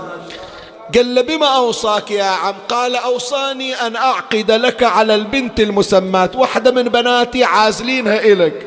قال 0.95 1.15
له 1.15 1.23
بما 1.23 1.47
أوصاك 1.47 2.11
يا 2.11 2.25
عم؟ 2.25 2.55
قال 2.69 2.97
أوصاني 2.97 3.75
أن 3.75 3.97
أعقد 3.97 4.51
لك 4.51 4.83
على 4.83 5.15
البنت 5.15 5.61
المسمات 5.61 6.37
واحدة 6.37 6.71
من 6.71 6.83
بناتي 6.83 7.45
عازلينها 7.45 8.19
إلك 8.19 8.67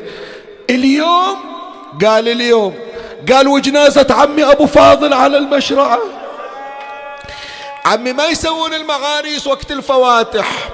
اليوم؟ 0.69 1.37
قال 2.05 2.27
اليوم. 2.27 2.73
قال 3.31 3.47
وجنازة 3.47 4.07
عمي 4.09 4.43
أبو 4.43 4.65
فاضل 4.65 5.13
على 5.13 5.37
المشرعة. 5.37 5.99
عمي 7.85 8.13
ما 8.13 8.25
يسوون 8.25 8.73
المغاريس 8.73 9.47
وقت 9.47 9.71
الفواتح. 9.71 10.69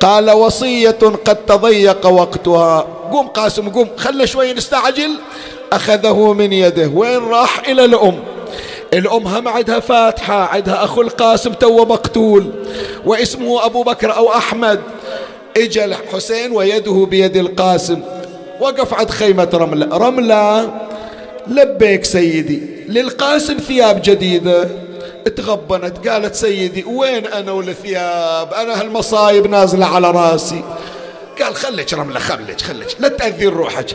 قال 0.00 0.30
وصية 0.30 0.98
قد 1.24 1.36
تضيق 1.36 2.06
وقتها. 2.06 2.86
قوم 3.12 3.28
قاسم 3.28 3.68
قوم 3.68 3.88
خلنا 3.96 4.26
شوي 4.26 4.52
نستعجل. 4.52 5.10
أخذه 5.72 6.32
من 6.32 6.52
يده. 6.52 6.90
وين 6.94 7.28
راح؟ 7.28 7.68
إلى 7.68 7.84
الأم. 7.84 8.24
الأم 8.94 9.26
هم 9.26 9.48
عندها 9.48 9.80
فاتحة 9.80 10.34
عندها 10.34 10.84
أخو 10.84 11.02
القاسم 11.02 11.52
تو 11.52 11.84
مقتول. 11.84 12.52
واسمه 13.06 13.66
أبو 13.66 13.82
بكر 13.82 14.16
أو 14.16 14.32
أحمد. 14.32 14.80
إجا 15.56 15.84
الحسين 15.84 16.52
ويده 16.52 17.06
بيد 17.10 17.36
القاسم. 17.36 18.02
وقف 18.60 18.94
عند 18.94 19.10
خيمة 19.10 19.48
رملة 19.54 19.98
رملة 19.98 20.70
لبيك 21.46 22.04
سيدي. 22.04 22.62
للقاسم 22.88 23.58
ثياب 23.58 24.02
جديدة. 24.04 24.68
تغبنت 25.36 26.08
قالت 26.08 26.34
سيدي 26.34 26.84
وين 26.84 27.26
أنا 27.26 27.52
والثياب؟ 27.52 28.54
أنا 28.54 28.80
هالمصايب 28.80 29.46
نازلة 29.46 29.86
على 29.86 30.10
راسي. 30.10 30.62
قال 31.42 31.54
خليك 31.54 31.94
رملة 31.94 32.18
خليك 32.18 32.60
خليك. 32.60 32.96
لا 33.00 33.08
تأذين 33.08 33.48
روحك. 33.48 33.86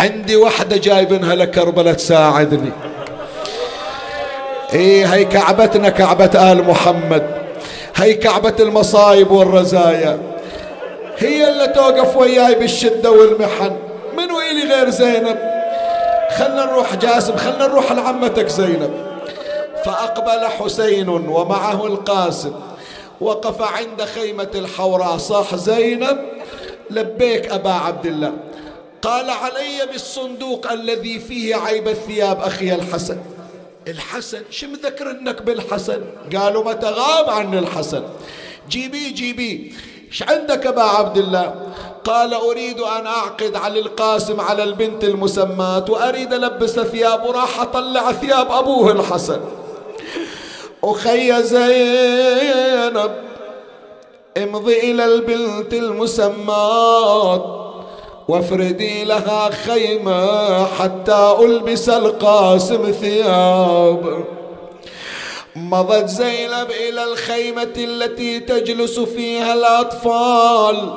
عندي 0.00 0.36
واحدة 0.36 0.76
جايبنها 0.76 1.34
لكربلة 1.34 1.92
تساعدني. 1.92 2.72
إيه 4.74 5.14
هي 5.14 5.24
كعبتنا 5.24 5.88
كعبة 5.88 6.52
آل 6.52 6.64
محمد. 6.64 7.26
هي 7.96 8.14
كعبة 8.14 8.54
المصايب 8.60 9.30
والرزايا. 9.30 10.18
هي 11.18 11.48
اللي 11.48 11.66
توقف 11.66 12.16
وياي 12.16 12.54
بالشدة 12.54 13.10
والمحن. 13.10 13.85
منو 14.16 14.40
إلي 14.40 14.74
غير 14.74 14.90
زينب؟ 14.90 15.38
خلنا 16.38 16.64
نروح 16.64 16.94
جاسم 16.94 17.36
خلنا 17.36 17.66
نروح 17.66 17.92
لعمتك 17.92 18.48
زينب. 18.48 19.06
فأقبل 19.84 20.46
حسين 20.46 21.08
ومعه 21.08 21.86
القاسم. 21.86 22.52
وقف 23.20 23.62
عند 23.62 24.02
خيمة 24.02 24.50
الحوراء. 24.54 25.16
صاح 25.16 25.54
زينب 25.54 26.18
لبيك 26.90 27.52
أبا 27.52 27.70
عبد 27.70 28.06
الله. 28.06 28.32
قال 29.02 29.30
علي 29.30 29.86
بالصندوق 29.92 30.72
الذي 30.72 31.18
فيه 31.18 31.56
عيب 31.56 31.88
الثياب 31.88 32.40
أخي 32.40 32.74
الحسن. 32.74 33.18
الحسن 33.88 34.42
شو 34.50 34.66
مذكرنك 34.66 35.42
بالحسن؟ 35.42 36.00
قالوا 36.36 36.64
متى 36.64 36.86
غاب 36.86 37.30
عن 37.30 37.58
الحسن. 37.58 38.02
جيبي 38.68 39.10
جيبي. 39.10 39.74
إيش 40.08 40.22
عندك 40.22 40.66
أبا 40.66 40.82
عبد 40.82 41.18
الله؟ 41.18 41.54
قال 42.06 42.34
أريد 42.34 42.80
أن 42.80 43.06
أعقد 43.06 43.56
على 43.56 43.80
القاسم 43.80 44.40
على 44.40 44.62
البنت 44.62 45.04
المسماة 45.04 45.84
وأريد 45.88 46.32
ألبس 46.32 46.70
ثياب 46.70 47.24
وراح 47.24 47.60
أطلع 47.60 48.12
ثياب 48.12 48.52
أبوه 48.52 48.92
الحسن. 48.92 49.40
أخي 50.84 51.42
زينب 51.42 53.10
امضي 54.36 54.78
إلى 54.90 55.04
البنت 55.04 55.74
المسماة 55.74 57.62
وافردي 58.28 59.04
لها 59.04 59.50
خيمة 59.50 60.64
حتى 60.64 61.36
ألبس 61.40 61.88
القاسم 61.88 62.92
ثياب. 63.00 64.24
مضت 65.56 66.08
زينب 66.08 66.70
إلى 66.88 67.04
الخيمة 67.04 67.74
التي 67.76 68.40
تجلس 68.40 68.98
فيها 69.00 69.54
الأطفال. 69.54 70.94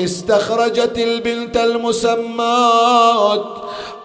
استخرجت 0.00 0.98
البنت 0.98 1.56
المسمات 1.56 3.44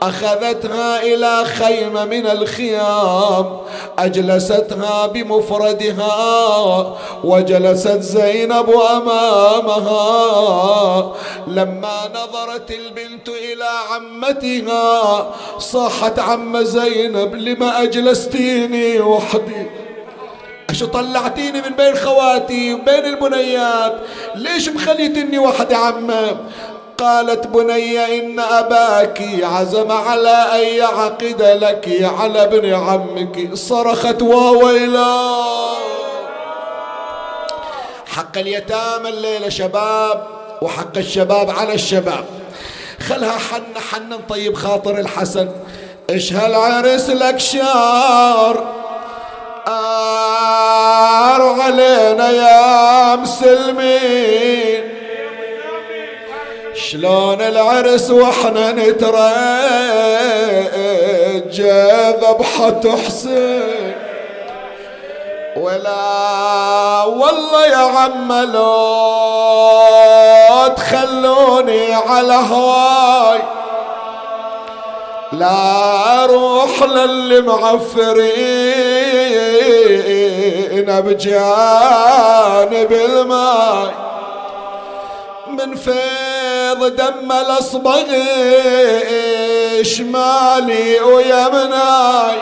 أخذتها 0.01 1.03
إلى 1.03 1.45
خيمة 1.45 2.05
من 2.05 2.27
الخيام 2.27 3.57
أجلستها 3.99 5.07
بمفردها 5.07 6.15
وجلست 7.23 7.99
زينب 7.99 8.69
أمامها. 8.69 10.03
لما 11.47 11.99
نظرت 12.15 12.71
البنت 12.71 13.29
إلى 13.29 13.69
عمتها 13.91 15.31
صاحت 15.57 16.19
عم 16.19 16.63
زينب 16.63 17.35
لما 17.35 17.83
أجلستيني 17.83 18.99
وحدي؟ 18.99 19.82
شو 20.73 20.85
طلعتيني 20.85 21.61
من 21.61 21.69
بين 21.77 21.95
خواتي 21.95 22.73
وبين 22.73 23.05
البنيات؟ 23.05 23.95
ليش 24.35 24.69
مخليتني 24.69 25.39
وحدي 25.39 25.75
عمة؟ 25.75 26.37
قالت 26.97 27.47
بني 27.47 28.19
إن 28.19 28.39
أباك 28.39 29.23
عزم 29.43 29.91
على 29.91 30.29
أن 30.29 30.77
يعقد 30.77 31.41
لك 31.41 32.11
على 32.19 32.43
ابن 32.43 32.73
عمك. 32.73 33.49
صرخت 33.53 34.21
وويلا 34.21 35.31
حق 38.05 38.37
اليتامى 38.37 39.09
الليلة 39.09 39.49
شباب 39.49 40.27
وحق 40.61 40.97
الشباب 40.97 41.49
على 41.49 41.73
الشباب. 41.73 42.25
خلها 43.07 43.37
حن 43.37 43.63
حن 43.91 44.17
طيب 44.29 44.55
خاطر 44.55 44.99
الحسن. 44.99 45.49
إيش 46.09 46.33
هالعرس 46.33 47.09
لك 47.09 47.39
شار؟ 47.39 48.82
آر 49.67 51.41
علينا 51.61 52.31
يا 52.31 53.15
مسلمين. 53.15 54.83
شلون 56.75 57.41
العرس 57.41 58.09
وإحنا 58.11 58.71
نترجى 58.71 59.23
ذبحة 62.21 62.97
حسين. 63.05 63.95
ولا 65.55 67.03
والله 67.03 67.65
يا 67.67 67.77
عم 67.77 68.33
لو 68.33 69.53
تخلوني 70.75 71.93
على 71.93 72.33
هواي. 72.33 73.41
لا 75.33 76.23
أروح 76.23 76.83
للي 76.83 77.41
معفرين 77.41 78.33
بجانب 80.85 82.91
الماي 82.91 83.91
من 85.47 85.75
فيض 85.75 86.95
دم 86.95 87.31
الأصبغ 87.31 88.03
شمالي 89.81 90.99
ويمناي. 90.99 92.37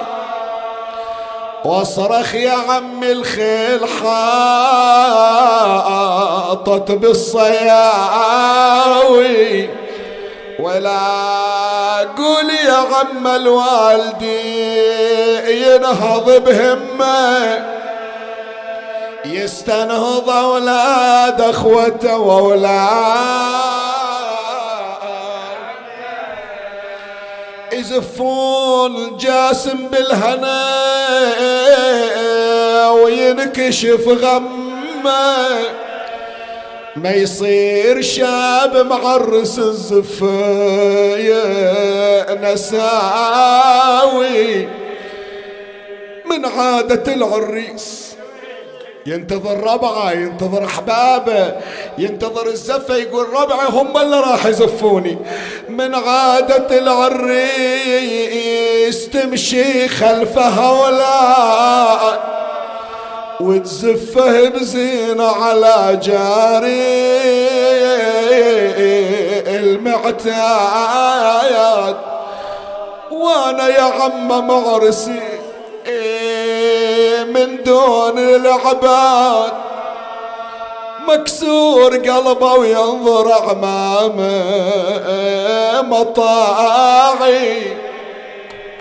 واصرخ 1.66 2.36
يا 2.36 2.52
عمي 2.52 3.12
الخيل 3.12 3.88
حاطت 6.44 6.92
بالصياوي. 6.92 7.60
ولا 10.60 11.51
قول 12.18 12.50
يا 12.50 12.86
عم 12.96 13.28
الوالدي 13.28 14.72
ينهض 15.68 16.44
بهمه. 16.44 17.72
يستنهض 19.26 20.30
أولاد 20.30 21.42
أخوته 21.42 22.18
واولاد 22.18 23.62
يزفون 27.74 29.18
جاسم 29.18 29.88
بالهنا 29.92 30.70
وينكشف 32.90 34.08
غمه. 34.08 35.48
ما 36.96 37.12
يصير 37.12 38.02
شاب 38.02 38.78
معرس 38.90 39.60
الزفة 39.60 41.18
يا 41.18 42.54
نساوي 42.54 44.02
من 46.26 46.46
عادة 46.46 47.14
العريس. 47.14 48.16
ينتظر 49.06 49.60
ربعه 49.74 50.12
ينتظر 50.12 50.66
أحبابه 50.66 51.56
ينتظر 51.98 52.48
الزفة 52.48 52.96
يقول 52.96 53.30
ربعه 53.30 53.70
هم 53.70 53.98
اللي 53.98 54.20
راح 54.20 54.46
يزفوني. 54.46 55.18
من 55.70 55.96
عادة 55.96 56.78
العريس 56.78 57.90
تمشي 59.10 59.88
خلف 59.88 60.38
هؤلاء. 60.38 61.62
وتزفه 63.42 64.50
بزينة 64.50 65.28
على 65.28 66.00
جاري 66.04 67.12
المعتاد. 70.32 71.16
وأنا 73.12 73.68
يا 73.68 73.82
عم 73.82 74.48
معرسي 74.48 75.22
من 77.34 77.64
دون 77.64 78.20
العباد. 78.20 79.54
مكسور 81.08 81.98
قلبه 81.98 82.54
وينظر 82.54 83.52
امامه 83.52 84.42
مطاعي. 85.82 87.78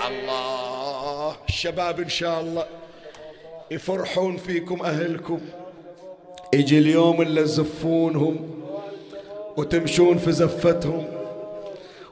الله 0.09 1.37
الشباب 1.49 2.01
إن 2.01 2.09
شاء 2.09 2.41
الله. 2.41 2.65
يفرحون 3.71 4.37
فيكم 4.37 4.83
أهلكم. 4.83 5.41
يجي 6.53 6.79
اليوم 6.79 7.23
اللي 7.23 7.43
تزفونهم 7.43 8.51
وتمشون 9.57 10.19
في 10.19 10.33
زفتهم 10.33 11.05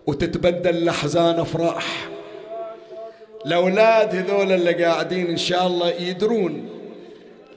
وتتبدل 0.06 0.76
الأحزان 0.76 1.40
أفراح. 1.40 2.08
الأولاد 3.46 4.14
هذول 4.14 4.52
اللي 4.52 4.84
قاعدين 4.84 5.26
إن 5.26 5.36
شاء 5.36 5.66
الله 5.66 5.88
يدرون 5.88 6.68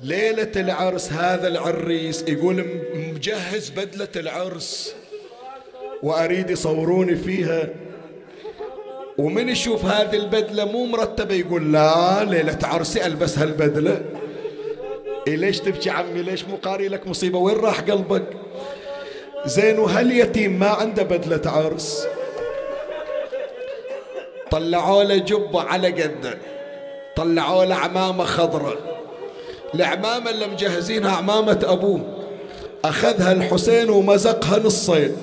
ليلة 0.03 0.51
العرس 0.55 1.11
هذا 1.11 1.47
العريس 1.47 2.23
يقول 2.27 2.65
مجهز 2.95 3.69
بدلة 3.69 4.07
العرس 4.15 4.95
وأريد 6.03 6.49
يصوروني 6.49 7.15
فيها 7.15 7.69
ومن 9.17 9.49
يشوف 9.49 9.85
هذه 9.85 10.15
البدلة 10.15 10.65
مو 10.65 10.85
مرتبة 10.85 11.35
يقول 11.35 11.73
لا 11.73 12.23
ليلة 12.23 12.59
عرسي 12.63 13.05
ألبس 13.05 13.37
هالبدلة. 13.37 14.01
إيه 15.27 15.35
ليش 15.35 15.59
تبكي 15.59 15.89
عمي؟ 15.89 16.21
ليش 16.21 16.45
مو 16.45 16.55
قاري 16.55 16.87
لك 16.87 17.07
مصيبة؟ 17.07 17.39
وين 17.39 17.55
راح 17.55 17.79
قلبك؟ 17.79 18.23
زين 19.45 19.79
وهل 19.79 20.11
يتيم 20.11 20.59
ما 20.59 20.67
عنده 20.67 21.03
بدلة 21.03 21.51
عرس؟ 21.51 22.07
طلعوا 24.51 25.03
له 25.03 25.17
جبة 25.17 25.61
على 25.61 25.91
قده. 25.91 26.37
طلعوا 27.15 27.65
له 27.65 27.75
عمامة 27.75 28.23
خضراء. 28.25 29.01
العمامة 29.75 30.29
اللي 30.29 30.47
مجهزينها 30.47 31.11
عمامة 31.11 31.59
أبوه. 31.63 32.01
أخذها 32.85 33.31
الحسين 33.31 33.89
ومزقها 33.89 34.59
نصين. 34.59 35.17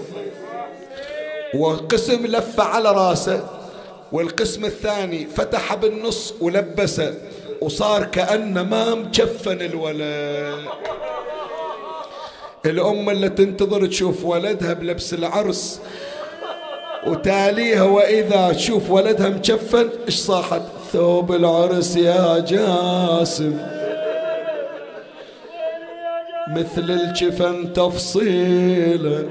وقسم 1.54 2.26
لفة 2.26 2.62
على 2.62 2.92
راسه. 2.92 3.57
والقسم 4.12 4.64
الثاني 4.64 5.26
فتح 5.26 5.74
بالنص 5.74 6.34
ولبسه 6.40 7.14
وصار 7.60 8.04
كأنه 8.04 8.62
ما 8.62 8.94
مجفن 8.94 9.62
الولد. 9.62 10.64
الأم 12.66 13.10
اللي 13.10 13.28
تنتظر 13.28 13.86
تشوف 13.86 14.24
ولدها 14.24 14.72
بلبس 14.72 15.14
العرس 15.14 15.80
وتاليها 17.06 17.82
وإذا 17.82 18.52
تشوف 18.52 18.90
ولدها 18.90 19.28
مكفن 19.28 19.88
إيش 20.06 20.16
صاحت؟ 20.16 20.62
ثوب 20.92 21.32
العرس 21.32 21.96
يا 21.96 22.38
جاسم. 22.38 23.58
مثل 26.50 26.90
الجفن 26.90 27.72
تفصيله 27.72 29.28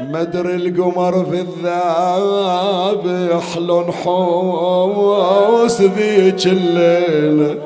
مدر 0.00 0.54
القمر 0.54 1.24
في 1.24 1.40
الذاب 1.40 3.30
يحلو 3.32 3.88
نحوس 3.88 5.80
ذيك 5.80 6.46
الليلة. 6.46 7.58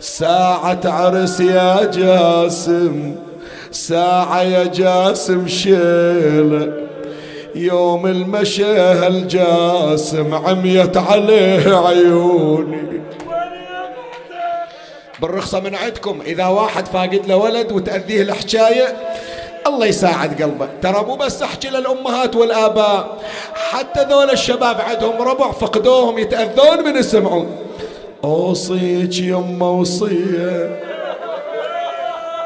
ساعة 0.00 0.80
عرس 0.84 1.40
يا 1.40 1.84
جاسم 1.84 3.14
ساعة 3.70 4.42
يا 4.42 4.64
جاسم 4.64 5.48
شيلة 5.48 6.72
يوم 7.54 8.06
المشى 8.06 8.78
هالجاسم 8.78 10.34
عميت 10.34 10.96
عليه 10.96 11.76
عيوني. 11.76 12.86
بالرخصة 15.22 15.60
من 15.60 15.74
عندكم 15.74 16.18
إذا 16.26 16.46
واحد 16.46 16.86
فاقد 16.86 17.20
له 17.26 17.36
ولد 17.36 17.72
وتأذيه 17.72 18.22
الحكاية 18.22 18.96
الله 19.66 19.86
يساعد 19.86 20.42
قلبه. 20.42 20.68
ترى 20.82 21.04
مو 21.04 21.16
بس 21.16 21.42
أحكي 21.42 21.68
للأمهات 21.68 22.36
والآباء 22.36 23.18
حتى 23.70 24.04
ذول 24.04 24.30
الشباب 24.30 24.80
عندهم 24.80 25.22
ربع 25.22 25.52
فقدوهم 25.52 26.18
يتأذون 26.18 26.84
من 26.84 26.96
يسمعون 26.96 27.46
أوصيك 28.24 29.18
يمه 29.18 29.70
وصيه 29.70 30.80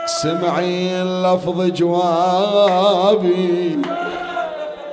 سمعي 0.07 1.03
اللفظ 1.03 1.63
جوابي. 1.63 3.21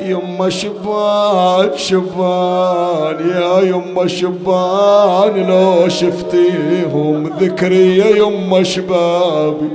يما 0.01 0.49
شبان 0.49 1.69
شبان 1.75 3.29
يا 3.29 3.61
يما 3.61 4.07
شبان 4.07 5.47
لو 5.49 5.89
شفتيهم 5.89 7.33
ذكري 7.39 7.97
يا 7.97 8.15
يما 8.15 8.63
شبابي. 8.63 9.69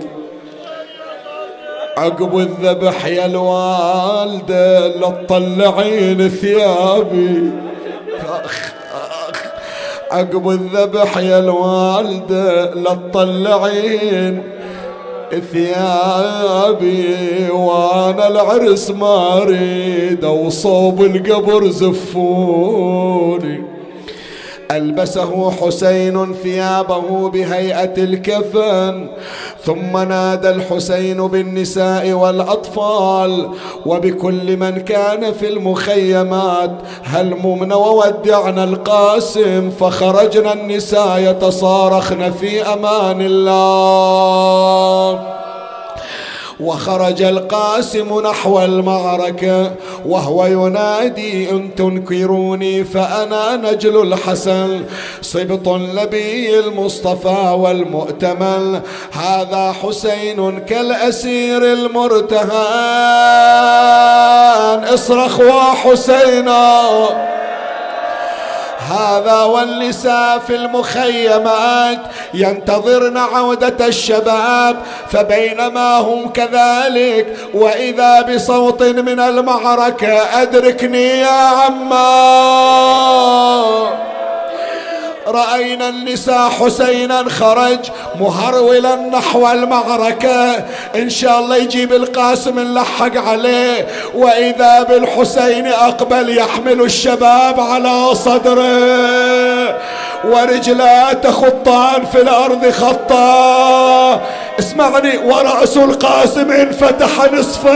عقب 1.97 2.39
الذبح 2.39 3.07
يا 3.07 3.27
الوالدة 3.27 4.87
لا 4.87 5.11
تطلعين 5.11 6.29
ثيابي. 6.29 7.51
أخ 8.45 8.73
أخ. 8.95 9.43
عقب 10.11 10.51
الذبح 10.51 11.19
يا 11.19 11.39
الوالدة 11.39 12.75
لا 12.75 12.95
تطلعين 12.95 14.43
ثيابي. 15.53 17.05
وأنا 17.51 18.29
العرس 18.29 18.91
ما 18.91 19.43
أريد 19.43 20.25
وصوب 20.25 21.03
القبر 21.03 21.71
زفوني. 21.71 23.72
ألبسه 24.77 25.51
حسين 25.51 26.35
ثيابه 26.43 27.29
بهيئة 27.29 27.95
الكفن 27.99 29.09
ثم 29.65 29.97
نادى 29.97 30.51
الحسين 30.51 31.27
بالنساء 31.27 32.13
والأطفال 32.13 33.49
وبكل 33.87 34.57
من 34.57 34.81
كان 34.81 35.33
في 35.33 35.49
المخيمات 35.49 36.71
هلممن 37.05 37.73
وودعنا 37.73 38.65
القاسم؟ 38.65 39.71
فخرجنا 39.71 40.53
النساء 40.53 41.19
يتصارخن 41.19 42.31
في 42.31 42.63
أمان 42.63 43.21
الله. 43.21 44.63
وخرج 46.61 47.23
القاسم 47.23 48.21
نحو 48.21 48.63
المعركة 48.63 49.73
وهو 50.07 50.47
ينادي 50.47 51.51
إن 51.51 51.75
تنكروني 51.75 52.85
فأنا 52.85 53.57
نجل 53.57 54.03
الحسن 54.03 54.85
صبط 55.23 55.69
النبي 55.69 56.59
المصطفى 56.59 57.57
والمؤتمن 57.59 58.81
هذا 59.13 59.75
حسين 59.83 60.59
كالأسير 60.59 61.73
المرتهن 61.73 62.53
اصرخ 64.95 65.41
وحسينا. 65.41 66.83
هذا 68.93 69.43
والنساء 69.43 70.39
في 70.39 70.57
المخيمات 70.57 71.99
ينتظرن 72.35 73.17
عودة 73.17 73.87
الشباب 73.87 74.77
فبينما 75.11 75.99
هم 75.99 76.29
كذلك 76.29 77.37
وإذا 77.55 78.23
بصوت 78.23 78.83
من 78.83 79.21
المعركة 79.21 80.43
أدركني 80.43 81.09
يا 81.09 81.29
عمار 81.49 82.83
رأينا 85.27 85.89
النساء 85.89 86.49
حسينا 86.49 87.29
خرج 87.29 87.79
مهرولا 88.21 88.97
نحو 88.97 89.51
المعركة. 89.51 90.65
إن 90.95 91.11
شاء 91.11 91.39
الله 91.39 91.57
يجيب 91.57 91.93
القاسم 91.93 92.59
نلحق 92.59 93.17
عليه. 93.17 93.87
وإذا 94.15 94.83
بالحسين 94.83 95.67
أقبل 95.67 96.39
يحمل 96.39 96.81
الشباب 96.81 97.61
على 97.61 98.15
صدره. 98.15 99.79
ورجلات 100.25 101.27
خطان 101.27 102.07
في 102.13 102.21
الأرض 102.23 102.71
خطا. 102.71 104.21
اسمعني 104.59 105.19
ورأس 105.19 105.77
القاسم 105.77 106.51
انفتح 106.51 107.33
نصفين 107.33 107.73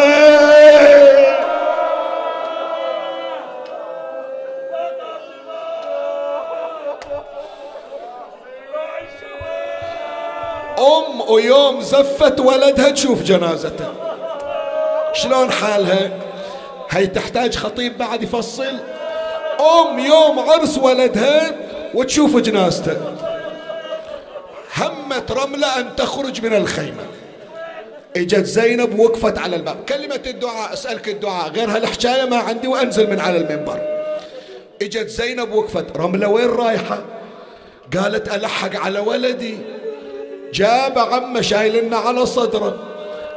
أم 10.79 11.21
ويوم 11.31 11.81
زفت 11.81 12.41
ولدها 12.41 12.91
تشوف 12.91 13.23
جنازته. 13.23 13.93
شلون 15.13 15.51
حالها؟ 15.51 16.11
هي 16.91 17.07
تحتاج 17.07 17.57
خطيب 17.57 17.99
بعد 17.99 18.23
يفصل. 18.23 18.75
أم 19.61 19.99
يوم 19.99 20.39
عرس 20.39 20.79
ولدها 20.79 21.55
وتشوف 21.95 22.37
جنازته. 22.37 22.97
همت 24.77 25.33
رملة 25.33 25.81
أن 25.81 25.97
تخرج 25.97 26.45
من 26.45 26.55
الخيمة. 26.55 27.03
إجت 28.17 28.45
زينب 28.45 28.99
وقفت 28.99 29.39
على 29.39 29.57
الباب. 29.57 29.77
كلمة 29.89 30.21
الدعاء 30.27 30.73
أسألك 30.73 31.09
الدعاء. 31.09 31.51
غير 31.51 31.71
هالحكاية 31.71 32.25
ما 32.25 32.37
عندي 32.37 32.69
وأنزل 32.69 33.11
من 33.11 33.21
على 33.21 33.37
المنبر. 33.37 33.81
إجت 34.83 35.09
زينب 35.09 35.53
وقفت. 35.53 35.97
رملة 35.97 36.29
وين 36.29 36.49
رايحة؟ 36.49 37.03
قالت 37.97 38.35
ألحق 38.35 38.77
على 38.77 38.99
ولدي. 38.99 39.59
جاب 40.53 40.99
عمه 40.99 41.41
شايلنا 41.41 41.97
على 41.97 42.27
صدره. 42.27 42.79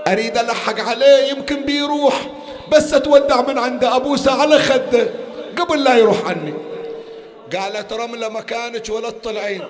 أريد 0.08 0.38
ألحق 0.38 0.80
عليه 0.80 1.32
يمكن 1.32 1.64
بيروح 1.64 2.28
بس 2.72 2.94
أتودع 2.94 3.42
من 3.42 3.58
عنده 3.58 3.96
ابوسه 3.96 4.42
على 4.42 4.60
خده 4.60 5.08
قبل 5.58 5.84
لا 5.84 5.98
يروح 5.98 6.28
عني. 6.28 6.54
قالت 7.56 7.94
رملة 7.94 8.30
مكانك 8.30 8.90
ولا 8.90 9.10
تطلعين. 9.10 9.62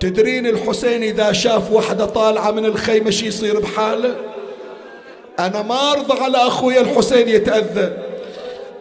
تدرين 0.00 0.46
الحسين 0.46 1.02
إذا 1.02 1.32
شاف 1.32 1.72
وحدة 1.72 2.04
طالعة 2.04 2.50
من 2.50 2.64
الخيمه 2.64 3.10
شي 3.10 3.26
يصير 3.26 3.60
بحاله؟ 3.60 4.14
أنا 5.38 5.62
ما 5.62 5.92
أرضى 5.92 6.22
على 6.22 6.36
أخوي 6.36 6.80
الحسين 6.80 7.28
يتأذى. 7.28 7.92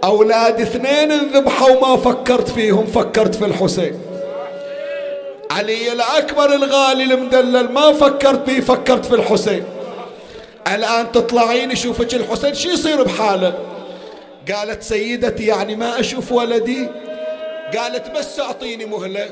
أولاد 0.04 0.62
اثنين 0.62 1.12
انذبحوا 1.12 1.70
وما 1.70 1.98
فكرت 1.98 2.50
فيهم 2.50 2.86
فكرت 2.86 3.36
في 3.36 3.46
الحسين. 3.46 4.00
علي 5.56 5.92
الأكبر 5.92 6.54
الغالي 6.54 7.04
المدلل 7.04 7.72
ما 7.72 7.94
فكرت 7.94 8.46
بيه 8.50 8.62
فكرت 8.62 9.06
في 9.06 9.16
الحسين. 9.16 9.64
الآن 10.68 11.12
تطلعين 11.12 11.72
يشوفك 11.72 12.14
الحسين 12.14 12.54
شو 12.54 12.70
يصير 12.70 13.04
بحاله؟ 13.04 13.54
قالت 14.52 14.84
سيدتي 14.84 15.46
يعني 15.46 15.76
ما 15.76 16.00
أشوف 16.00 16.32
ولدي؟ 16.32 16.88
قالت 17.78 18.12
بس 18.18 18.40
أعطيني 18.40 18.86
مهلة. 18.86 19.30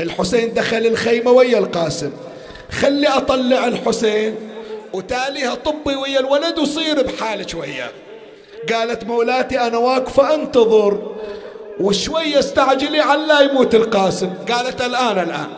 الحسين 0.00 0.54
دخل 0.54 0.86
الخيمة 0.86 1.30
ويا 1.30 1.58
القاسم. 1.58 2.12
خلي 2.70 3.08
أطلع 3.08 3.66
الحسين 3.66 4.36
وتاليها 4.92 5.54
طبي 5.54 5.94
ويا 5.94 6.20
الولد 6.20 6.58
وصير 6.58 7.02
بحالك 7.02 7.54
وياه. 7.54 7.90
قالت 8.72 9.04
مولاتي 9.04 9.60
أنا 9.60 9.78
واقفة 9.78 10.34
أنتظر. 10.34 11.14
وشوية 11.80 12.38
استعجلي 12.38 13.00
على 13.00 13.26
لا 13.26 13.40
يموت 13.40 13.74
القاسم. 13.74 14.34
قالت 14.52 14.80
الآن 14.80 15.18
الآن. 15.18 15.48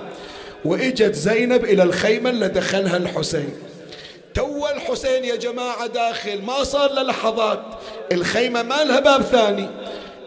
وإجت 0.65 1.15
زينب 1.15 1.65
إلى 1.65 1.83
الخيمة 1.83 2.31
اللي 2.31 2.49
دخلها 2.49 2.97
الحسين. 2.97 3.51
تو 4.35 4.67
الحسين 4.67 5.25
يا 5.25 5.37
جماعة 5.37 5.87
داخل 5.87 6.43
ما 6.43 6.65
صار 6.65 6.93
له 6.93 7.03
لحظات. 7.03 7.61
الخيمة 8.13 8.63
ما 8.63 8.85
لها 8.85 9.01
باب 9.01 9.23
ثاني. 9.23 9.69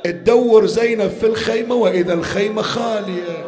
تدور 0.04 0.66
زينب 0.66 1.12
في 1.20 1.26
الخيمة 1.26 1.76
وإذا 1.76 2.14
الخيمة 2.14 2.62
خالية. 2.62 3.46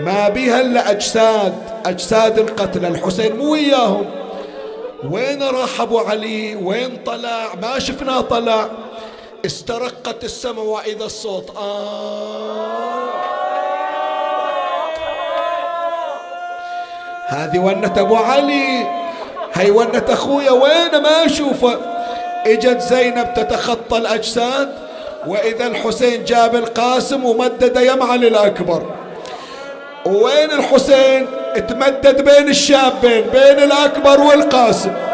ما 0.00 0.28
بها 0.28 0.60
إلا 0.60 0.90
أجساد 0.90 1.54
أجساد 1.86 2.38
القتلى 2.38 2.88
الحسين 2.88 3.36
مو 3.36 3.52
وياهم. 3.52 4.10
وين 5.10 5.42
راح 5.42 5.80
أبو 5.80 5.98
علي؟ 5.98 6.54
وين 6.54 6.96
طلع؟ 7.06 7.54
ما 7.62 7.78
شفناه 7.78 8.20
طلع. 8.20 8.70
استرقت 9.46 10.24
السماء 10.24 10.64
واذا 10.64 11.04
الصوت. 11.04 11.56
آه. 11.56 13.10
هذه 17.28 17.58
ونة 17.58 17.94
أبو 17.98 18.16
علي. 18.16 18.86
هي 19.52 19.70
ونة 19.70 20.04
أخويا. 20.08 20.50
وين 20.50 21.02
ما 21.02 21.26
أشوفه. 21.26 21.78
إجت 22.46 22.80
زينب 22.80 23.34
تتخطى 23.34 23.98
الأجساد. 23.98 24.74
وإذا 25.26 25.66
الحسين 25.66 26.24
جاب 26.24 26.56
القاسم 26.56 27.24
ومدد 27.24 27.78
علي 28.02 28.28
الاكبر 28.28 28.86
وين 30.06 30.50
الحسين؟ 30.50 31.26
تمدد 31.68 32.24
بين 32.24 32.48
الشابين 32.48 33.20
بين 33.20 33.58
الأكبر 33.58 34.20
والقاسم. 34.20 35.11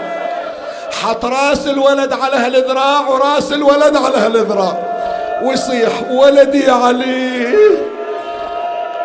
حط 0.93 1.24
راس 1.24 1.66
الولد 1.66 2.12
على 2.12 2.36
هالذراع 2.36 3.09
وراس 3.09 3.52
الولد 3.52 3.97
على 3.97 4.16
هالذراع 4.16 4.85
ويصيح 5.44 6.10
ولدي 6.10 6.70
علي 6.70 7.55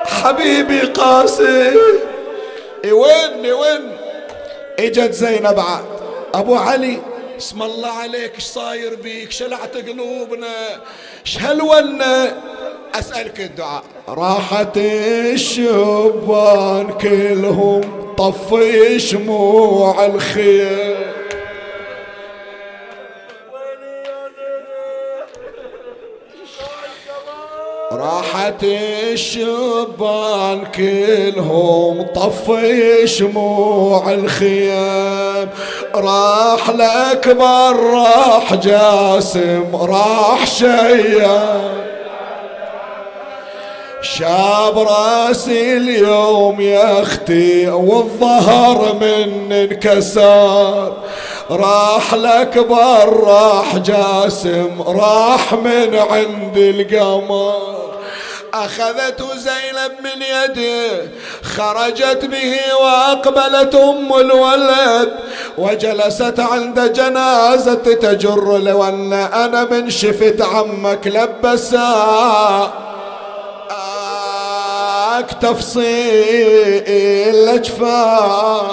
حبيبي 0.05 0.79
قاسم 0.79 1.75
وين 2.83 3.53
وين؟ 3.53 3.91
إجت 4.79 5.13
زينب 5.13 5.59
عاد. 5.59 5.83
أبو 6.33 6.55
علي 6.55 6.99
اسم 7.37 7.61
الله 7.61 7.89
عليك 7.89 8.35
إيش 8.35 8.43
صاير 8.43 8.95
بيك؟ 8.95 9.31
شلعت 9.31 9.77
قلوبنا 9.77 10.47
إيش 11.25 11.41
هالونه 11.41 12.37
أسألك 12.95 13.39
الدعاء. 13.39 13.83
راحت 14.07 14.77
الشبان 15.33 16.87
كلهم 17.01 17.81
طفي 18.17 18.99
شموع 18.99 20.05
الخير 20.05 20.97
راحت 28.03 28.63
الشبان 29.13 30.65
كلهم 30.75 32.01
طفي 32.15 33.07
شموع 33.07 34.13
الخيام. 34.13 35.49
راح 35.95 36.69
الأكبر 36.69 37.75
راح 37.75 38.53
جاسم 38.53 39.75
راح 39.75 40.45
شيام. 40.45 41.92
شاب 44.03 44.79
راسي 44.79 45.77
اليوم 45.77 46.61
يا 46.61 47.01
أختي 47.01 47.69
والظهر 47.69 48.95
من 49.01 49.51
انكسر. 49.51 50.93
راح 51.49 52.13
الاكبر 52.13 53.23
راح 53.23 53.77
جاسم 53.77 54.81
راح 54.87 55.53
من 55.53 55.95
عند 55.95 56.57
القمر. 56.57 57.73
أخذته 58.53 59.35
زينب 59.35 59.91
من 60.03 60.21
يده 60.21 61.11
خرجت 61.43 62.25
به 62.25 62.55
وأقبلت 62.81 63.75
أم 63.75 64.13
الولد. 64.13 65.13
وجلست 65.57 66.39
عند 66.39 66.93
جنازة 66.93 67.73
تجر 67.73 68.57
لو 68.57 68.83
أن 68.83 69.13
أنا 69.13 69.63
من 69.63 69.89
شفت 69.89 70.41
عمك 70.41 71.07
لبسا. 71.07 72.73
تفصيل 75.21 76.83
الأجفان 77.29 78.67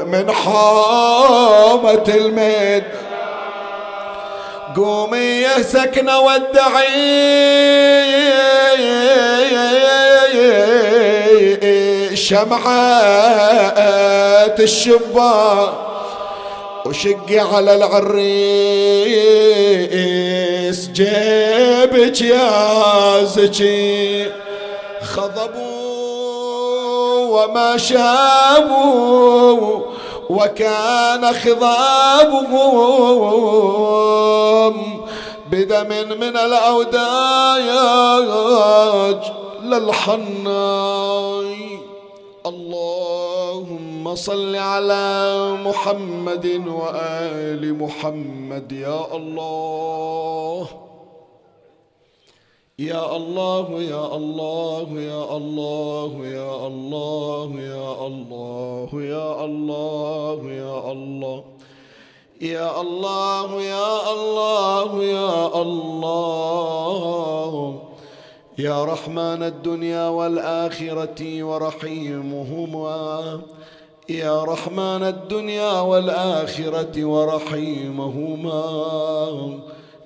من 0.07 0.31
حامة 0.31 2.03
الميد 2.07 2.83
قومي 4.75 5.17
يا 5.41 5.61
سكنة 5.61 6.19
ودعي 6.19 7.51
شمعة 12.15 12.71
الشباك. 14.59 15.90
وشقي 16.95 17.39
على 17.39 17.75
العريس 17.75 18.21
جيبك 20.87 22.21
يا 22.21 23.23
زكي. 23.23 24.31
خضبوا 25.03 25.71
وما 27.43 27.77
شابوا 27.77 29.81
وكان 30.29 31.33
خضابهم 31.33 32.51
بدم 35.51 35.87
من 36.19 36.37
الأوداج 36.37 37.71
للحناي 39.63 41.50
صل 44.15 44.55
على 44.55 45.37
محمد 45.65 46.45
وآل 46.67 47.77
محمد 47.77 48.71
يا 48.71 49.15
الله 49.15 50.67
يا 52.79 53.15
الله 53.15 53.81
يا 53.81 54.15
الله 54.15 54.87
يا 54.99 55.37
الله 55.37 56.25
يا 56.25 56.67
الله 56.67 57.51
يا 57.59 58.05
الله 58.05 58.89
يا 58.93 59.45
الله 59.45 60.39
يا 60.51 60.91
الله 60.91 61.43
يا 62.41 62.81
الله 62.81 63.61
يا 63.61 64.13
الله 64.13 65.03
يا 65.03 65.61
الله 65.61 67.81
يا 68.59 68.85
رحمن 68.85 69.43
الدنيا 69.43 70.07
والآخرة 70.09 71.43
ورحيمهما 71.43 73.41
يا 74.11 74.43
رحمن 74.43 75.03
الدنيا 75.03 75.79
والآخرة 75.79 77.05
ورحيمهما. 77.05 78.63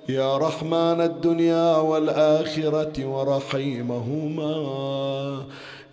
يا 0.08 0.38
رحمن 0.38 1.00
الدنيا 1.00 1.76
والآخرة 1.76 3.06
ورحيمهما. 3.06 4.54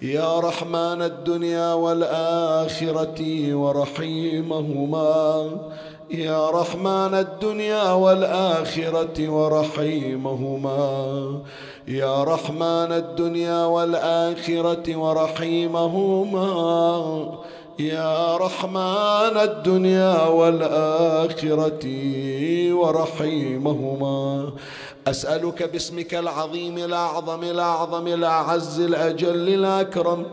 يا 0.01 0.39
رحمن 0.39 1.01
الدنيا 1.01 1.73
والآخرة 1.73 3.53
ورحيمهما. 3.53 5.49
يا 6.11 6.49
رحمن 6.49 7.13
الدنيا 7.13 7.91
والآخرة 7.91 9.29
ورحيمهما. 9.29 10.83
يا 11.87 12.23
رحمن 12.23 12.91
الدنيا 12.91 13.65
والآخرة 13.65 14.95
ورحيمهما. 14.95 16.49
يا 17.79 18.37
رحمن 18.37 19.37
الدنيا 19.37 20.23
والآخرة 20.27 21.85
ورحيمهما. 22.73 24.51
أسألك 25.07 25.63
باسمك 25.63 26.13
العظيم 26.13 26.77
الأعظم 26.77 27.43
الأعظم 27.43 28.07
الأعز 28.07 28.79
الأجل 28.79 29.49
الأكرم. 29.49 30.25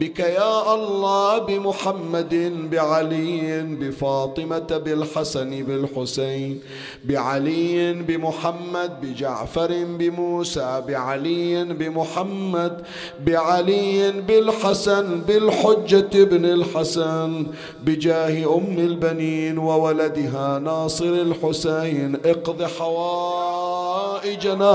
بك 0.00 0.20
يا 0.20 0.74
الله 0.74 1.38
بمحمد 1.38 2.52
بعلي 2.70 3.62
بفاطمة 3.62 4.80
بالحسن 4.84 5.62
بالحسين 5.62 6.60
بعلي 7.04 7.92
بمحمد 7.92 9.00
بجعفر 9.02 9.84
بموسى 9.98 10.82
بعلي 10.88 11.64
بمحمد 11.64 12.82
بعلي 13.26 14.12
بالحسن 14.12 15.20
بالحجة 15.20 16.22
ابن 16.22 16.44
الحسن 16.44 17.46
بجاه 17.84 18.56
أم 18.56 18.78
البنين 18.78 19.58
وولدها 19.58 20.58
ناصر 20.58 21.04
الحسين. 21.04 22.16
اقض 22.24 22.62
حوائجنا 22.62 24.04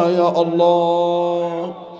يا 0.09 0.41
الله. 0.41 1.90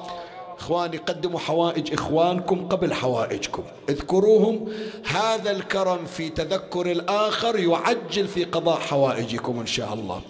إخواني 0.72 0.98
قدموا 0.98 1.39
حوائج 1.39 1.93
إخوانكم 1.93 2.68
قبل 2.68 2.93
حوائجكم. 2.93 3.64
اذكروهم 3.89 4.72
هذا 5.06 5.52
الكرم 5.52 6.06
في 6.06 6.30
تذكر 6.30 6.91
الآخر 6.91 7.60
يعجل 7.60 8.27
في 8.27 8.43
قضاء 8.43 8.80
حوائجكم 8.80 9.60
إن 9.60 9.65
شاء 9.65 9.93
الله. 9.93 10.22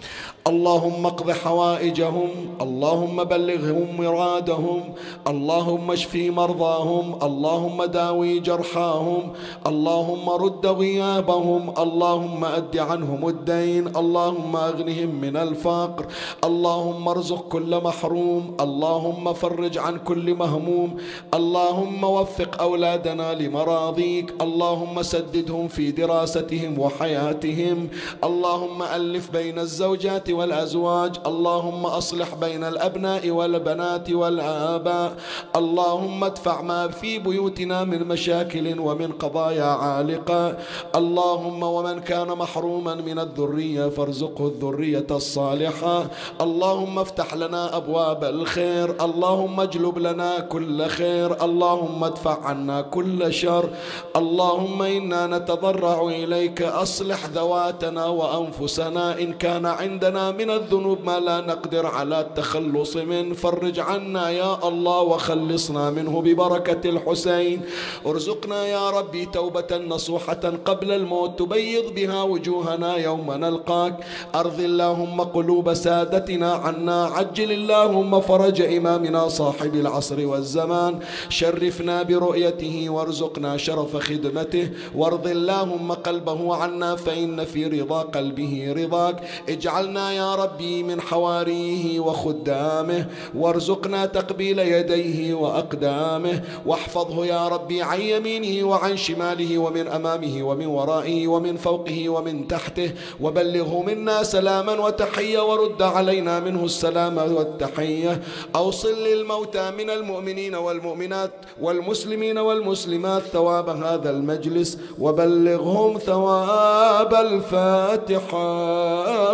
اللهم 0.48 1.06
اقض 1.06 1.32
حوائجهم 1.32 2.30
اللهم 2.62 3.24
بلغهم 3.24 3.88
مرادهم 3.98 4.82
اللهم 5.28 5.92
اشفي 5.92 6.30
مرضاهم 6.30 7.20
اللهم 7.24 7.84
داوي 7.84 8.40
جرحاهم 8.40 9.34
اللهم 9.68 10.30
رد 10.30 10.66
غيابهم 10.66 11.74
اللهم 11.78 12.46
أد 12.46 12.78
عنهم 12.78 13.28
الدين 13.28 13.88
اللهم 13.98 14.56
أغنهم 14.56 15.16
من 15.22 15.38
الفقر 15.38 16.06
اللهم 16.44 17.08
ارزق 17.08 17.48
كل 17.48 17.82
محروم 17.84 18.58
اللهم 18.62 19.34
فرج 19.34 19.78
عن 19.78 19.98
كل 19.98 20.34
مهموم 20.36 20.98
اللهم 21.34 22.04
وفق 22.04 22.62
أولادنا 22.62 23.34
لمراضيك 23.34 24.34
اللهم 24.42 25.02
سددهم 25.04 25.68
في 25.68 25.92
دراستهم 25.92 26.80
وحياتهم 26.80 27.88
اللهم 28.24 28.82
ألف 28.84 29.32
بين 29.32 29.60
الزوجات 29.60 30.31
والأزواج. 30.34 31.14
اللهم 31.26 31.86
أصلح 31.86 32.36
بين 32.36 32.64
الأبناء 32.64 33.30
والبنات 33.30 34.12
والآباء. 34.12 35.14
اللهم 35.56 36.24
ادفع 36.24 36.62
ما 36.62 36.88
في 36.88 37.20
بيوتنا 37.20 37.84
من 37.84 38.08
مشاكل 38.08 38.80
ومن 38.80 39.12
قضايا 39.12 39.64
عالقة. 39.64 40.58
اللهم 40.96 41.64
ومن 41.64 42.00
كان 42.00 42.28
محروما 42.28 42.96
من 42.96 43.20
الذرية 43.20 43.90
فارزقه 43.90 44.48
الذرية 44.48 45.10
الصالحة. 45.12 46.06
اللهم 46.42 47.00
افتح 47.00 47.34
لنا 47.34 47.78
أبواب 47.78 48.24
الخير. 48.24 49.06
اللهم 49.06 49.60
اجلب 49.60 49.98
لنا 49.98 50.40
كل 50.40 50.88
خير. 50.88 51.46
اللهم 51.46 52.04
ادفع 52.04 52.38
عنا 52.46 52.82
كل 52.82 53.34
شر. 53.34 53.70
اللهم 54.16 54.82
إنا 54.82 55.22
نتضرع 55.28 56.08
إليك. 56.08 56.62
أصلح 56.62 57.20
ذواتنا 57.26 58.06
وأنفسنا 58.06 59.20
إن 59.20 59.34
كان 59.34 59.66
عندنا 59.66 60.21
من 60.32 60.50
الذنوب 60.50 61.00
ما 61.06 61.20
لا 61.20 61.42
نقدر 61.42 61.86
على 61.86 62.20
التخلص 62.22 62.98
منه 62.98 63.34
فرج 63.34 63.80
عنا 63.80 64.30
يا 64.30 64.68
الله 64.68 65.02
وخلصنا 65.02 65.90
منه 65.90 66.22
ببركة 66.22 66.90
الحسين. 66.90 67.62
ارزقنا 68.06 68.66
يا 68.66 68.90
ربي 68.90 69.26
توبة 69.26 69.78
نصوحة 69.78 70.44
قبل 70.66 70.92
الموت. 70.92 71.40
تبيض 71.40 71.94
بها 71.96 72.24
وجوهنا 72.24 72.96
يوم 72.96 73.32
نلقاك. 73.32 73.96
أرض 74.36 74.60
اللهم 74.60 75.22
قلوب 75.22 75.74
سادتنا 75.74 76.54
عنا. 76.54 77.06
عجل 77.06 77.52
اللهم 77.52 78.22
فرج 78.22 78.62
إمامنا 78.62 79.28
صاحب 79.28 79.76
العصر 79.76 80.28
والزمان. 80.28 81.00
شرفنا 81.30 82.04
برؤيته 82.04 82.90
وارزقنا 82.90 83.58
شرف 83.58 83.96
خدمته. 83.98 84.70
وارض 84.96 85.28
اللهم 85.28 85.92
قلبه 85.92 86.56
عنا 86.56 86.96
فإن 86.96 87.46
في 87.46 87.66
رضا 87.66 88.02
قلبه 88.02 88.74
رضاك. 88.78 89.24
اجعلنا 89.50 90.11
يا 90.14 90.36
ربي 90.36 90.84
من 90.84 91.02
حواريه 91.02 92.00
وخدامه 92.00 93.06
وارزقنا 93.36 94.06
تقبيل 94.06 94.60
يديه 94.60 95.34
وأقدامه. 95.34 96.42
واحفظه 96.66 97.26
يا 97.26 97.48
ربي 97.48 97.82
عن 97.82 98.02
يمينه 98.02 98.68
وعن 98.68 98.98
شماله 98.98 99.58
ومن 99.58 99.88
أمامه 99.88 100.44
ومن 100.44 100.66
ورائه 100.66 101.28
ومن 101.28 101.58
فوقه 101.58 102.10
ومن 102.10 102.48
تحته. 102.48 102.92
وبلغه 103.22 103.82
منا 103.82 104.24
سلاما 104.24 104.74
وتحية 104.74 105.40
ورد 105.40 105.82
علينا 105.82 106.40
منه 106.40 106.66
السلام 106.66 107.18
والتحية. 107.18 108.22
أوصل 108.56 109.04
للموتى 109.04 109.72
من 109.72 109.90
المؤمنين 109.90 110.56
والمؤمنات 110.56 111.32
والمسلمين 111.62 112.38
والمسلمات 112.38 113.22
ثواب 113.22 113.70
هذا 113.70 114.10
المجلس. 114.10 114.78
وبلغهم 115.00 115.98
ثواب 115.98 117.14
الفاتحة 117.14 118.42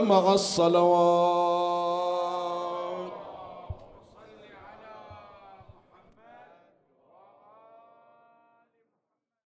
مع 0.02 0.34
الصلوات 0.68 1.97